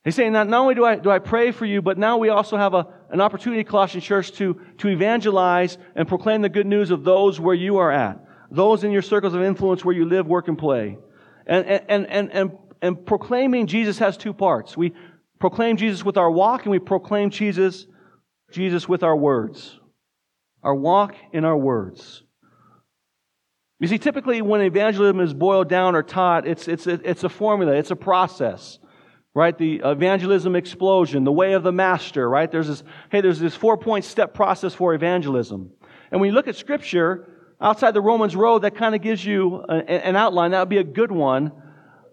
He's 0.03 0.15
saying 0.15 0.33
that 0.33 0.47
not 0.47 0.61
only 0.61 0.73
do 0.73 0.83
I, 0.83 0.95
do 0.95 1.11
I 1.11 1.19
pray 1.19 1.51
for 1.51 1.65
you, 1.65 1.81
but 1.81 1.97
now 1.99 2.17
we 2.17 2.29
also 2.29 2.57
have 2.57 2.73
a, 2.73 2.87
an 3.11 3.21
opportunity, 3.21 3.63
Colossian 3.63 4.01
Church, 4.01 4.31
to, 4.33 4.59
to 4.79 4.87
evangelize 4.87 5.77
and 5.95 6.07
proclaim 6.07 6.41
the 6.41 6.49
good 6.49 6.65
news 6.65 6.89
of 6.89 7.03
those 7.03 7.39
where 7.39 7.53
you 7.53 7.77
are 7.77 7.91
at, 7.91 8.19
those 8.49 8.83
in 8.83 8.91
your 8.91 9.03
circles 9.03 9.35
of 9.35 9.43
influence 9.43 9.85
where 9.85 9.95
you 9.95 10.05
live, 10.05 10.25
work, 10.25 10.47
and 10.47 10.57
play. 10.57 10.97
And, 11.45 11.65
and, 11.67 12.07
and, 12.07 12.31
and, 12.31 12.51
and 12.81 13.05
proclaiming 13.05 13.67
Jesus 13.67 13.99
has 13.99 14.17
two 14.17 14.33
parts. 14.33 14.75
We 14.75 14.93
proclaim 15.41 15.75
Jesus 15.75 16.05
with 16.05 16.15
our 16.15 16.31
walk 16.31 16.61
and 16.63 16.71
we 16.71 16.79
proclaim 16.79 17.31
Jesus, 17.31 17.85
Jesus 18.51 18.87
with 18.87 19.03
our 19.03 19.17
words. 19.17 19.77
our 20.63 20.75
walk 20.75 21.15
in 21.33 21.43
our 21.43 21.57
words. 21.57 22.23
You 23.79 23.87
see, 23.87 23.97
typically 23.97 24.41
when 24.43 24.61
evangelism 24.61 25.19
is 25.19 25.33
boiled 25.33 25.67
down 25.67 25.95
or 25.95 26.03
taught, 26.03 26.47
it's, 26.47 26.67
it's, 26.67 26.85
it's 26.85 27.23
a 27.23 27.29
formula, 27.29 27.73
it's 27.73 27.89
a 27.89 27.95
process, 27.95 28.77
right? 29.33 29.57
The 29.57 29.81
evangelism 29.83 30.55
explosion, 30.55 31.23
the 31.23 31.31
way 31.31 31.53
of 31.53 31.63
the 31.63 31.71
master, 31.71 32.29
right? 32.29 32.51
There's 32.51 32.67
this, 32.67 32.83
hey, 33.11 33.21
there's 33.21 33.39
this 33.39 33.55
four 33.55 33.77
point 33.77 34.05
step 34.05 34.35
process 34.35 34.75
for 34.75 34.93
evangelism. 34.93 35.71
And 36.11 36.21
when 36.21 36.29
you 36.29 36.35
look 36.35 36.47
at 36.47 36.55
scripture, 36.55 37.27
outside 37.59 37.95
the 37.95 38.01
Romans 38.01 38.35
road, 38.35 38.59
that 38.59 38.75
kind 38.75 38.93
of 38.93 39.01
gives 39.01 39.25
you 39.25 39.61
an 39.63 40.15
outline. 40.15 40.51
That 40.51 40.59
would 40.59 40.69
be 40.69 40.77
a 40.77 40.83
good 40.83 41.11
one. 41.11 41.51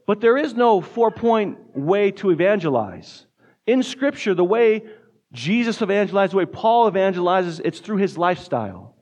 But 0.09 0.23
there 0.23 0.39
is 0.39 0.55
no 0.55 0.81
four 0.81 1.11
point 1.11 1.59
way 1.77 2.13
to 2.13 2.31
evangelize. 2.31 3.27
In 3.67 3.83
scripture, 3.83 4.33
the 4.33 4.43
way 4.43 4.85
Jesus 5.33 5.83
evangelized, 5.83 6.33
the 6.33 6.39
way 6.39 6.47
Paul 6.47 6.91
evangelizes, 6.91 7.61
it's 7.63 7.79
through 7.79 7.99
his 7.99 8.17
lifestyle. 8.17 8.97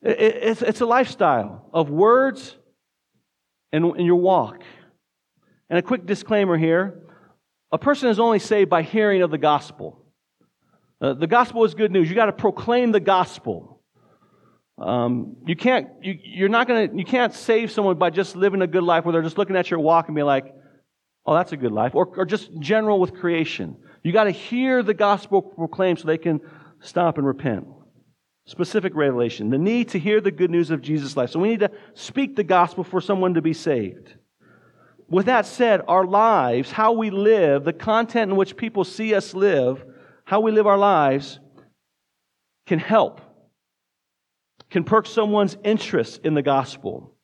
It's, 0.00 0.80
a 0.80 0.86
lifestyle 0.86 1.68
of 1.74 1.90
words 1.90 2.56
and, 3.72 3.84
and 3.84 4.06
your 4.06 4.20
walk. 4.20 4.62
And 5.68 5.80
a 5.80 5.82
quick 5.82 6.06
disclaimer 6.06 6.56
here 6.56 7.02
a 7.72 7.78
person 7.78 8.08
is 8.08 8.20
only 8.20 8.38
saved 8.38 8.70
by 8.70 8.82
hearing 8.82 9.22
of 9.22 9.32
the 9.32 9.36
gospel. 9.36 10.00
Uh, 11.00 11.14
the 11.14 11.26
gospel 11.26 11.64
is 11.64 11.74
good 11.74 11.90
news. 11.90 12.08
You 12.08 12.14
got 12.14 12.26
to 12.26 12.32
proclaim 12.32 12.92
the 12.92 13.00
gospel. 13.00 13.77
Um, 14.80 15.36
you 15.46 15.56
can't, 15.56 15.88
you, 16.02 16.18
you're 16.22 16.48
not 16.48 16.68
gonna, 16.68 16.88
you 16.94 17.04
can't 17.04 17.34
save 17.34 17.70
someone 17.70 17.98
by 17.98 18.10
just 18.10 18.36
living 18.36 18.62
a 18.62 18.66
good 18.66 18.84
life 18.84 19.04
where 19.04 19.12
they're 19.12 19.22
just 19.22 19.38
looking 19.38 19.56
at 19.56 19.70
your 19.70 19.80
walk 19.80 20.06
and 20.06 20.14
be 20.14 20.22
like, 20.22 20.54
oh, 21.26 21.34
that's 21.34 21.52
a 21.52 21.56
good 21.56 21.72
life. 21.72 21.94
Or, 21.94 22.06
or 22.16 22.24
just 22.24 22.50
general 22.60 23.00
with 23.00 23.14
creation. 23.14 23.76
You 24.02 24.12
got 24.12 24.24
to 24.24 24.30
hear 24.30 24.82
the 24.82 24.94
gospel 24.94 25.42
proclaimed 25.42 25.98
so 25.98 26.06
they 26.06 26.18
can 26.18 26.40
stop 26.80 27.18
and 27.18 27.26
repent 27.26 27.66
specific 28.48 28.94
revelation, 28.94 29.50
the 29.50 29.58
need 29.58 29.90
to 29.90 29.98
hear 29.98 30.22
the 30.22 30.30
good 30.30 30.50
news 30.50 30.70
of 30.70 30.80
Jesus' 30.80 31.18
life. 31.18 31.28
So 31.28 31.38
we 31.38 31.50
need 31.50 31.60
to 31.60 31.70
speak 31.92 32.34
the 32.34 32.42
gospel 32.42 32.82
for 32.82 32.98
someone 32.98 33.34
to 33.34 33.42
be 33.42 33.52
saved. 33.52 34.14
With 35.06 35.26
that 35.26 35.44
said, 35.44 35.82
our 35.86 36.06
lives, 36.06 36.72
how 36.72 36.92
we 36.92 37.10
live, 37.10 37.64
the 37.64 37.74
content 37.74 38.30
in 38.30 38.36
which 38.38 38.56
people 38.56 38.84
see 38.84 39.14
us 39.14 39.34
live, 39.34 39.84
how 40.24 40.40
we 40.40 40.50
live 40.50 40.66
our 40.66 40.78
lives, 40.78 41.38
can 42.66 42.78
help, 42.78 43.20
can 44.70 44.84
perk 44.84 45.06
someone's 45.06 45.56
interest 45.64 46.20
in 46.24 46.34
the 46.34 46.42
gospel. 46.42 47.14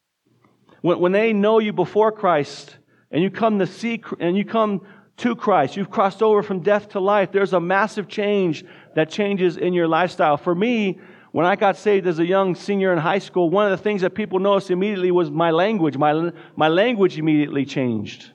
When, 0.81 0.99
when 0.99 1.13
they 1.13 1.33
know 1.33 1.59
you 1.59 1.73
before 1.73 2.13
Christ 2.13 2.77
and 3.11 3.23
you 3.23 3.31
come 3.31 3.59
to 3.59 3.67
see 3.67 4.03
and 4.21 4.37
you 4.37 4.45
come 4.45 4.83
to 5.19 5.37
Christ, 5.37 5.77
you've 5.77 5.91
crossed 5.91 6.23
over 6.23 6.43
from 6.43 6.61
death 6.61 6.91
to 6.91 7.01
life, 7.01 7.33
there's 7.33 7.53
a 7.53 7.61
massive 7.61 8.09
change 8.09 8.65
that 8.95 9.11
changes 9.11 9.57
in 9.57 9.73
your 9.73 9.87
lifestyle. 9.87 10.37
For 10.37 10.55
me, 10.55 10.99
when 11.33 11.47
I 11.47 11.57
got 11.57 11.77
saved 11.77 12.07
as 12.07 12.19
a 12.21 12.27
young 12.27 12.55
senior 12.55 12.93
in 12.93 12.99
high 12.99 13.19
school, 13.19 13.51
one 13.51 13.71
of 13.71 13.77
the 13.77 13.83
things 13.83 14.03
that 14.03 14.15
people 14.15 14.39
noticed 14.39 14.71
immediately 14.71 15.11
was 15.11 15.31
my 15.31 15.51
language. 15.51 15.97
My, 15.97 16.31
my 16.55 16.69
language 16.69 17.19
immediately 17.19 17.65
changed. 17.65 18.31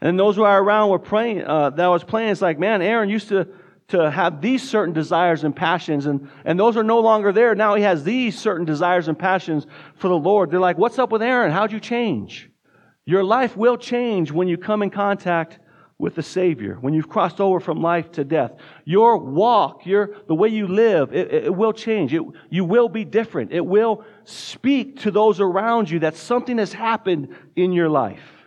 And 0.00 0.18
those 0.18 0.36
who 0.36 0.42
are 0.42 0.62
around 0.62 0.90
were 0.90 0.98
praying, 0.98 1.44
uh, 1.44 1.70
that 1.70 1.84
I 1.84 1.88
was 1.88 2.04
playing, 2.04 2.30
it's 2.30 2.42
like, 2.42 2.58
man, 2.58 2.82
Aaron 2.82 3.08
used 3.08 3.28
to, 3.28 3.48
to 3.88 4.10
have 4.10 4.40
these 4.42 4.68
certain 4.68 4.92
desires 4.92 5.44
and 5.44 5.56
passions, 5.56 6.06
and, 6.06 6.30
and 6.44 6.60
those 6.60 6.76
are 6.76 6.82
no 6.82 7.00
longer 7.00 7.32
there. 7.32 7.54
Now 7.54 7.74
he 7.74 7.82
has 7.82 8.04
these 8.04 8.38
certain 8.38 8.66
desires 8.66 9.08
and 9.08 9.18
passions 9.18 9.66
for 9.96 10.08
the 10.08 10.16
Lord. 10.16 10.50
They're 10.50 10.60
like, 10.60 10.76
what's 10.76 10.98
up 10.98 11.10
with 11.10 11.22
Aaron? 11.22 11.50
How'd 11.50 11.72
you 11.72 11.80
change? 11.80 12.50
Your 13.06 13.24
life 13.24 13.56
will 13.56 13.78
change 13.78 14.30
when 14.30 14.46
you 14.46 14.58
come 14.58 14.82
in 14.82 14.90
contact 14.90 15.58
with 15.96 16.14
the 16.14 16.22
Savior, 16.22 16.76
when 16.80 16.94
you've 16.94 17.08
crossed 17.08 17.40
over 17.40 17.58
from 17.58 17.82
life 17.82 18.12
to 18.12 18.24
death. 18.24 18.52
Your 18.84 19.16
walk, 19.16 19.84
your, 19.84 20.10
the 20.28 20.34
way 20.34 20.48
you 20.48 20.68
live, 20.68 21.12
it, 21.12 21.32
it 21.32 21.54
will 21.54 21.72
change. 21.72 22.12
It, 22.14 22.22
you 22.50 22.64
will 22.64 22.88
be 22.88 23.04
different. 23.04 23.52
It 23.52 23.64
will 23.64 24.04
speak 24.24 25.00
to 25.00 25.10
those 25.10 25.40
around 25.40 25.90
you 25.90 26.00
that 26.00 26.14
something 26.14 26.58
has 26.58 26.72
happened 26.72 27.34
in 27.56 27.72
your 27.72 27.88
life. 27.88 28.37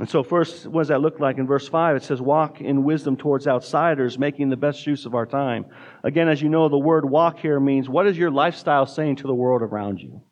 And 0.00 0.10
so, 0.10 0.24
first, 0.24 0.66
what 0.66 0.82
does 0.82 0.88
that 0.88 1.00
look 1.00 1.20
like? 1.20 1.38
In 1.38 1.46
verse 1.46 1.68
5, 1.68 1.96
it 1.96 2.02
says, 2.02 2.20
Walk 2.20 2.60
in 2.60 2.82
wisdom 2.82 3.16
towards 3.16 3.46
outsiders, 3.46 4.18
making 4.18 4.48
the 4.48 4.56
best 4.56 4.86
use 4.86 5.06
of 5.06 5.14
our 5.14 5.24
time. 5.24 5.66
Again, 6.02 6.28
as 6.28 6.42
you 6.42 6.48
know, 6.48 6.68
the 6.68 6.76
word 6.76 7.08
walk 7.08 7.38
here 7.38 7.60
means 7.60 7.88
what 7.88 8.08
is 8.08 8.18
your 8.18 8.32
lifestyle 8.32 8.86
saying 8.86 9.16
to 9.16 9.28
the 9.28 9.34
world 9.34 9.62
around 9.62 10.00
you? 10.00 10.22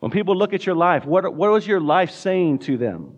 When 0.00 0.12
people 0.12 0.36
look 0.36 0.52
at 0.52 0.66
your 0.66 0.74
life, 0.74 1.06
what, 1.06 1.34
what 1.34 1.50
was 1.50 1.66
your 1.66 1.80
life 1.80 2.10
saying 2.10 2.58
to 2.60 2.76
them? 2.76 3.16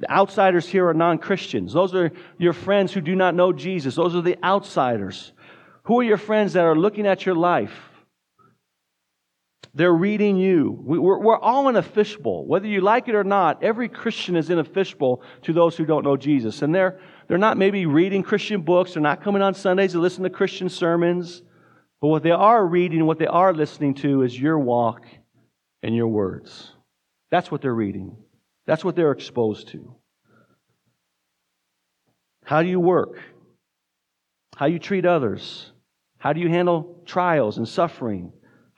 The 0.00 0.10
outsiders 0.10 0.66
here 0.66 0.88
are 0.88 0.94
non 0.94 1.18
Christians. 1.18 1.74
Those 1.74 1.94
are 1.94 2.10
your 2.38 2.54
friends 2.54 2.92
who 2.92 3.02
do 3.02 3.14
not 3.14 3.34
know 3.34 3.52
Jesus. 3.52 3.94
Those 3.94 4.16
are 4.16 4.22
the 4.22 4.42
outsiders. 4.42 5.32
Who 5.84 6.00
are 6.00 6.04
your 6.04 6.16
friends 6.16 6.54
that 6.54 6.64
are 6.64 6.74
looking 6.74 7.06
at 7.06 7.26
your 7.26 7.34
life? 7.34 7.91
They're 9.74 9.94
reading 9.94 10.36
you. 10.36 10.76
We're, 10.82 11.18
we're 11.18 11.38
all 11.38 11.68
in 11.68 11.76
a 11.76 11.82
fishbowl. 11.82 12.46
Whether 12.46 12.66
you 12.66 12.80
like 12.80 13.08
it 13.08 13.14
or 13.14 13.24
not, 13.24 13.62
every 13.62 13.88
Christian 13.88 14.36
is 14.36 14.50
in 14.50 14.58
a 14.58 14.64
fishbowl 14.64 15.22
to 15.42 15.52
those 15.52 15.76
who 15.76 15.86
don't 15.86 16.04
know 16.04 16.16
Jesus. 16.16 16.62
And 16.62 16.74
they're, 16.74 17.00
they're 17.26 17.38
not 17.38 17.56
maybe 17.56 17.86
reading 17.86 18.22
Christian 18.22 18.62
books, 18.62 18.94
they're 18.94 19.02
not 19.02 19.22
coming 19.22 19.40
on 19.40 19.54
Sundays 19.54 19.92
to 19.92 20.00
listen 20.00 20.24
to 20.24 20.30
Christian 20.30 20.68
sermons. 20.68 21.42
But 22.00 22.08
what 22.08 22.22
they 22.22 22.32
are 22.32 22.66
reading, 22.66 23.06
what 23.06 23.18
they 23.18 23.26
are 23.26 23.54
listening 23.54 23.94
to 23.96 24.22
is 24.22 24.38
your 24.38 24.58
walk 24.58 25.06
and 25.82 25.94
your 25.94 26.08
words. 26.08 26.72
That's 27.30 27.50
what 27.50 27.62
they're 27.62 27.74
reading. 27.74 28.16
That's 28.66 28.84
what 28.84 28.96
they're 28.96 29.12
exposed 29.12 29.68
to. 29.68 29.94
How 32.44 32.62
do 32.62 32.68
you 32.68 32.80
work? 32.80 33.20
How 34.56 34.66
you 34.66 34.78
treat 34.78 35.06
others? 35.06 35.72
How 36.18 36.32
do 36.32 36.40
you 36.40 36.48
handle 36.48 37.02
trials 37.06 37.56
and 37.58 37.66
suffering? 37.66 38.32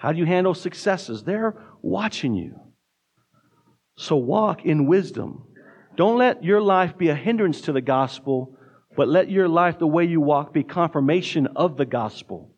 How 0.04 0.12
do 0.12 0.18
you 0.18 0.26
handle 0.26 0.52
successes? 0.52 1.24
They're 1.24 1.56
watching 1.80 2.34
you. 2.34 2.60
So 3.96 4.16
walk 4.16 4.66
in 4.66 4.86
wisdom. 4.86 5.46
Don't 5.96 6.18
let 6.18 6.44
your 6.44 6.60
life 6.60 6.98
be 6.98 7.08
a 7.08 7.14
hindrance 7.14 7.62
to 7.62 7.72
the 7.72 7.80
gospel, 7.80 8.58
but 8.98 9.08
let 9.08 9.30
your 9.30 9.48
life, 9.48 9.78
the 9.78 9.86
way 9.86 10.04
you 10.04 10.20
walk, 10.20 10.52
be 10.52 10.62
confirmation 10.62 11.46
of 11.56 11.78
the 11.78 11.86
gospel. 11.86 12.54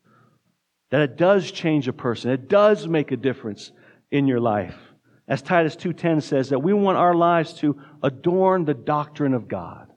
That 0.91 0.99
it 0.99 1.15
does 1.15 1.49
change 1.49 1.87
a 1.87 1.93
person. 1.93 2.31
It 2.31 2.49
does 2.49 2.85
make 2.85 3.13
a 3.13 3.17
difference 3.17 3.71
in 4.11 4.27
your 4.27 4.41
life 4.41 4.75
as 5.25 5.41
Titus 5.41 5.77
2:10 5.77 6.19
says 6.19 6.49
that 6.49 6.59
we 6.59 6.73
want 6.73 6.97
our 6.97 7.13
lives 7.13 7.53
to 7.53 7.79
adorn 8.03 8.65
the 8.65 8.73
doctrine 8.73 9.33
of 9.33 9.47
God. 9.47 9.87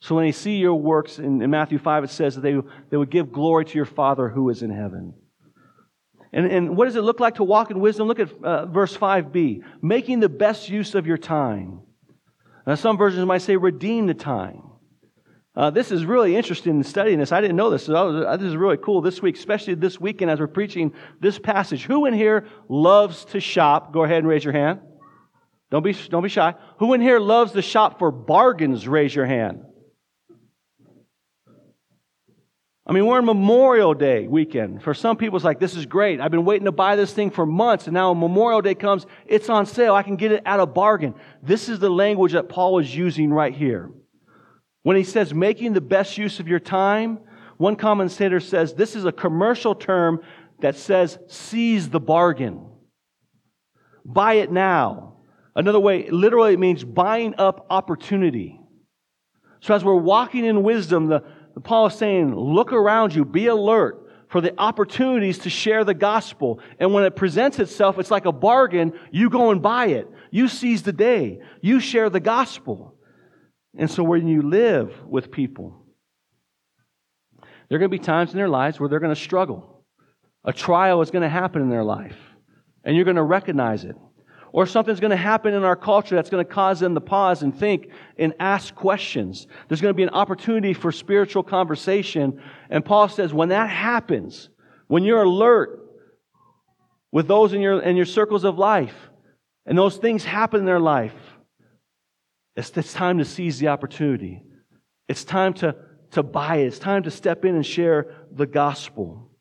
So 0.00 0.14
when 0.14 0.24
they 0.24 0.32
see 0.32 0.56
your 0.56 0.74
works 0.74 1.18
in, 1.18 1.42
in 1.42 1.50
Matthew 1.50 1.78
5 1.78 2.04
it 2.04 2.10
says 2.10 2.34
that 2.36 2.40
they, 2.40 2.56
they 2.88 2.96
would 2.96 3.10
give 3.10 3.30
glory 3.30 3.66
to 3.66 3.74
your 3.74 3.84
Father 3.84 4.30
who 4.30 4.48
is 4.48 4.62
in 4.62 4.70
heaven. 4.70 5.12
And, 6.36 6.52
and 6.52 6.76
what 6.76 6.84
does 6.84 6.96
it 6.96 7.00
look 7.00 7.18
like 7.18 7.36
to 7.36 7.44
walk 7.44 7.70
in 7.70 7.80
wisdom? 7.80 8.06
Look 8.08 8.20
at 8.20 8.30
uh, 8.44 8.66
verse 8.66 8.94
5b. 8.94 9.62
Making 9.80 10.20
the 10.20 10.28
best 10.28 10.68
use 10.68 10.94
of 10.94 11.06
your 11.06 11.16
time. 11.16 11.80
Now, 12.66 12.74
some 12.74 12.98
versions 12.98 13.24
might 13.24 13.40
say 13.40 13.56
redeem 13.56 14.06
the 14.06 14.12
time. 14.12 14.62
Uh, 15.56 15.70
this 15.70 15.90
is 15.90 16.04
really 16.04 16.36
interesting 16.36 16.76
in 16.76 16.84
studying 16.84 17.18
this. 17.18 17.32
I 17.32 17.40
didn't 17.40 17.56
know 17.56 17.70
this. 17.70 17.86
So 17.86 18.12
was, 18.12 18.26
uh, 18.26 18.36
this 18.36 18.48
is 18.48 18.54
really 18.54 18.76
cool 18.76 19.00
this 19.00 19.22
week, 19.22 19.38
especially 19.38 19.76
this 19.76 19.98
weekend 19.98 20.30
as 20.30 20.38
we're 20.38 20.46
preaching 20.46 20.92
this 21.20 21.38
passage. 21.38 21.84
Who 21.84 22.04
in 22.04 22.12
here 22.12 22.46
loves 22.68 23.24
to 23.26 23.40
shop? 23.40 23.94
Go 23.94 24.04
ahead 24.04 24.18
and 24.18 24.28
raise 24.28 24.44
your 24.44 24.52
hand. 24.52 24.80
Don't 25.70 25.82
be, 25.82 25.94
don't 26.10 26.22
be 26.22 26.28
shy. 26.28 26.54
Who 26.80 26.92
in 26.92 27.00
here 27.00 27.18
loves 27.18 27.52
to 27.52 27.62
shop 27.62 27.98
for 27.98 28.10
bargains? 28.10 28.86
Raise 28.86 29.14
your 29.14 29.24
hand. 29.24 29.62
I 32.88 32.92
mean, 32.92 33.06
we're 33.06 33.18
in 33.18 33.24
Memorial 33.24 33.94
Day 33.94 34.28
weekend. 34.28 34.80
For 34.80 34.94
some 34.94 35.16
people, 35.16 35.36
it's 35.36 35.44
like, 35.44 35.58
this 35.58 35.74
is 35.74 35.86
great. 35.86 36.20
I've 36.20 36.30
been 36.30 36.44
waiting 36.44 36.66
to 36.66 36.72
buy 36.72 36.94
this 36.94 37.12
thing 37.12 37.30
for 37.30 37.44
months, 37.44 37.88
and 37.88 37.94
now 37.94 38.14
Memorial 38.14 38.62
Day 38.62 38.76
comes, 38.76 39.06
it's 39.26 39.48
on 39.48 39.66
sale. 39.66 39.94
I 39.94 40.04
can 40.04 40.14
get 40.14 40.30
it 40.30 40.42
at 40.46 40.60
a 40.60 40.66
bargain. 40.66 41.14
This 41.42 41.68
is 41.68 41.80
the 41.80 41.90
language 41.90 42.32
that 42.32 42.48
Paul 42.48 42.78
is 42.78 42.94
using 42.94 43.30
right 43.32 43.52
here. 43.52 43.90
When 44.84 44.96
he 44.96 45.02
says 45.02 45.34
making 45.34 45.72
the 45.72 45.80
best 45.80 46.16
use 46.16 46.38
of 46.38 46.46
your 46.46 46.60
time, 46.60 47.18
one 47.56 47.74
commentator 47.74 48.38
says 48.38 48.74
this 48.74 48.94
is 48.94 49.04
a 49.04 49.10
commercial 49.10 49.74
term 49.74 50.20
that 50.60 50.76
says 50.76 51.18
seize 51.26 51.88
the 51.88 51.98
bargain. 51.98 52.70
Buy 54.04 54.34
it 54.34 54.52
now. 54.52 55.16
Another 55.56 55.80
way, 55.80 56.08
literally, 56.08 56.52
it 56.52 56.60
means 56.60 56.84
buying 56.84 57.34
up 57.36 57.66
opportunity. 57.68 58.60
So 59.60 59.74
as 59.74 59.82
we're 59.82 59.96
walking 59.96 60.44
in 60.44 60.62
wisdom, 60.62 61.08
the, 61.08 61.24
Paul 61.62 61.86
is 61.86 61.94
saying, 61.94 62.34
look 62.34 62.72
around 62.72 63.14
you, 63.14 63.24
be 63.24 63.46
alert 63.46 64.02
for 64.28 64.40
the 64.40 64.54
opportunities 64.58 65.38
to 65.38 65.50
share 65.50 65.84
the 65.84 65.94
gospel. 65.94 66.60
And 66.78 66.92
when 66.92 67.04
it 67.04 67.16
presents 67.16 67.58
itself, 67.58 67.98
it's 67.98 68.10
like 68.10 68.26
a 68.26 68.32
bargain. 68.32 68.92
You 69.10 69.30
go 69.30 69.50
and 69.50 69.62
buy 69.62 69.86
it. 69.86 70.08
You 70.30 70.48
seize 70.48 70.82
the 70.82 70.92
day. 70.92 71.40
You 71.60 71.80
share 71.80 72.10
the 72.10 72.20
gospel. 72.20 72.94
And 73.78 73.90
so 73.90 74.02
when 74.02 74.26
you 74.26 74.42
live 74.42 74.92
with 75.06 75.30
people, 75.30 75.86
there 77.68 77.76
are 77.76 77.78
going 77.78 77.90
to 77.90 77.98
be 77.98 78.04
times 78.04 78.32
in 78.32 78.36
their 78.36 78.48
lives 78.48 78.78
where 78.78 78.88
they're 78.88 79.00
going 79.00 79.14
to 79.14 79.20
struggle. 79.20 79.84
A 80.44 80.52
trial 80.52 81.02
is 81.02 81.10
going 81.10 81.22
to 81.22 81.28
happen 81.28 81.62
in 81.62 81.70
their 81.70 81.84
life, 81.84 82.16
and 82.84 82.94
you're 82.94 83.04
going 83.04 83.16
to 83.16 83.22
recognize 83.22 83.84
it. 83.84 83.96
Or 84.56 84.64
something's 84.64 85.00
going 85.00 85.10
to 85.10 85.18
happen 85.18 85.52
in 85.52 85.64
our 85.64 85.76
culture 85.76 86.14
that's 86.14 86.30
going 86.30 86.42
to 86.42 86.50
cause 86.50 86.80
them 86.80 86.94
to 86.94 87.00
pause 87.00 87.42
and 87.42 87.54
think 87.54 87.90
and 88.16 88.32
ask 88.40 88.74
questions. 88.74 89.46
There's 89.68 89.82
going 89.82 89.92
to 89.92 89.96
be 89.96 90.02
an 90.02 90.08
opportunity 90.08 90.72
for 90.72 90.90
spiritual 90.90 91.42
conversation. 91.42 92.40
And 92.70 92.82
Paul 92.82 93.10
says, 93.10 93.34
when 93.34 93.50
that 93.50 93.68
happens, 93.68 94.48
when 94.86 95.04
you're 95.04 95.24
alert 95.24 95.78
with 97.12 97.28
those 97.28 97.52
in 97.52 97.60
your, 97.60 97.82
in 97.82 97.96
your 97.96 98.06
circles 98.06 98.44
of 98.44 98.56
life, 98.56 98.94
and 99.66 99.76
those 99.76 99.98
things 99.98 100.24
happen 100.24 100.60
in 100.60 100.66
their 100.66 100.80
life, 100.80 101.12
it's, 102.56 102.70
it's 102.78 102.94
time 102.94 103.18
to 103.18 103.26
seize 103.26 103.58
the 103.58 103.68
opportunity. 103.68 104.42
It's 105.06 105.24
time 105.24 105.52
to, 105.54 105.76
to 106.12 106.22
buy 106.22 106.56
it. 106.56 106.68
It's 106.68 106.78
time 106.78 107.02
to 107.02 107.10
step 107.10 107.44
in 107.44 107.56
and 107.56 107.66
share 107.66 108.26
the 108.32 108.46
gospel. 108.46 109.32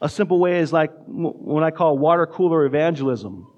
A 0.00 0.08
simple 0.08 0.38
way 0.38 0.60
is 0.60 0.72
like 0.72 0.92
what 1.06 1.62
I 1.62 1.70
call 1.70 1.98
water 1.98 2.26
cooler 2.26 2.64
evangelism. 2.64 3.48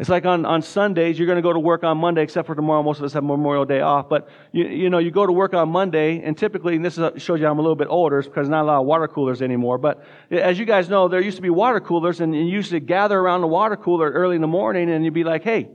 It's 0.00 0.08
like 0.08 0.24
on, 0.24 0.46
on 0.46 0.62
Sundays, 0.62 1.18
you're 1.18 1.26
going 1.26 1.36
to 1.36 1.42
go 1.42 1.52
to 1.52 1.58
work 1.58 1.84
on 1.84 1.98
Monday, 1.98 2.22
except 2.22 2.46
for 2.46 2.54
tomorrow. 2.54 2.82
Most 2.82 3.00
of 3.00 3.04
us 3.04 3.12
have 3.12 3.22
Memorial 3.22 3.66
Day 3.66 3.82
off. 3.82 4.08
But, 4.08 4.30
you, 4.50 4.64
you 4.64 4.88
know, 4.88 4.96
you 4.96 5.10
go 5.10 5.26
to 5.26 5.32
work 5.32 5.52
on 5.52 5.68
Monday, 5.68 6.22
and 6.22 6.38
typically, 6.38 6.74
and 6.76 6.82
this 6.82 6.96
is, 6.96 7.22
shows 7.22 7.38
you 7.38 7.46
I'm 7.46 7.58
a 7.58 7.60
little 7.60 7.76
bit 7.76 7.88
older 7.90 8.22
because 8.22 8.48
not 8.48 8.62
a 8.62 8.64
lot 8.64 8.80
of 8.80 8.86
water 8.86 9.06
coolers 9.08 9.42
anymore. 9.42 9.76
But 9.76 10.02
as 10.30 10.58
you 10.58 10.64
guys 10.64 10.88
know, 10.88 11.08
there 11.08 11.20
used 11.20 11.36
to 11.36 11.42
be 11.42 11.50
water 11.50 11.80
coolers, 11.80 12.22
and 12.22 12.34
you 12.34 12.44
used 12.44 12.70
to 12.70 12.80
gather 12.80 13.20
around 13.20 13.42
the 13.42 13.46
water 13.46 13.76
cooler 13.76 14.10
early 14.10 14.36
in 14.36 14.40
the 14.40 14.48
morning, 14.48 14.90
and 14.90 15.04
you'd 15.04 15.12
be 15.12 15.22
like, 15.22 15.44
hey, 15.44 15.68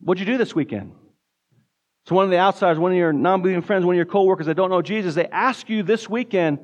what'd 0.00 0.18
you 0.18 0.32
do 0.32 0.38
this 0.38 0.54
weekend? 0.54 0.92
So 2.06 2.14
one 2.14 2.24
of 2.24 2.30
the 2.30 2.38
outsiders, 2.38 2.78
one 2.78 2.92
of 2.92 2.96
your 2.96 3.12
non-believing 3.12 3.60
friends, 3.60 3.84
one 3.84 3.94
of 3.94 3.98
your 3.98 4.06
coworkers 4.06 4.46
that 4.46 4.54
don't 4.54 4.70
know 4.70 4.80
Jesus, 4.80 5.14
they 5.14 5.26
ask 5.26 5.68
you 5.68 5.82
this 5.82 6.08
weekend, 6.08 6.60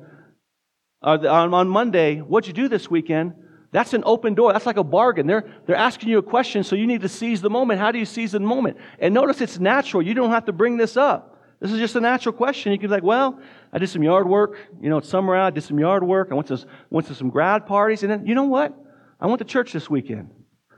uh, 1.03 1.19
on, 1.29 1.53
on 1.53 1.69
Monday, 1.69 2.17
what'd 2.17 2.47
you 2.47 2.55
do 2.55 2.67
this 2.67 2.89
weekend? 2.89 3.33
That's 3.71 3.93
an 3.93 4.03
open 4.05 4.33
door. 4.33 4.51
That's 4.51 4.65
like 4.65 4.77
a 4.77 4.83
bargain. 4.83 5.27
They're, 5.27 5.45
they're 5.65 5.77
asking 5.77 6.09
you 6.09 6.17
a 6.17 6.23
question, 6.23 6.63
so 6.63 6.75
you 6.75 6.85
need 6.85 7.01
to 7.01 7.09
seize 7.09 7.41
the 7.41 7.49
moment. 7.49 7.79
How 7.79 7.91
do 7.91 7.99
you 7.99 8.05
seize 8.05 8.33
the 8.33 8.39
moment? 8.39 8.77
And 8.99 9.13
notice 9.13 9.39
it's 9.39 9.59
natural. 9.59 10.03
You 10.03 10.13
don't 10.13 10.31
have 10.31 10.45
to 10.45 10.51
bring 10.51 10.77
this 10.77 10.97
up. 10.97 11.39
This 11.61 11.71
is 11.71 11.79
just 11.79 11.95
a 11.95 12.01
natural 12.01 12.33
question. 12.33 12.71
You 12.71 12.79
can 12.79 12.89
be 12.89 12.95
like, 12.95 13.03
well, 13.03 13.39
I 13.71 13.77
did 13.77 13.89
some 13.89 14.03
yard 14.03 14.27
work. 14.27 14.57
You 14.81 14.89
know, 14.89 14.97
it's 14.97 15.07
summer 15.07 15.35
out. 15.35 15.45
I 15.45 15.49
did 15.51 15.63
some 15.63 15.79
yard 15.79 16.03
work. 16.03 16.29
I 16.31 16.33
went 16.33 16.47
to, 16.47 16.65
went 16.89 17.07
to 17.07 17.15
some 17.15 17.29
grad 17.29 17.65
parties. 17.65 18.03
And 18.03 18.11
then, 18.11 18.25
you 18.25 18.35
know 18.35 18.45
what? 18.45 18.75
I 19.19 19.27
went 19.27 19.39
to 19.39 19.45
church 19.45 19.71
this 19.71 19.89
weekend. 19.89 20.31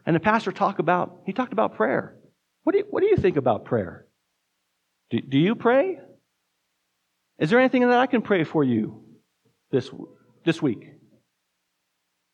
And 0.06 0.16
the 0.16 0.20
pastor 0.20 0.52
talked 0.52 0.80
about, 0.80 1.22
he 1.26 1.34
talked 1.34 1.54
about 1.54 1.76
prayer. 1.76 2.16
What 2.64 2.74
do 2.74 2.80
you, 2.80 2.86
what 2.90 3.02
do 3.02 3.08
you 3.08 3.16
think 3.16 3.38
about 3.38 3.66
prayer? 3.66 4.06
Do, 5.10 5.22
do 5.22 5.38
you 5.38 5.56
pray? 5.56 6.00
Is 7.40 7.50
there 7.50 7.60
anything 7.60 7.82
that 7.82 7.98
I 7.98 8.06
can 8.06 8.22
pray 8.22 8.44
for 8.44 8.64
you 8.64 9.04
this, 9.72 9.90
this 10.46 10.62
week? 10.62 10.93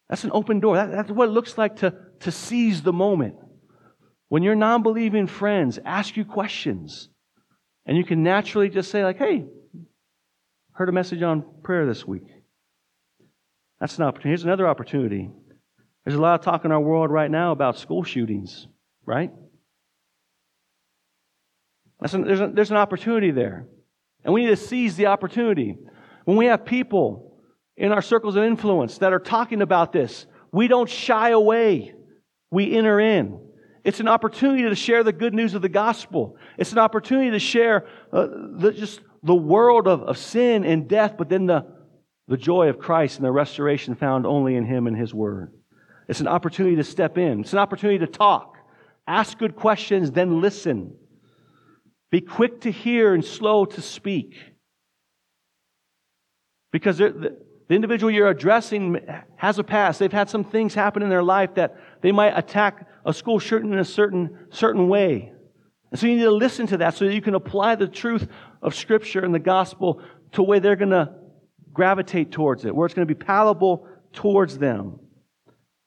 That's 0.10 0.24
an 0.24 0.32
open 0.34 0.60
door. 0.60 0.76
That, 0.76 0.92
that's 0.92 1.12
what 1.12 1.30
it 1.30 1.32
looks 1.32 1.58
like 1.58 1.78
to, 1.78 1.94
to 2.22 2.32
seize 2.32 2.82
the 2.82 2.94
moment. 2.94 3.36
When 4.28 4.44
your 4.44 4.56
non 4.56 4.84
believing 4.84 5.28
friends 5.28 5.80
ask 5.86 6.18
you 6.18 6.26
questions, 6.26 7.10
and 7.86 7.98
you 7.98 8.04
can 8.04 8.24
naturally 8.24 8.70
just 8.70 8.92
say, 8.92 9.04
like, 9.04 9.18
hey, 9.18 9.46
heard 10.74 10.90
a 10.90 10.92
message 10.92 11.22
on 11.22 11.44
prayer 11.64 11.86
this 11.86 12.06
week. 12.06 12.28
That's 13.80 13.98
an 13.98 14.04
opportunity. 14.04 14.30
Here's 14.30 14.44
another 14.44 14.68
opportunity. 14.68 15.30
There's 16.06 16.18
a 16.18 16.22
lot 16.22 16.40
of 16.40 16.46
talk 16.46 16.66
in 16.66 16.72
our 16.72 16.80
world 16.80 17.12
right 17.12 17.30
now 17.30 17.52
about 17.52 17.78
school 17.78 18.04
shootings, 18.04 18.68
right? 19.06 19.32
An, 22.02 22.24
there's, 22.24 22.42
a, 22.42 22.48
there's 22.48 22.72
an 22.72 22.78
opportunity 22.78 23.32
there. 23.32 23.68
And 24.24 24.34
we 24.34 24.42
need 24.42 24.52
to 24.52 24.56
seize 24.56 24.96
the 24.96 25.08
opportunity. 25.08 25.78
When 26.26 26.38
we 26.38 26.48
have 26.48 26.66
people 26.66 27.29
in 27.80 27.94
our 27.94 28.02
circles 28.02 28.36
of 28.36 28.44
influence 28.44 28.98
that 28.98 29.14
are 29.14 29.20
talking 29.20 29.62
about 29.62 29.94
this. 29.94 30.28
We 30.52 30.68
don't 30.68 30.90
shy 30.90 31.30
away. 31.30 31.96
We 32.52 32.76
enter 32.76 33.00
in. 33.00 33.40
It's 33.86 34.02
an 34.02 34.10
opportunity 34.10 34.64
to 34.64 34.76
share 34.76 35.04
the 35.04 35.14
good 35.14 35.34
news 35.34 35.54
of 35.54 35.62
the 35.62 35.70
gospel. 35.70 36.36
It's 36.58 36.74
an 36.74 36.78
opportunity 36.78 37.32
to 37.32 37.40
share 37.40 37.88
uh, 38.12 38.28
the, 38.58 38.74
just 38.74 39.00
the 39.24 39.34
world 39.34 39.88
of, 39.88 40.04
of 40.04 40.18
sin 40.18 40.66
and 40.66 40.90
death, 40.90 41.16
but 41.18 41.30
then 41.30 41.46
the, 41.46 41.66
the 42.28 42.36
joy 42.36 42.68
of 42.68 42.80
Christ 42.80 43.18
and 43.18 43.26
the 43.26 43.32
restoration 43.32 43.96
found 43.96 44.28
only 44.28 44.56
in 44.56 44.66
Him 44.66 44.86
and 44.86 44.98
His 44.98 45.14
Word. 45.14 45.54
It's 46.10 46.20
an 46.20 46.28
opportunity 46.28 46.76
to 46.76 46.84
step 46.84 47.18
in. 47.18 47.40
It's 47.40 47.54
an 47.54 47.60
opportunity 47.60 48.00
to 48.00 48.08
talk. 48.08 48.58
Ask 49.08 49.38
good 49.38 49.56
questions, 49.56 50.12
then 50.12 50.42
listen. 50.42 50.96
Be 52.12 52.20
quick 52.20 52.62
to 52.62 52.72
hear 52.72 53.14
and 53.14 53.24
slow 53.24 53.64
to 53.66 53.82
speak. 53.82 54.36
Because 56.72 57.00
the 57.70 57.76
individual 57.76 58.12
you're 58.12 58.30
addressing 58.30 59.00
has 59.36 59.60
a 59.60 59.64
past. 59.64 60.00
They've 60.00 60.12
had 60.12 60.30
some 60.30 60.44
things 60.44 60.74
happen 60.74 61.04
in 61.04 61.10
their 61.10 61.24
life 61.24 61.54
that 61.54 61.78
they 62.02 62.12
might 62.12 62.38
attack 62.38 62.88
a 63.06 63.14
school 63.14 63.38
shooting 63.38 63.72
in 63.72 63.80
a 63.80 63.86
certain, 63.86 64.48
certain 64.50 64.88
way. 64.90 65.32
And 65.92 66.00
so 66.00 66.08
you 66.08 66.18
need 66.18 66.24
to 66.24 66.32
listen 66.32 66.66
to 66.68 66.78
that 66.78 66.96
so 66.96 67.06
that 67.06 67.14
you 67.14 67.22
can 67.22 67.36
apply 67.36 67.76
the 67.76 67.88
truth 67.88 68.28
of 68.64 68.74
Scripture 68.74 69.24
and 69.24 69.34
the 69.34 69.40
gospel 69.40 70.02
to 70.32 70.44
where 70.44 70.60
they're 70.60 70.76
going 70.76 70.90
to 70.90 71.14
gravitate 71.72 72.32
towards 72.32 72.66
it, 72.66 72.76
where 72.76 72.88
it's 72.88 72.96
going 72.96 73.08
to 73.08 73.14
be 73.14 73.18
palatable 73.18 73.88
towards 74.14 74.58
them. 74.58 75.00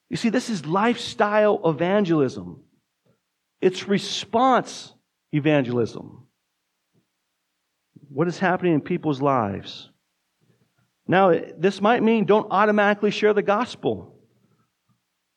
You 0.09 0.16
see, 0.16 0.28
this 0.28 0.51
is 0.51 0.64
lifestyle 0.64 1.61
evangelism. 1.68 2.62
It's 3.61 3.89
response 3.89 4.93
evangelism. 5.33 6.26
What 8.09 8.28
is 8.28 8.39
happening 8.39 8.74
in 8.74 8.80
people's 8.83 9.20
lives? 9.20 9.91
Now, 11.07 11.32
this 11.59 11.80
might 11.80 12.03
mean 12.03 12.24
don't 12.24 12.48
automatically 12.50 13.11
share 13.11 13.34
the 13.34 13.42
gospel. 13.42 14.14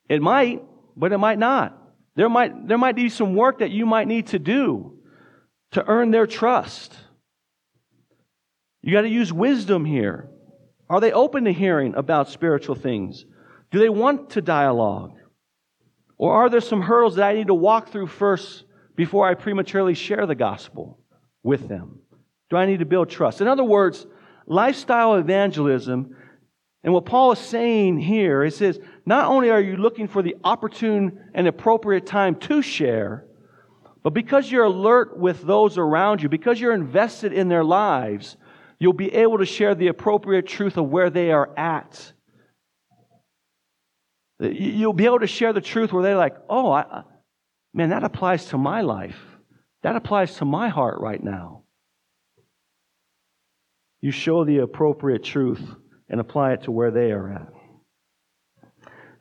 It 0.07 0.21
might, 0.21 0.63
but 0.95 1.11
it 1.11 1.17
might 1.17 1.39
not. 1.39 1.81
There 2.15 2.29
might, 2.29 2.67
there 2.67 2.77
might 2.77 2.95
be 2.95 3.09
some 3.09 3.35
work 3.35 3.59
that 3.59 3.71
you 3.71 3.85
might 3.85 4.07
need 4.07 4.27
to 4.27 4.39
do 4.39 4.99
to 5.71 5.85
earn 5.85 6.11
their 6.11 6.27
trust. 6.27 6.95
You 8.81 8.93
got 8.93 9.01
to 9.01 9.09
use 9.09 9.33
wisdom 9.33 9.83
here. 9.83 10.29
Are 10.89 11.01
they 11.01 11.11
open 11.11 11.45
to 11.45 11.53
hearing 11.53 11.95
about 11.95 12.29
spiritual 12.29 12.75
things? 12.75 13.25
Do 13.71 13.79
they 13.79 13.89
want 13.89 14.31
to 14.31 14.41
dialogue? 14.41 15.17
Or 16.17 16.33
are 16.33 16.49
there 16.49 16.61
some 16.61 16.81
hurdles 16.81 17.15
that 17.15 17.27
I 17.27 17.33
need 17.33 17.47
to 17.47 17.53
walk 17.53 17.89
through 17.89 18.07
first 18.07 18.63
before 18.95 19.27
I 19.27 19.33
prematurely 19.33 19.95
share 19.95 20.25
the 20.25 20.35
gospel 20.35 20.99
with 21.43 21.67
them? 21.67 21.99
Do 22.49 22.57
I 22.57 22.67
need 22.67 22.79
to 22.79 22.85
build 22.85 23.09
trust? 23.09 23.41
In 23.41 23.47
other 23.47 23.63
words, 23.63 24.05
lifestyle 24.47 25.15
evangelism. 25.15 26.15
And 26.83 26.93
what 26.93 27.05
Paul 27.05 27.31
is 27.31 27.39
saying 27.39 27.99
here, 27.99 28.43
he 28.43 28.51
says, 28.51 28.79
not 29.05 29.25
only 29.27 29.49
are 29.49 29.61
you 29.61 29.75
looking 29.77 30.07
for 30.07 30.21
the 30.21 30.35
opportune 30.43 31.19
and 31.33 31.47
appropriate 31.47 32.05
time 32.05 32.35
to 32.41 32.61
share, 32.61 33.25
but 34.03 34.13
because 34.13 34.51
you're 34.51 34.65
alert 34.65 35.17
with 35.17 35.41
those 35.41 35.79
around 35.79 36.21
you, 36.21 36.29
because 36.29 36.61
you're 36.61 36.73
invested 36.73 37.33
in 37.33 37.49
their 37.49 37.63
lives, 37.63 38.37
you'll 38.77 38.93
be 38.93 39.11
able 39.13 39.39
to 39.39 39.47
share 39.47 39.73
the 39.73 39.87
appropriate 39.87 40.45
truth 40.45 40.77
of 40.77 40.89
where 40.89 41.09
they 41.09 41.31
are 41.31 41.57
at. 41.57 42.13
You'll 44.39 44.93
be 44.93 45.05
able 45.05 45.21
to 45.21 45.27
share 45.27 45.53
the 45.53 45.61
truth 45.61 45.91
where 45.91 46.03
they're 46.03 46.17
like, 46.17 46.35
oh, 46.49 46.71
I, 46.71 47.03
man, 47.73 47.89
that 47.89 48.03
applies 48.03 48.45
to 48.47 48.59
my 48.59 48.81
life. 48.81 49.19
That 49.81 49.95
applies 49.95 50.35
to 50.37 50.45
my 50.45 50.69
heart 50.69 50.99
right 50.99 51.23
now 51.23 51.64
you 54.05 54.11
show 54.11 54.45
the 54.45 54.59
appropriate 54.59 55.23
truth 55.23 55.63
and 56.09 56.21
apply 56.21 56.53
it 56.53 56.61
to 56.61 56.71
where 56.71 56.91
they 56.91 57.11
are 57.11 57.33
at. 57.33 57.47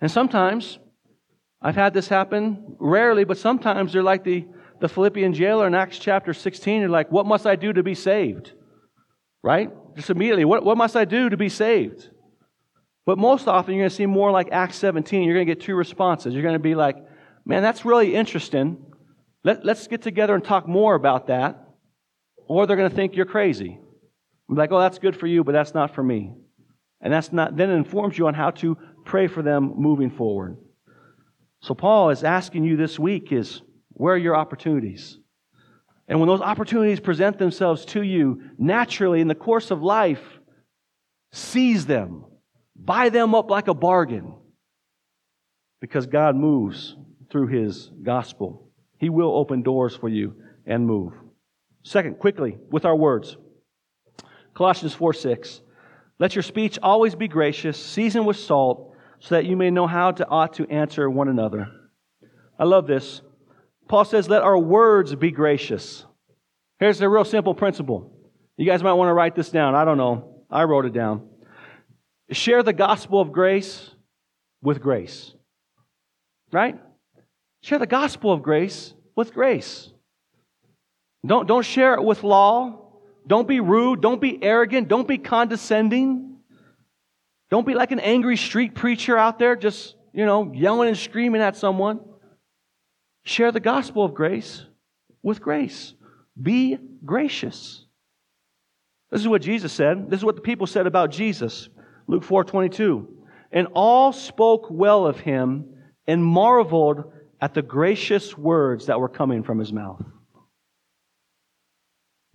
And 0.03 0.11
sometimes, 0.11 0.79
I've 1.63 1.75
had 1.75 1.95
this 1.95 2.07
happen, 2.07 2.77
rarely, 2.79 3.25
but 3.25 3.39
sometimes 3.39 3.95
they're 3.95 4.03
like 4.03 4.25
the, 4.25 4.45
the 4.83 4.89
Philippian 4.91 5.33
jailer 5.33 5.67
in 5.67 5.75
Acts 5.75 5.99
chapter 5.99 6.35
16. 6.35 6.83
They're 6.83 6.91
like, 6.91 7.11
What 7.11 7.25
must 7.25 7.47
I 7.47 7.57
do 7.57 7.73
to 7.73 7.83
be 7.83 7.95
saved? 7.95 8.53
Right? 9.43 9.71
Just 9.97 10.11
immediately, 10.11 10.45
what, 10.45 10.67
what 10.67 10.77
must 10.77 10.97
I 10.97 11.07
do 11.07 11.31
to 11.31 11.37
be 11.39 11.49
saved? 11.49 12.11
But 13.07 13.17
most 13.17 13.49
often, 13.49 13.73
you're 13.73 13.85
going 13.85 13.91
to 13.91 13.97
see 13.97 14.05
more 14.05 14.31
like 14.31 14.53
Acts 14.53 14.77
17. 14.77 15.23
You're 15.23 15.33
going 15.33 15.47
to 15.47 15.55
get 15.55 15.65
two 15.65 15.77
responses. 15.77 16.35
You're 16.35 16.43
going 16.43 16.57
to 16.57 16.59
be 16.59 16.75
like, 16.75 16.97
Man, 17.47 17.63
that's 17.63 17.87
really 17.87 18.15
interesting. 18.15 18.85
Let, 19.45 19.65
let's 19.65 19.87
get 19.87 20.03
together 20.03 20.35
and 20.35 20.45
talk 20.45 20.69
more 20.69 20.95
about 20.95 21.29
that. 21.29 21.69
Or 22.47 22.67
they're 22.67 22.77
going 22.77 22.91
to 22.91 22.95
think 22.95 23.17
you're 23.17 23.25
crazy. 23.25 23.79
I'm 24.49 24.57
like, 24.57 24.73
oh, 24.73 24.81
that's 24.81 24.99
good 24.99 25.17
for 25.17 25.27
you, 25.27 25.45
but 25.45 25.53
that's 25.53 25.75
not 25.75 25.95
for 25.95 26.03
me. 26.03 26.35
And 27.01 27.13
that's 27.13 27.33
not, 27.33 27.57
then 27.57 27.71
it 27.71 27.75
informs 27.75 28.17
you 28.19 28.27
on 28.27 28.35
how 28.35 28.51
to 28.51 28.77
pray 29.05 29.27
for 29.27 29.43
them 29.43 29.75
moving 29.77 30.11
forward. 30.11 30.57
So 31.61 31.75
Paul 31.75 32.11
is 32.11 32.25
asking 32.25 32.65
you 32.65 32.77
this 32.77 32.99
week 32.99 33.33
is, 33.33 33.63
where 33.91 34.15
are 34.15 34.19
your 34.19 34.37
opportunities? 34.37 35.19
And 36.09 36.21
when 36.21 36.29
those 36.29 36.41
opportunities 36.41 37.01
present 37.01 37.39
themselves 37.39 37.85
to 37.87 38.03
you 38.03 38.43
naturally 38.59 39.21
in 39.21 39.29
the 39.29 39.35
course 39.35 39.71
of 39.71 39.83
life, 39.83 40.23
seize 41.33 41.87
them. 41.87 42.25
Buy 42.77 43.09
them 43.09 43.35
up 43.35 43.51
like 43.51 43.69
a 43.69 43.75
bargain. 43.75 44.35
Because 45.81 46.07
God 46.07 46.37
moves 46.37 46.97
through 47.31 47.47
His 47.47 47.91
gospel. 48.03 48.71
He 48.99 49.09
will 49.09 49.35
open 49.35 49.63
doors 49.63 49.97
for 49.97 50.09
you 50.09 50.35
and 50.67 50.87
move. 50.87 51.13
Second, 51.83 52.19
quickly, 52.19 52.59
with 52.71 52.85
our 52.85 52.97
words. 52.97 53.37
Colossians 54.55 54.95
4 54.95 55.13
6. 55.13 55.61
Let 56.19 56.35
your 56.35 56.43
speech 56.43 56.79
always 56.83 57.15
be 57.15 57.29
gracious, 57.29 57.77
seasoned 57.77 58.27
with 58.27 58.37
salt, 58.37 58.95
so 59.19 59.35
that 59.35 59.47
you 59.47 59.57
may 59.57 59.71
know 59.71 59.87
how 59.87 60.13
to 60.13 60.27
ought 60.29 60.55
to 60.55 60.67
answer 60.69 61.11
one 61.11 61.29
another. 61.29 61.69
I 62.59 62.65
love 62.65 62.87
this. 62.87 63.21
Paul 63.89 64.05
says, 64.05 64.29
Let 64.29 64.43
our 64.43 64.59
words 64.59 65.15
be 65.15 65.31
gracious. 65.31 66.05
Here's 66.79 67.01
a 67.01 67.09
real 67.09 67.25
simple 67.25 67.55
principle. 67.55 68.13
You 68.57 68.67
guys 68.67 68.83
might 68.83 68.93
want 68.93 69.09
to 69.09 69.15
write 69.15 69.35
this 69.35 69.51
down. 69.51 69.75
I 69.75 69.85
don't 69.85 69.99
know. 69.99 70.45
I 70.51 70.65
wrote 70.65 70.85
it 70.85 70.93
down. 70.93 71.29
Share 72.31 72.63
the 72.63 72.73
gospel 72.73 73.21
of 73.21 73.33
grace 73.33 73.91
with 74.63 74.81
grace. 74.81 75.35
Right? 76.53 76.79
Share 77.63 77.79
the 77.79 77.87
gospel 77.87 78.33
of 78.33 78.43
grace 78.43 78.95
with 79.17 79.35
grace. 79.35 79.91
Don't, 81.27 81.49
don't 81.49 81.65
share 81.65 81.95
it 81.95 82.05
with 82.05 82.23
law. 82.23 82.84
Don't 83.27 83.49
be 83.49 83.61
rude. 83.61 84.01
Don't 84.01 84.21
be 84.21 84.43
arrogant. 84.43 84.89
Don't 84.89 85.09
be 85.09 85.19
condescending. 85.19 86.37
Don't 87.51 87.67
be 87.67 87.75
like 87.75 87.93
an 87.93 88.01
angry 88.01 88.37
street 88.37 88.75
preacher 88.75 89.17
out 89.17 89.39
there 89.39 89.57
just, 89.57 89.95
you 90.13 90.27
know, 90.27 90.53
yelling 90.53 90.89
and 90.89 90.99
screaming 90.99 91.41
at 91.41 91.57
someone. 91.57 92.01
Share 93.25 93.53
the 93.53 93.61
gospel 93.61 94.05
of 94.05 94.15
grace 94.15 94.65
with 95.23 95.41
grace. 95.41 95.95
Be 96.41 96.79
gracious. 97.05 97.85
This 99.11 99.21
is 99.21 99.29
what 99.29 99.43
Jesus 99.43 99.73
said. 99.73 100.11
This 100.11 100.19
is 100.21 100.25
what 100.25 100.37
the 100.37 100.43
people 100.43 100.67
said 100.67 100.87
about 100.87 101.11
Jesus. 101.11 101.69
Luke 102.07 102.25
4 102.25 102.45
22. 102.45 103.09
And 103.53 103.69
all 103.75 104.13
spoke 104.13 104.67
well 104.69 105.07
of 105.07 105.21
him 105.21 105.73
and 106.07 106.25
marveled 106.25 107.13
at 107.41 107.55
the 107.55 107.63
gracious 107.63 108.37
words 108.37 108.87
that 108.87 108.99
were 108.99 109.09
coming 109.09 109.43
from 109.43 109.59
his 109.59 109.73
mouth. 109.73 110.03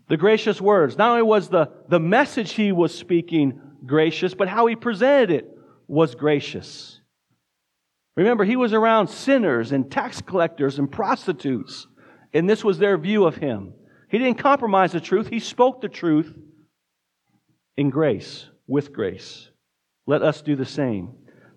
The 0.10 0.18
gracious 0.18 0.60
words. 0.60 0.97
Not 0.97 1.12
only 1.12 1.24
was 1.24 1.49
the, 1.49 1.72
the 1.88 1.99
message 1.99 2.53
he 2.53 2.72
was 2.72 2.93
speaking 2.93 3.62
gracious, 3.86 4.34
but 4.34 4.47
how 4.47 4.66
he 4.66 4.76
presented 4.76 5.30
it 5.32 5.49
was 5.88 6.16
gracious. 6.16 6.99
Remember, 8.18 8.43
he 8.43 8.55
was 8.55 8.74
around 8.74 9.07
sinners 9.07 9.72
and 9.72 9.89
tax 9.89 10.22
collectors 10.22 10.78
and 10.78 10.91
prostitutes, 10.91 11.88
and 12.34 12.49
this 12.49 12.64
was 12.64 12.78
their 12.78 12.97
view 12.97 13.26
of 13.26 13.38
him. 13.38 13.74
He 14.10 14.18
didn't 14.18 14.39
compromise 14.39 14.91
the 14.91 14.99
truth, 14.99 15.28
he 15.28 15.39
spoke 15.39 15.82
the 15.82 15.88
truth 15.88 16.36
in 17.78 17.91
grace, 17.91 18.47
with 18.68 18.91
grace. 18.91 19.49
Let 20.05 20.24
us 20.24 20.41
do 20.41 20.55
the 20.55 20.66
same. 20.66 21.14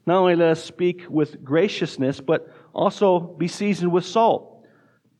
Not 0.06 0.18
only 0.18 0.36
let 0.36 0.50
us 0.50 0.64
speak 0.64 1.04
with 1.08 1.42
graciousness, 1.42 2.20
but 2.20 2.48
also 2.74 3.18
be 3.18 3.48
seasoned 3.48 3.92
with 3.92 4.04
salt. 4.04 4.64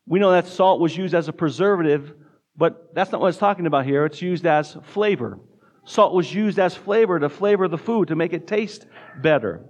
We 0.07 0.19
know 0.21 0.33
that 0.33 0.47
salt 0.47 0.81
was 0.81 0.97
used 0.97 1.15
as 1.15 1.29
a 1.29 1.33
preservative, 1.33 2.13
but 2.57 2.95
that's 2.95 3.13
not 3.13 3.21
what 3.21 3.29
it's 3.29 3.39
talking 3.39 3.67
about 3.67 3.87
here. 3.87 4.05
It's 4.05 4.23
used 4.23 4.47
as 4.47 4.77
flavor. 4.85 5.39
Salt 5.85 6.15
was 6.15 6.33
used 6.33 6.59
as 6.59 6.75
flavor 6.75 7.19
to 7.19 7.29
flavor 7.29 7.69
the 7.69 7.79
food, 7.79 8.09
to 8.09 8.17
make 8.17 8.33
it 8.33 8.47
taste 8.47 8.87
better. 9.21 9.65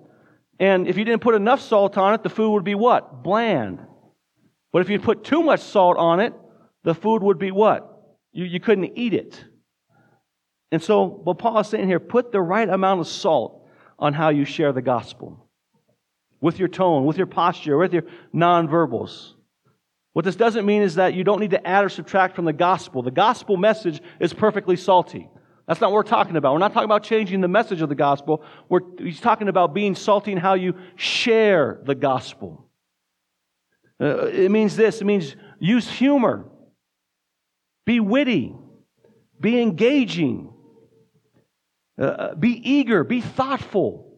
And 0.59 0.87
if 0.87 0.97
you 0.97 1.05
didn't 1.05 1.23
put 1.23 1.35
enough 1.35 1.61
salt 1.61 1.97
on 1.97 2.15
it, 2.15 2.23
the 2.23 2.29
food 2.29 2.53
would 2.53 2.65
be 2.65 2.75
what? 2.75 3.23
Bland. 3.23 3.81
But 4.73 4.83
if 4.83 4.91
you 4.91 4.99
put 4.99 5.25
too 5.25 5.43
much 5.43 5.61
salt 5.61 5.97
on 5.97 6.21
it, 6.21 6.35
the 6.85 6.95
food 6.95 7.23
would 7.23 7.39
be 7.39 7.51
what? 7.51 7.89
You, 8.33 8.45
you 8.45 8.61
couldn't 8.61 8.97
eat 8.97 9.15
it. 9.15 9.43
And 10.71 10.83
so, 10.83 11.05
what 11.05 11.39
Paul 11.39 11.59
is 11.61 11.69
saying 11.69 11.87
here, 11.87 12.01
put 12.01 12.33
the 12.33 12.41
right 12.41 12.69
amount 12.69 13.01
of 13.01 13.07
salt 13.07 13.67
on 13.99 14.15
how 14.15 14.31
you 14.31 14.45
share 14.45 14.73
the 14.73 14.83
gospel. 14.83 15.47
With 16.41 16.59
your 16.59 16.69
tone, 16.69 17.05
with 17.05 17.19
your 17.19 17.27
posture, 17.27 17.77
with 17.77 17.93
your 17.93 18.05
nonverbals. 18.35 19.35
What 20.13 20.25
this 20.25 20.37
doesn't 20.37 20.67
mean 20.67 20.83
is 20.83 20.97
that 20.97 21.15
you 21.15 21.25
don't 21.25 21.41
need 21.41 21.53
to 21.53 21.67
add 21.67 21.85
or 21.85 21.89
subtract 21.89 22.37
from 22.37 22.45
the 22.45 22.53
gospel. 22.53 23.03
The 23.03 23.11
gospel 23.11 23.57
message 23.57 24.03
is 24.21 24.33
perfectly 24.33 24.77
salty. 24.77 25.29
That's 25.67 25.81
not 25.81 25.91
what 25.91 25.97
we're 25.97 26.03
talking 26.03 26.37
about. 26.37 26.53
We're 26.53 26.59
not 26.59 26.75
talking 26.75 26.85
about 26.85 27.03
changing 27.03 27.41
the 27.41 27.49
message 27.49 27.81
of 27.81 27.89
the 27.89 27.95
gospel. 27.95 28.45
We're, 28.69 28.81
he's 28.99 29.21
talking 29.21 29.49
about 29.49 29.73
being 29.73 29.95
salty 29.95 30.33
in 30.33 30.39
how 30.39 30.55
you 30.55 30.75
share 30.97 31.81
the 31.85 31.95
gospel. 31.95 32.69
Uh, 34.01 34.27
it 34.27 34.51
means 34.51 34.77
this 34.77 35.01
it 35.01 35.05
means 35.05 35.37
use 35.61 35.89
humor, 35.89 36.51
be 37.87 38.01
witty, 38.01 38.55
be 39.41 39.63
engaging, 39.63 40.53
uh, 41.99 42.05
uh 42.05 42.35
be 42.35 42.51
eager, 42.69 43.05
be 43.05 43.21
thoughtful. 43.21 44.12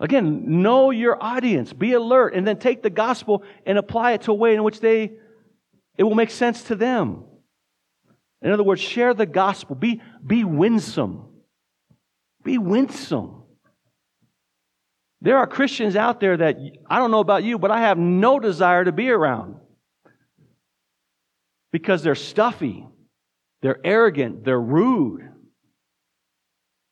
Again, 0.00 0.62
know 0.62 0.90
your 0.90 1.22
audience, 1.22 1.72
be 1.74 1.92
alert, 1.92 2.34
and 2.34 2.46
then 2.46 2.58
take 2.58 2.82
the 2.82 2.90
gospel 2.90 3.44
and 3.66 3.76
apply 3.76 4.12
it 4.12 4.22
to 4.22 4.32
a 4.32 4.34
way 4.34 4.54
in 4.54 4.62
which 4.62 4.80
they 4.80 5.12
it 5.98 6.04
will 6.04 6.14
make 6.14 6.30
sense 6.30 6.62
to 6.64 6.74
them. 6.74 7.24
In 8.40 8.50
other 8.50 8.62
words, 8.62 8.80
share 8.80 9.12
the 9.12 9.26
gospel. 9.26 9.76
Be, 9.76 10.00
be 10.26 10.44
winsome. 10.44 11.28
Be 12.42 12.56
winsome. 12.56 13.42
There 15.20 15.36
are 15.36 15.46
Christians 15.46 15.96
out 15.96 16.20
there 16.20 16.38
that 16.38 16.56
I 16.88 16.98
don't 16.98 17.10
know 17.10 17.20
about 17.20 17.44
you, 17.44 17.58
but 17.58 17.70
I 17.70 17.80
have 17.80 17.98
no 17.98 18.40
desire 18.40 18.82
to 18.82 18.92
be 18.92 19.10
around 19.10 19.56
because 21.70 22.02
they're 22.02 22.14
stuffy, 22.14 22.86
they're 23.60 23.80
arrogant, 23.84 24.44
they're 24.44 24.58
rude. 24.58 25.28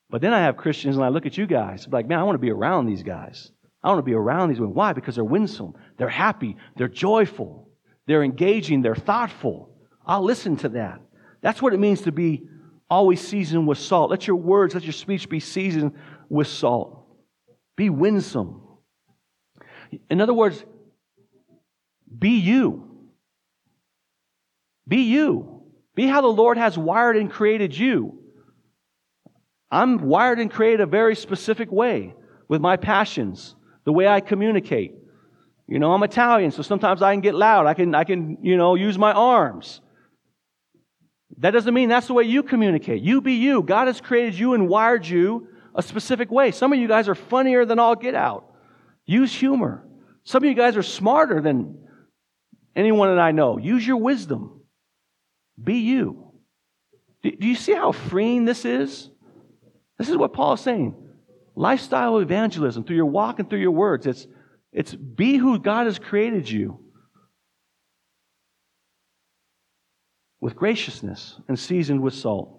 But 0.09 0.21
then 0.21 0.33
I 0.33 0.39
have 0.39 0.57
Christians 0.57 0.95
and 0.95 1.05
I 1.05 1.09
look 1.09 1.25
at 1.25 1.37
you 1.37 1.45
guys, 1.45 1.85
I'm 1.85 1.91
like, 1.91 2.07
man, 2.07 2.19
I 2.19 2.23
want 2.23 2.35
to 2.35 2.39
be 2.39 2.51
around 2.51 2.87
these 2.87 3.03
guys. 3.03 3.51
I 3.83 3.89
want 3.89 3.99
to 3.99 4.03
be 4.03 4.13
around 4.13 4.49
these 4.49 4.59
women. 4.59 4.75
Why? 4.75 4.93
Because 4.93 5.15
they're 5.15 5.23
winsome, 5.23 5.73
they're 5.97 6.09
happy, 6.09 6.57
they're 6.75 6.87
joyful, 6.87 7.69
they're 8.07 8.23
engaging, 8.23 8.81
they're 8.81 8.95
thoughtful. 8.95 9.69
I'll 10.05 10.23
listen 10.23 10.57
to 10.57 10.69
that. 10.69 11.01
That's 11.41 11.61
what 11.61 11.73
it 11.73 11.79
means 11.79 12.01
to 12.01 12.11
be 12.11 12.47
always 12.89 13.25
seasoned 13.25 13.67
with 13.67 13.77
salt. 13.77 14.09
Let 14.09 14.27
your 14.27 14.35
words, 14.35 14.73
let 14.73 14.83
your 14.83 14.93
speech 14.93 15.29
be 15.29 15.39
seasoned 15.39 15.93
with 16.27 16.47
salt. 16.47 17.05
Be 17.77 17.89
winsome. 17.89 18.61
In 20.09 20.19
other 20.19 20.33
words, 20.33 20.63
be 22.17 22.39
you. 22.39 23.07
Be 24.87 25.03
you. 25.03 25.63
Be 25.95 26.07
how 26.07 26.21
the 26.21 26.27
Lord 26.27 26.57
has 26.57 26.77
wired 26.77 27.15
and 27.15 27.31
created 27.31 27.77
you. 27.77 28.18
I'm 29.71 29.99
wired 29.99 30.39
and 30.39 30.49
created 30.49 30.81
a 30.81 30.85
very 30.85 31.15
specific 31.15 31.71
way 31.71 32.15
with 32.47 32.61
my 32.61 32.77
passions, 32.77 33.55
the 33.85 33.93
way 33.93 34.07
I 34.07 34.19
communicate. 34.19 34.95
You 35.67 35.77
know, 35.77 35.93
I'm 35.93 36.01
Italian, 36.03 36.51
so 36.51 36.63
sometimes 36.63 37.01
I 37.01 37.13
can 37.13 37.21
get 37.21 37.35
loud. 37.35 37.67
I 37.67 37.75
can, 37.75 37.93
I 37.93 38.03
can, 38.03 38.39
you 38.41 38.57
know, 38.57 38.73
use 38.75 38.97
my 38.97 39.13
arms. 39.13 39.81
That 41.37 41.51
doesn't 41.51 41.73
mean 41.73 41.89
that's 41.89 42.07
the 42.07 42.13
way 42.13 42.23
you 42.23 42.41
communicate. 42.41 43.03
You 43.03 43.21
be 43.21 43.33
you. 43.33 43.61
God 43.61 43.87
has 43.87 44.01
created 44.01 44.37
you 44.37 44.55
and 44.55 44.67
wired 44.67 45.05
you 45.05 45.47
a 45.75 45.83
specific 45.83 46.31
way. 46.31 46.51
Some 46.51 46.73
of 46.73 46.79
you 46.79 46.87
guys 46.87 47.07
are 47.07 47.15
funnier 47.15 47.65
than 47.65 47.77
all 47.77 47.95
get 47.95 48.15
out. 48.15 48.51
Use 49.05 49.33
humor. 49.33 49.87
Some 50.23 50.43
of 50.43 50.49
you 50.49 50.55
guys 50.55 50.75
are 50.75 50.83
smarter 50.83 51.39
than 51.39 51.77
anyone 52.75 53.15
that 53.15 53.21
I 53.21 53.31
know. 53.31 53.57
Use 53.57 53.85
your 53.85 53.97
wisdom. 53.97 54.61
Be 55.61 55.75
you. 55.75 56.31
Do 57.21 57.31
you 57.39 57.55
see 57.55 57.73
how 57.73 57.91
freeing 57.91 58.45
this 58.45 58.65
is? 58.65 59.09
This 59.99 60.09
is 60.09 60.17
what 60.17 60.33
Paul 60.33 60.53
is 60.53 60.61
saying. 60.61 60.95
Lifestyle 61.55 62.17
evangelism 62.17 62.83
through 62.83 62.95
your 62.95 63.05
walk 63.05 63.37
and 63.37 63.47
through 63.47 63.59
your 63.59 63.71
words. 63.71 64.07
It's, 64.07 64.25
it's 64.71 64.95
be 64.95 65.37
who 65.37 65.59
God 65.59 65.85
has 65.85 65.99
created 65.99 66.49
you. 66.49 66.79
with 70.41 70.55
graciousness 70.55 71.39
and 71.47 71.57
seasoned 71.59 72.01
with 72.01 72.13
salt. 72.13 72.55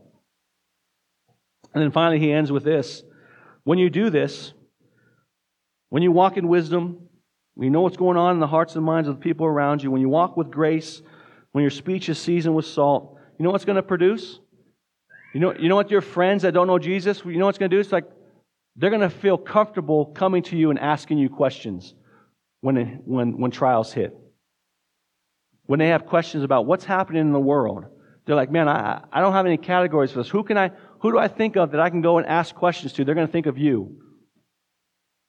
And 1.72 1.82
then 1.82 1.90
finally, 1.92 2.18
he 2.18 2.32
ends 2.32 2.52
with 2.52 2.64
this. 2.64 3.02
When 3.64 3.78
you 3.78 3.90
do 3.90 4.10
this, 4.10 4.52
when 5.88 6.02
you 6.02 6.12
walk 6.12 6.36
in 6.36 6.48
wisdom, 6.48 7.08
when 7.54 7.64
you 7.64 7.70
know 7.70 7.80
what's 7.80 7.96
going 7.96 8.16
on 8.16 8.34
in 8.34 8.40
the 8.40 8.46
hearts 8.46 8.76
and 8.76 8.84
minds 8.84 9.08
of 9.08 9.16
the 9.16 9.20
people 9.20 9.46
around 9.46 9.82
you, 9.82 9.90
when 9.90 10.00
you 10.00 10.08
walk 10.08 10.36
with 10.36 10.50
grace, 10.50 11.02
when 11.52 11.62
your 11.62 11.70
speech 11.70 12.08
is 12.08 12.18
seasoned 12.18 12.54
with 12.54 12.66
salt, 12.66 13.16
you 13.38 13.44
know 13.44 13.50
what's 13.50 13.64
going 13.64 13.76
to 13.76 13.82
produce? 13.82 14.40
You 15.32 15.40
know, 15.40 15.54
you 15.54 15.68
know 15.68 15.76
what 15.76 15.90
your 15.90 16.00
friends 16.00 16.42
that 16.42 16.52
don't 16.52 16.66
know 16.66 16.78
Jesus, 16.78 17.22
you 17.24 17.38
know 17.38 17.46
what's 17.46 17.58
going 17.58 17.70
to 17.70 17.76
do? 17.76 17.80
It's 17.80 17.92
like 17.92 18.04
they're 18.76 18.90
going 18.90 19.02
to 19.02 19.10
feel 19.10 19.38
comfortable 19.38 20.06
coming 20.06 20.42
to 20.44 20.56
you 20.56 20.70
and 20.70 20.78
asking 20.78 21.18
you 21.18 21.28
questions 21.28 21.94
when, 22.60 23.02
when, 23.04 23.38
when 23.38 23.50
trials 23.50 23.92
hit 23.92 24.16
when 25.70 25.78
they 25.78 25.86
have 25.86 26.04
questions 26.04 26.42
about 26.42 26.66
what's 26.66 26.84
happening 26.84 27.20
in 27.20 27.30
the 27.30 27.38
world, 27.38 27.84
they're 28.26 28.34
like, 28.34 28.50
man, 28.50 28.68
I, 28.68 29.04
I 29.12 29.20
don't 29.20 29.34
have 29.34 29.46
any 29.46 29.56
categories 29.56 30.10
for 30.10 30.18
this. 30.18 30.28
Who 30.28 30.42
can 30.42 30.58
I, 30.58 30.72
who 30.98 31.12
do 31.12 31.18
I 31.18 31.28
think 31.28 31.56
of 31.56 31.70
that 31.70 31.80
I 31.80 31.90
can 31.90 32.00
go 32.00 32.18
and 32.18 32.26
ask 32.26 32.52
questions 32.52 32.92
to? 32.94 33.04
They're 33.04 33.14
going 33.14 33.28
to 33.28 33.32
think 33.32 33.46
of 33.46 33.56
you 33.56 34.02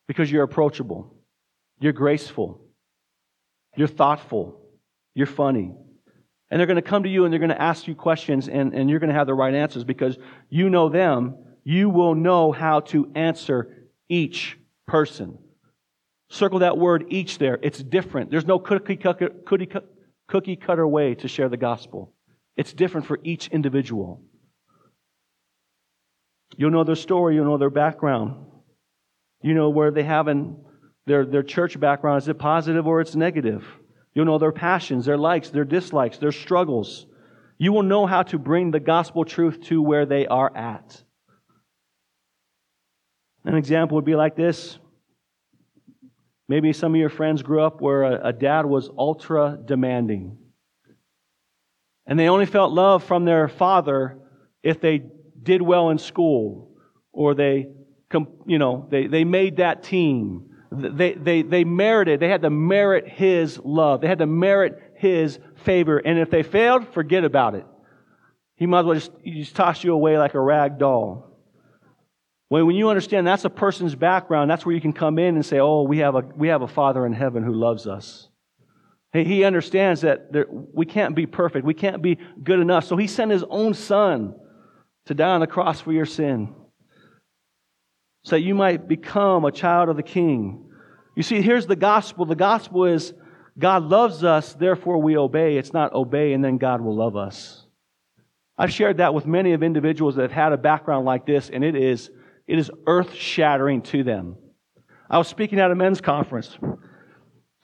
because 0.07 0.31
you're 0.31 0.41
approachable. 0.41 1.15
You're 1.79 1.93
graceful. 1.93 2.59
You're 3.77 3.87
thoughtful. 3.87 4.59
You're 5.13 5.27
funny. 5.27 5.75
And 6.51 6.59
they're 6.59 6.67
going 6.67 6.75
to 6.75 6.81
come 6.81 7.03
to 7.03 7.09
you 7.09 7.23
and 7.23 7.31
they're 7.31 7.39
going 7.39 7.49
to 7.49 7.61
ask 7.61 7.87
you 7.87 7.95
questions 7.95 8.49
and, 8.49 8.73
and 8.73 8.89
you're 8.89 8.99
going 8.99 9.09
to 9.09 9.15
have 9.15 9.25
the 9.25 9.33
right 9.33 9.53
answers 9.53 9.85
because 9.85 10.17
you 10.49 10.69
know 10.69 10.89
them. 10.89 11.37
You 11.63 11.89
will 11.89 12.13
know 12.13 12.51
how 12.51 12.81
to 12.81 13.09
answer 13.15 13.87
each 14.09 14.57
person. 14.85 15.37
Circle 16.29 16.59
that 16.59 16.77
word 16.77 17.05
each 17.09 17.37
there. 17.37 17.57
It's 17.61 17.81
different. 17.81 18.31
There's 18.31 18.45
no 18.45 18.59
cookie, 18.59 18.97
cookie, 18.97 19.27
cookie, 19.45 19.69
cookie 20.27 20.55
cutter 20.57 20.87
way 20.87 21.15
to 21.15 21.27
share 21.27 21.47
the 21.47 21.57
gospel. 21.57 22.13
It's 22.57 22.73
different 22.73 23.07
for 23.07 23.19
each 23.23 23.47
individual. 23.47 24.21
You'll 26.57 26.71
know 26.71 26.83
their 26.83 26.95
story, 26.95 27.35
you'll 27.35 27.45
know 27.45 27.57
their 27.57 27.69
background. 27.69 28.45
You 29.41 29.53
know 29.53 29.69
where 29.69 29.91
they 29.91 30.03
haven't 30.03 30.57
their, 31.05 31.25
their 31.25 31.43
church 31.43 31.79
background. 31.79 32.21
Is 32.21 32.27
it 32.27 32.37
positive 32.37 32.87
or 32.87 33.01
it's 33.01 33.15
negative? 33.15 33.65
You'll 34.13 34.25
know 34.25 34.37
their 34.37 34.51
passions, 34.51 35.05
their 35.05 35.17
likes, 35.17 35.49
their 35.49 35.63
dislikes, 35.63 36.17
their 36.17 36.31
struggles. 36.31 37.05
You 37.57 37.71
will 37.71 37.83
know 37.83 38.05
how 38.05 38.23
to 38.23 38.39
bring 38.39 38.71
the 38.71 38.79
gospel 38.79 39.23
truth 39.23 39.61
to 39.65 39.81
where 39.81 40.05
they 40.05 40.27
are 40.27 40.55
at. 40.55 41.03
An 43.45 43.55
example 43.55 43.95
would 43.95 44.05
be 44.05 44.15
like 44.15 44.35
this. 44.35 44.77
Maybe 46.47 46.73
some 46.73 46.93
of 46.93 46.99
your 46.99 47.09
friends 47.09 47.41
grew 47.41 47.61
up 47.61 47.81
where 47.81 48.03
a, 48.03 48.29
a 48.29 48.33
dad 48.33 48.65
was 48.65 48.89
ultra 48.97 49.57
demanding. 49.63 50.37
And 52.05 52.19
they 52.19 52.27
only 52.27 52.45
felt 52.45 52.73
love 52.73 53.03
from 53.03 53.25
their 53.25 53.47
father 53.47 54.19
if 54.61 54.81
they 54.81 55.01
did 55.41 55.61
well 55.61 55.89
in 55.89 55.97
school 55.97 56.75
or 57.13 57.33
they, 57.35 57.67
you 58.45 58.59
know, 58.59 58.87
they, 58.91 59.07
they 59.07 59.23
made 59.23 59.57
that 59.57 59.83
team. 59.83 60.50
They, 60.71 61.13
they, 61.13 61.41
they 61.41 61.63
merited, 61.65 62.21
they 62.21 62.29
had 62.29 62.43
to 62.43 62.49
merit 62.49 63.07
his 63.07 63.59
love. 63.63 63.99
They 63.99 64.07
had 64.07 64.19
to 64.19 64.25
merit 64.25 64.81
his 64.95 65.37
favor. 65.65 65.97
And 65.97 66.17
if 66.17 66.29
they 66.29 66.43
failed, 66.43 66.93
forget 66.93 67.25
about 67.25 67.55
it. 67.55 67.65
He 68.55 68.67
might 68.67 68.79
as 68.81 68.85
well 68.85 68.95
just, 68.95 69.11
just 69.25 69.55
toss 69.55 69.83
you 69.83 69.93
away 69.93 70.17
like 70.17 70.33
a 70.33 70.39
rag 70.39 70.79
doll. 70.79 71.27
When, 72.47 72.67
when 72.67 72.75
you 72.77 72.89
understand 72.89 73.27
that's 73.27 73.43
a 73.43 73.49
person's 73.49 73.95
background, 73.95 74.49
that's 74.49 74.65
where 74.65 74.73
you 74.73 74.79
can 74.79 74.93
come 74.93 75.19
in 75.19 75.35
and 75.35 75.45
say, 75.45 75.59
oh, 75.59 75.81
we 75.81 75.97
have 75.97 76.15
a, 76.15 76.21
we 76.21 76.47
have 76.47 76.61
a 76.61 76.67
Father 76.67 77.05
in 77.05 77.11
heaven 77.11 77.43
who 77.43 77.53
loves 77.53 77.85
us. 77.85 78.29
He, 79.11 79.25
he 79.25 79.43
understands 79.43 80.01
that 80.01 80.31
there, 80.31 80.45
we 80.49 80.85
can't 80.85 81.15
be 81.15 81.25
perfect. 81.25 81.65
We 81.65 81.73
can't 81.73 82.01
be 82.01 82.17
good 82.41 82.59
enough. 82.59 82.85
So 82.85 82.95
he 82.95 83.07
sent 83.07 83.31
his 83.31 83.43
own 83.49 83.73
son 83.73 84.35
to 85.07 85.13
die 85.13 85.33
on 85.33 85.41
the 85.41 85.47
cross 85.47 85.81
for 85.81 85.91
your 85.91 86.05
sin 86.05 86.55
so 88.23 88.35
that 88.35 88.41
you 88.41 88.55
might 88.55 88.87
become 88.87 89.45
a 89.45 89.51
child 89.51 89.89
of 89.89 89.97
the 89.97 90.03
king. 90.03 90.69
You 91.15 91.23
see, 91.23 91.41
here's 91.41 91.67
the 91.67 91.75
gospel. 91.75 92.25
The 92.25 92.35
gospel 92.35 92.85
is 92.85 93.13
God 93.57 93.83
loves 93.83 94.23
us, 94.23 94.53
therefore 94.53 95.01
we 95.01 95.17
obey. 95.17 95.57
It's 95.57 95.73
not 95.73 95.93
obey 95.93 96.33
and 96.33 96.43
then 96.43 96.57
God 96.57 96.81
will 96.81 96.95
love 96.95 97.15
us. 97.15 97.65
I've 98.57 98.71
shared 98.71 98.97
that 98.97 99.13
with 99.13 99.25
many 99.25 99.53
of 99.53 99.63
individuals 99.63 100.15
that 100.15 100.21
have 100.21 100.31
had 100.31 100.53
a 100.53 100.57
background 100.57 101.05
like 101.05 101.25
this, 101.25 101.49
and 101.49 101.63
it 101.63 101.75
is 101.75 102.09
it 102.47 102.59
is 102.59 102.69
earth 102.85 103.13
shattering 103.13 103.81
to 103.83 104.03
them. 104.03 104.35
I 105.09 105.17
was 105.17 105.27
speaking 105.27 105.59
at 105.59 105.71
a 105.71 105.75
men's 105.75 106.01
conference, 106.01 106.57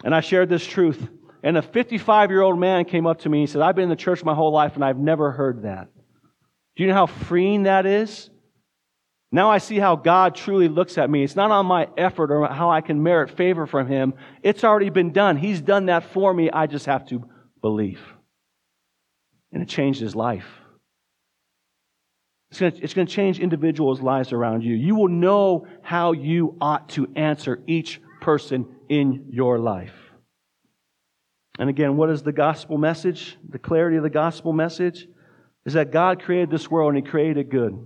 and 0.03 0.15
I 0.15 0.21
shared 0.21 0.49
this 0.49 0.65
truth. 0.65 1.07
And 1.43 1.55
a 1.55 1.61
55 1.61 2.31
year 2.31 2.41
old 2.41 2.59
man 2.59 2.85
came 2.85 3.05
up 3.05 3.19
to 3.21 3.29
me 3.29 3.41
and 3.41 3.49
said, 3.49 3.61
I've 3.61 3.75
been 3.75 3.83
in 3.83 3.89
the 3.89 3.95
church 3.95 4.23
my 4.23 4.33
whole 4.33 4.51
life, 4.51 4.75
and 4.75 4.83
I've 4.83 4.97
never 4.97 5.31
heard 5.31 5.63
that. 5.63 5.87
Do 6.75 6.83
you 6.83 6.89
know 6.89 6.95
how 6.95 7.05
freeing 7.05 7.63
that 7.63 7.85
is? 7.85 8.29
Now 9.37 9.51
I 9.51 9.59
see 9.59 9.77
how 9.77 9.95
God 9.95 10.33
truly 10.33 10.67
looks 10.67 10.97
at 10.97 11.11
me. 11.11 11.23
It's 11.23 11.35
not 11.35 11.51
on 11.51 11.67
my 11.67 11.89
effort 11.95 12.31
or 12.31 12.47
how 12.47 12.71
I 12.71 12.81
can 12.81 13.03
merit 13.03 13.29
favor 13.29 13.67
from 13.67 13.87
Him. 13.87 14.15
It's 14.41 14.63
already 14.63 14.89
been 14.89 15.13
done. 15.13 15.37
He's 15.37 15.61
done 15.61 15.85
that 15.85 16.05
for 16.05 16.33
me. 16.33 16.49
I 16.49 16.65
just 16.65 16.87
have 16.87 17.07
to 17.09 17.23
believe. 17.61 18.01
And 19.51 19.61
it 19.61 19.69
changed 19.69 20.01
his 20.01 20.15
life. 20.15 20.47
It's 22.49 22.59
going, 22.59 22.71
to, 22.71 22.83
it's 22.83 22.95
going 22.95 23.05
to 23.05 23.13
change 23.13 23.39
individuals' 23.39 24.01
lives 24.01 24.33
around 24.33 24.63
you. 24.63 24.73
You 24.73 24.95
will 24.95 25.07
know 25.07 25.67
how 25.83 26.13
you 26.13 26.57
ought 26.59 26.89
to 26.89 27.07
answer 27.15 27.61
each 27.67 28.01
person 28.21 28.65
in 28.89 29.27
your 29.29 29.59
life. 29.59 29.93
And 31.59 31.69
again, 31.69 31.95
what 31.95 32.09
is 32.09 32.23
the 32.23 32.31
gospel 32.31 32.79
message? 32.79 33.37
The 33.47 33.59
clarity 33.59 33.97
of 33.97 34.03
the 34.03 34.09
gospel 34.09 34.51
message 34.51 35.07
is 35.63 35.73
that 35.73 35.91
God 35.91 36.23
created 36.23 36.49
this 36.49 36.71
world 36.71 36.95
and 36.95 37.05
He 37.05 37.11
created 37.11 37.37
it 37.37 37.49
good. 37.51 37.85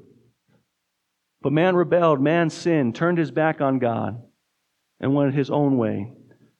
But 1.42 1.54
man 1.54 1.76
rebelled, 1.76 2.22
man 2.22 2.50
sinned, 2.50 2.96
turned 2.96 3.18
his 3.18 3.32
back 3.32 3.62
on 3.62 3.80
God, 3.80 4.22
and 5.00 5.16
went 5.16 5.34
his 5.34 5.50
own 5.50 5.78
way. 5.78 6.12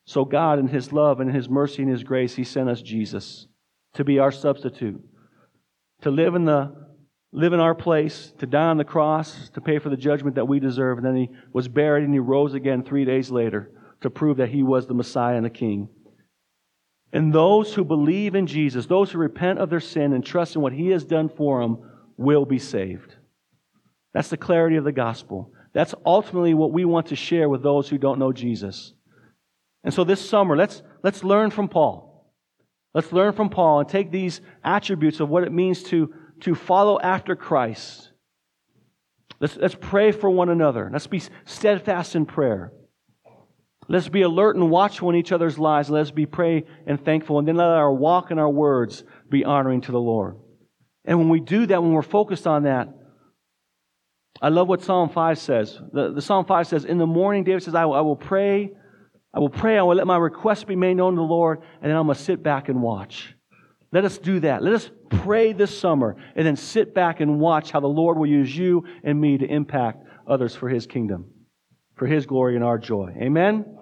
So 0.04 0.24
God, 0.24 0.58
in 0.58 0.68
His 0.68 0.92
love 0.92 1.20
and 1.20 1.32
His 1.32 1.48
mercy 1.48 1.82
and 1.82 1.90
His 1.90 2.04
grace, 2.04 2.34
He 2.34 2.44
sent 2.44 2.68
us 2.68 2.82
Jesus 2.82 3.46
to 3.94 4.04
be 4.04 4.18
our 4.18 4.32
substitute, 4.32 5.00
to 6.02 6.10
live 6.10 6.34
in 6.34 6.44
the 6.44 6.82
live 7.34 7.54
in 7.54 7.60
our 7.60 7.74
place, 7.74 8.32
to 8.38 8.46
die 8.46 8.66
on 8.66 8.76
the 8.76 8.84
cross, 8.84 9.48
to 9.50 9.60
pay 9.60 9.78
for 9.78 9.88
the 9.88 9.96
judgment 9.96 10.36
that 10.36 10.48
we 10.48 10.60
deserve. 10.60 10.98
And 10.98 11.06
then 11.06 11.16
he 11.16 11.30
was 11.52 11.66
buried 11.66 12.04
and 12.04 12.12
he 12.12 12.18
rose 12.18 12.52
again 12.52 12.82
three 12.82 13.06
days 13.06 13.30
later 13.30 13.70
to 14.02 14.10
prove 14.10 14.36
that 14.36 14.50
he 14.50 14.62
was 14.62 14.86
the 14.86 14.92
Messiah 14.92 15.36
and 15.36 15.46
the 15.46 15.50
King. 15.50 15.88
And 17.10 17.32
those 17.32 17.72
who 17.72 17.84
believe 17.84 18.34
in 18.34 18.46
Jesus, 18.46 18.84
those 18.84 19.10
who 19.10 19.18
repent 19.18 19.60
of 19.60 19.70
their 19.70 19.80
sin 19.80 20.12
and 20.12 20.24
trust 20.24 20.56
in 20.56 20.62
what 20.62 20.74
he 20.74 20.88
has 20.88 21.04
done 21.04 21.30
for 21.30 21.62
them, 21.62 21.78
will 22.18 22.44
be 22.44 22.58
saved. 22.58 23.16
That's 24.14 24.28
the 24.28 24.36
clarity 24.36 24.76
of 24.76 24.84
the 24.84 24.92
gospel. 24.92 25.52
That's 25.72 25.94
ultimately 26.04 26.54
what 26.54 26.72
we 26.72 26.84
want 26.84 27.06
to 27.06 27.16
share 27.16 27.48
with 27.48 27.62
those 27.62 27.88
who 27.88 27.98
don't 27.98 28.18
know 28.18 28.32
Jesus. 28.32 28.92
And 29.84 29.92
so 29.92 30.04
this 30.04 30.26
summer, 30.26 30.56
let's, 30.56 30.82
let's 31.02 31.24
learn 31.24 31.50
from 31.50 31.68
Paul. 31.68 32.30
Let's 32.94 33.10
learn 33.12 33.32
from 33.32 33.48
Paul 33.48 33.80
and 33.80 33.88
take 33.88 34.10
these 34.10 34.42
attributes 34.62 35.20
of 35.20 35.30
what 35.30 35.44
it 35.44 35.52
means 35.52 35.82
to 35.84 36.12
to 36.42 36.54
follow 36.54 36.98
after 37.00 37.36
Christ. 37.36 38.10
Let's, 39.40 39.56
let's 39.56 39.76
pray 39.80 40.12
for 40.12 40.28
one 40.28 40.48
another. 40.48 40.90
Let's 40.92 41.06
be 41.06 41.22
steadfast 41.44 42.14
in 42.14 42.26
prayer. 42.26 42.72
Let's 43.88 44.08
be 44.08 44.22
alert 44.22 44.56
and 44.56 44.70
watchful 44.70 45.10
in 45.10 45.16
each 45.16 45.32
other's 45.32 45.58
lives. 45.58 45.90
Let's 45.90 46.10
be 46.10 46.26
pray 46.26 46.64
and 46.86 47.02
thankful. 47.04 47.38
And 47.38 47.46
then 47.46 47.56
let 47.56 47.68
our 47.68 47.92
walk 47.92 48.30
and 48.30 48.38
our 48.38 48.50
words 48.50 49.04
be 49.28 49.44
honoring 49.44 49.82
to 49.82 49.92
the 49.92 50.00
Lord. 50.00 50.36
And 51.04 51.18
when 51.18 51.28
we 51.28 51.40
do 51.40 51.66
that, 51.66 51.82
when 51.82 51.92
we're 51.92 52.02
focused 52.02 52.46
on 52.46 52.64
that, 52.64 52.88
I 54.42 54.48
love 54.48 54.66
what 54.66 54.82
Psalm 54.82 55.08
5 55.08 55.38
says. 55.38 55.78
The, 55.92 56.12
the 56.12 56.20
Psalm 56.20 56.44
5 56.44 56.66
says, 56.66 56.84
In 56.84 56.98
the 56.98 57.06
morning, 57.06 57.44
David 57.44 57.62
says, 57.62 57.76
I 57.76 57.84
will, 57.84 57.94
I 57.94 58.00
will 58.00 58.16
pray. 58.16 58.72
I 59.32 59.38
will 59.38 59.48
pray. 59.48 59.78
I 59.78 59.82
will 59.82 59.94
let 59.94 60.06
my 60.06 60.16
request 60.16 60.66
be 60.66 60.74
made 60.74 60.94
known 60.94 61.14
to 61.14 61.20
the 61.20 61.22
Lord. 61.22 61.60
And 61.80 61.88
then 61.88 61.96
I'm 61.96 62.06
going 62.06 62.16
to 62.16 62.22
sit 62.22 62.42
back 62.42 62.68
and 62.68 62.82
watch. 62.82 63.34
Let 63.92 64.04
us 64.04 64.18
do 64.18 64.40
that. 64.40 64.64
Let 64.64 64.74
us 64.74 64.90
pray 65.10 65.52
this 65.52 65.78
summer 65.78 66.16
and 66.34 66.44
then 66.44 66.56
sit 66.56 66.92
back 66.92 67.20
and 67.20 67.38
watch 67.38 67.70
how 67.70 67.78
the 67.78 67.86
Lord 67.86 68.18
will 68.18 68.26
use 68.26 68.54
you 68.54 68.84
and 69.04 69.20
me 69.20 69.38
to 69.38 69.46
impact 69.46 70.04
others 70.26 70.56
for 70.56 70.68
His 70.68 70.86
kingdom, 70.86 71.30
for 71.94 72.06
His 72.06 72.26
glory 72.26 72.56
and 72.56 72.64
our 72.64 72.78
joy. 72.78 73.14
Amen? 73.22 73.78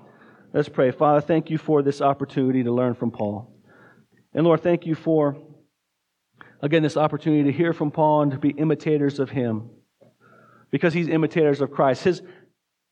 Let's 0.53 0.69
pray. 0.69 0.91
Father, 0.91 1.23
thank 1.23 1.49
you 1.49 1.57
for 1.57 1.83
this 1.83 2.03
opportunity 2.03 2.65
to 2.65 2.73
learn 2.73 2.95
from 2.95 3.13
Paul. 3.13 3.57
And 4.35 4.45
Lord, 4.45 4.63
thank 4.63 4.85
you 4.85 4.95
for, 4.95 5.37
again, 6.61 6.83
this 6.83 6.99
opportunity 6.99 7.45
to 7.45 7.57
hear 7.57 7.73
from 7.73 7.91
Paul 7.91 8.23
and 8.23 8.33
to 8.33 8.39
be 8.39 8.51
imitators 8.51 9.21
of 9.21 9.31
him. 9.31 9.71
Because 10.71 10.95
he's 10.95 11.09
imitators 11.09 11.61
of 11.61 11.71
Christ. 11.71 12.05
His, 12.05 12.23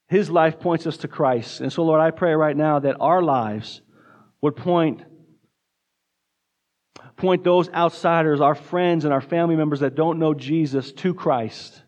his 0.09 0.31
life 0.31 0.59
points 0.59 0.87
us 0.87 0.97
to 0.99 1.09
Christ. 1.09 1.61
And 1.61 1.73
so, 1.73 1.85
Lord, 1.85 2.01
I 2.01 2.11
pray 2.11 2.35
right 2.35 2.57
now 2.57 2.79
that 2.81 2.97
our 3.01 3.23
lives 3.23 3.83
would 4.41 4.57
point 4.57 5.03
point 7.19 7.45
those 7.45 7.69
outsiders, 7.71 8.41
our 8.41 8.55
friends 8.55 9.05
and 9.05 9.13
our 9.13 9.21
family 9.21 9.57
members 9.57 9.81
that 9.81 9.95
don't 9.95 10.19
know 10.19 10.33
Jesus, 10.33 10.93
to 10.93 11.13
Christ. 11.13 11.83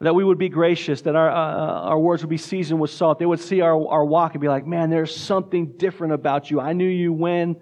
That 0.00 0.14
we 0.14 0.22
would 0.22 0.38
be 0.38 0.48
gracious, 0.48 1.02
that 1.02 1.16
our, 1.16 1.30
uh, 1.30 1.34
our 1.34 1.98
words 1.98 2.22
would 2.22 2.30
be 2.30 2.36
seasoned 2.36 2.78
with 2.78 2.90
salt. 2.90 3.18
They 3.18 3.26
would 3.26 3.40
see 3.40 3.60
our, 3.60 3.88
our 3.88 4.04
walk 4.04 4.34
and 4.34 4.40
be 4.40 4.48
like, 4.48 4.66
man, 4.66 4.90
there's 4.90 5.14
something 5.14 5.74
different 5.76 6.12
about 6.12 6.50
you. 6.50 6.60
I 6.60 6.72
knew 6.72 6.88
you 6.88 7.12
when, 7.12 7.56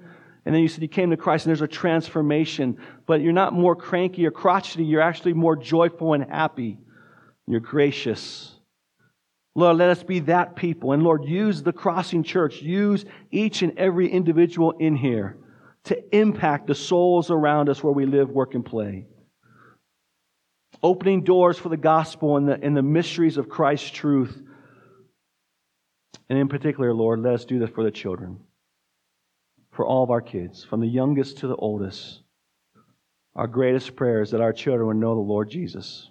and 0.44 0.54
then 0.54 0.62
you 0.62 0.68
said 0.68 0.82
you 0.82 0.88
came 0.88 1.10
to 1.10 1.16
Christ 1.16 1.46
and 1.46 1.50
there's 1.50 1.62
a 1.62 1.68
transformation. 1.68 2.78
But 3.06 3.20
you're 3.20 3.32
not 3.32 3.52
more 3.52 3.74
cranky 3.74 4.26
or 4.26 4.30
crotchety. 4.30 4.84
You're 4.84 5.00
actually 5.00 5.32
more 5.34 5.56
joyful 5.56 6.12
and 6.12 6.24
happy. 6.24 6.78
You're 7.46 7.60
gracious. 7.60 8.52
Lord, 9.54 9.78
let 9.78 9.90
us 9.90 10.02
be 10.02 10.20
that 10.20 10.56
people. 10.56 10.92
And 10.92 11.02
Lord, 11.02 11.24
use 11.24 11.62
the 11.62 11.72
crossing 11.72 12.22
church. 12.22 12.60
Use 12.60 13.04
each 13.30 13.62
and 13.62 13.78
every 13.78 14.08
individual 14.08 14.72
in 14.72 14.96
here 14.96 15.38
to 15.84 16.16
impact 16.16 16.66
the 16.66 16.74
souls 16.74 17.30
around 17.30 17.68
us 17.68 17.82
where 17.82 17.92
we 17.92 18.06
live, 18.06 18.28
work, 18.28 18.54
and 18.54 18.64
play. 18.64 19.06
Opening 20.82 21.22
doors 21.22 21.56
for 21.56 21.68
the 21.68 21.76
gospel 21.76 22.36
and 22.36 22.48
the, 22.48 22.62
and 22.62 22.76
the 22.76 22.82
mysteries 22.82 23.38
of 23.38 23.48
Christ's 23.48 23.90
truth. 23.90 24.42
And 26.28 26.38
in 26.38 26.48
particular, 26.48 26.92
Lord, 26.92 27.20
let 27.20 27.34
us 27.34 27.44
do 27.44 27.58
this 27.58 27.70
for 27.70 27.84
the 27.84 27.90
children, 27.90 28.40
for 29.70 29.86
all 29.86 30.02
of 30.02 30.10
our 30.10 30.20
kids, 30.20 30.64
from 30.64 30.80
the 30.80 30.88
youngest 30.88 31.38
to 31.38 31.46
the 31.46 31.56
oldest. 31.56 32.20
Our 33.36 33.46
greatest 33.46 33.94
prayer 33.94 34.22
is 34.22 34.32
that 34.32 34.40
our 34.40 34.52
children 34.52 34.88
would 34.88 34.96
know 34.96 35.14
the 35.14 35.20
Lord 35.20 35.48
Jesus. 35.48 36.10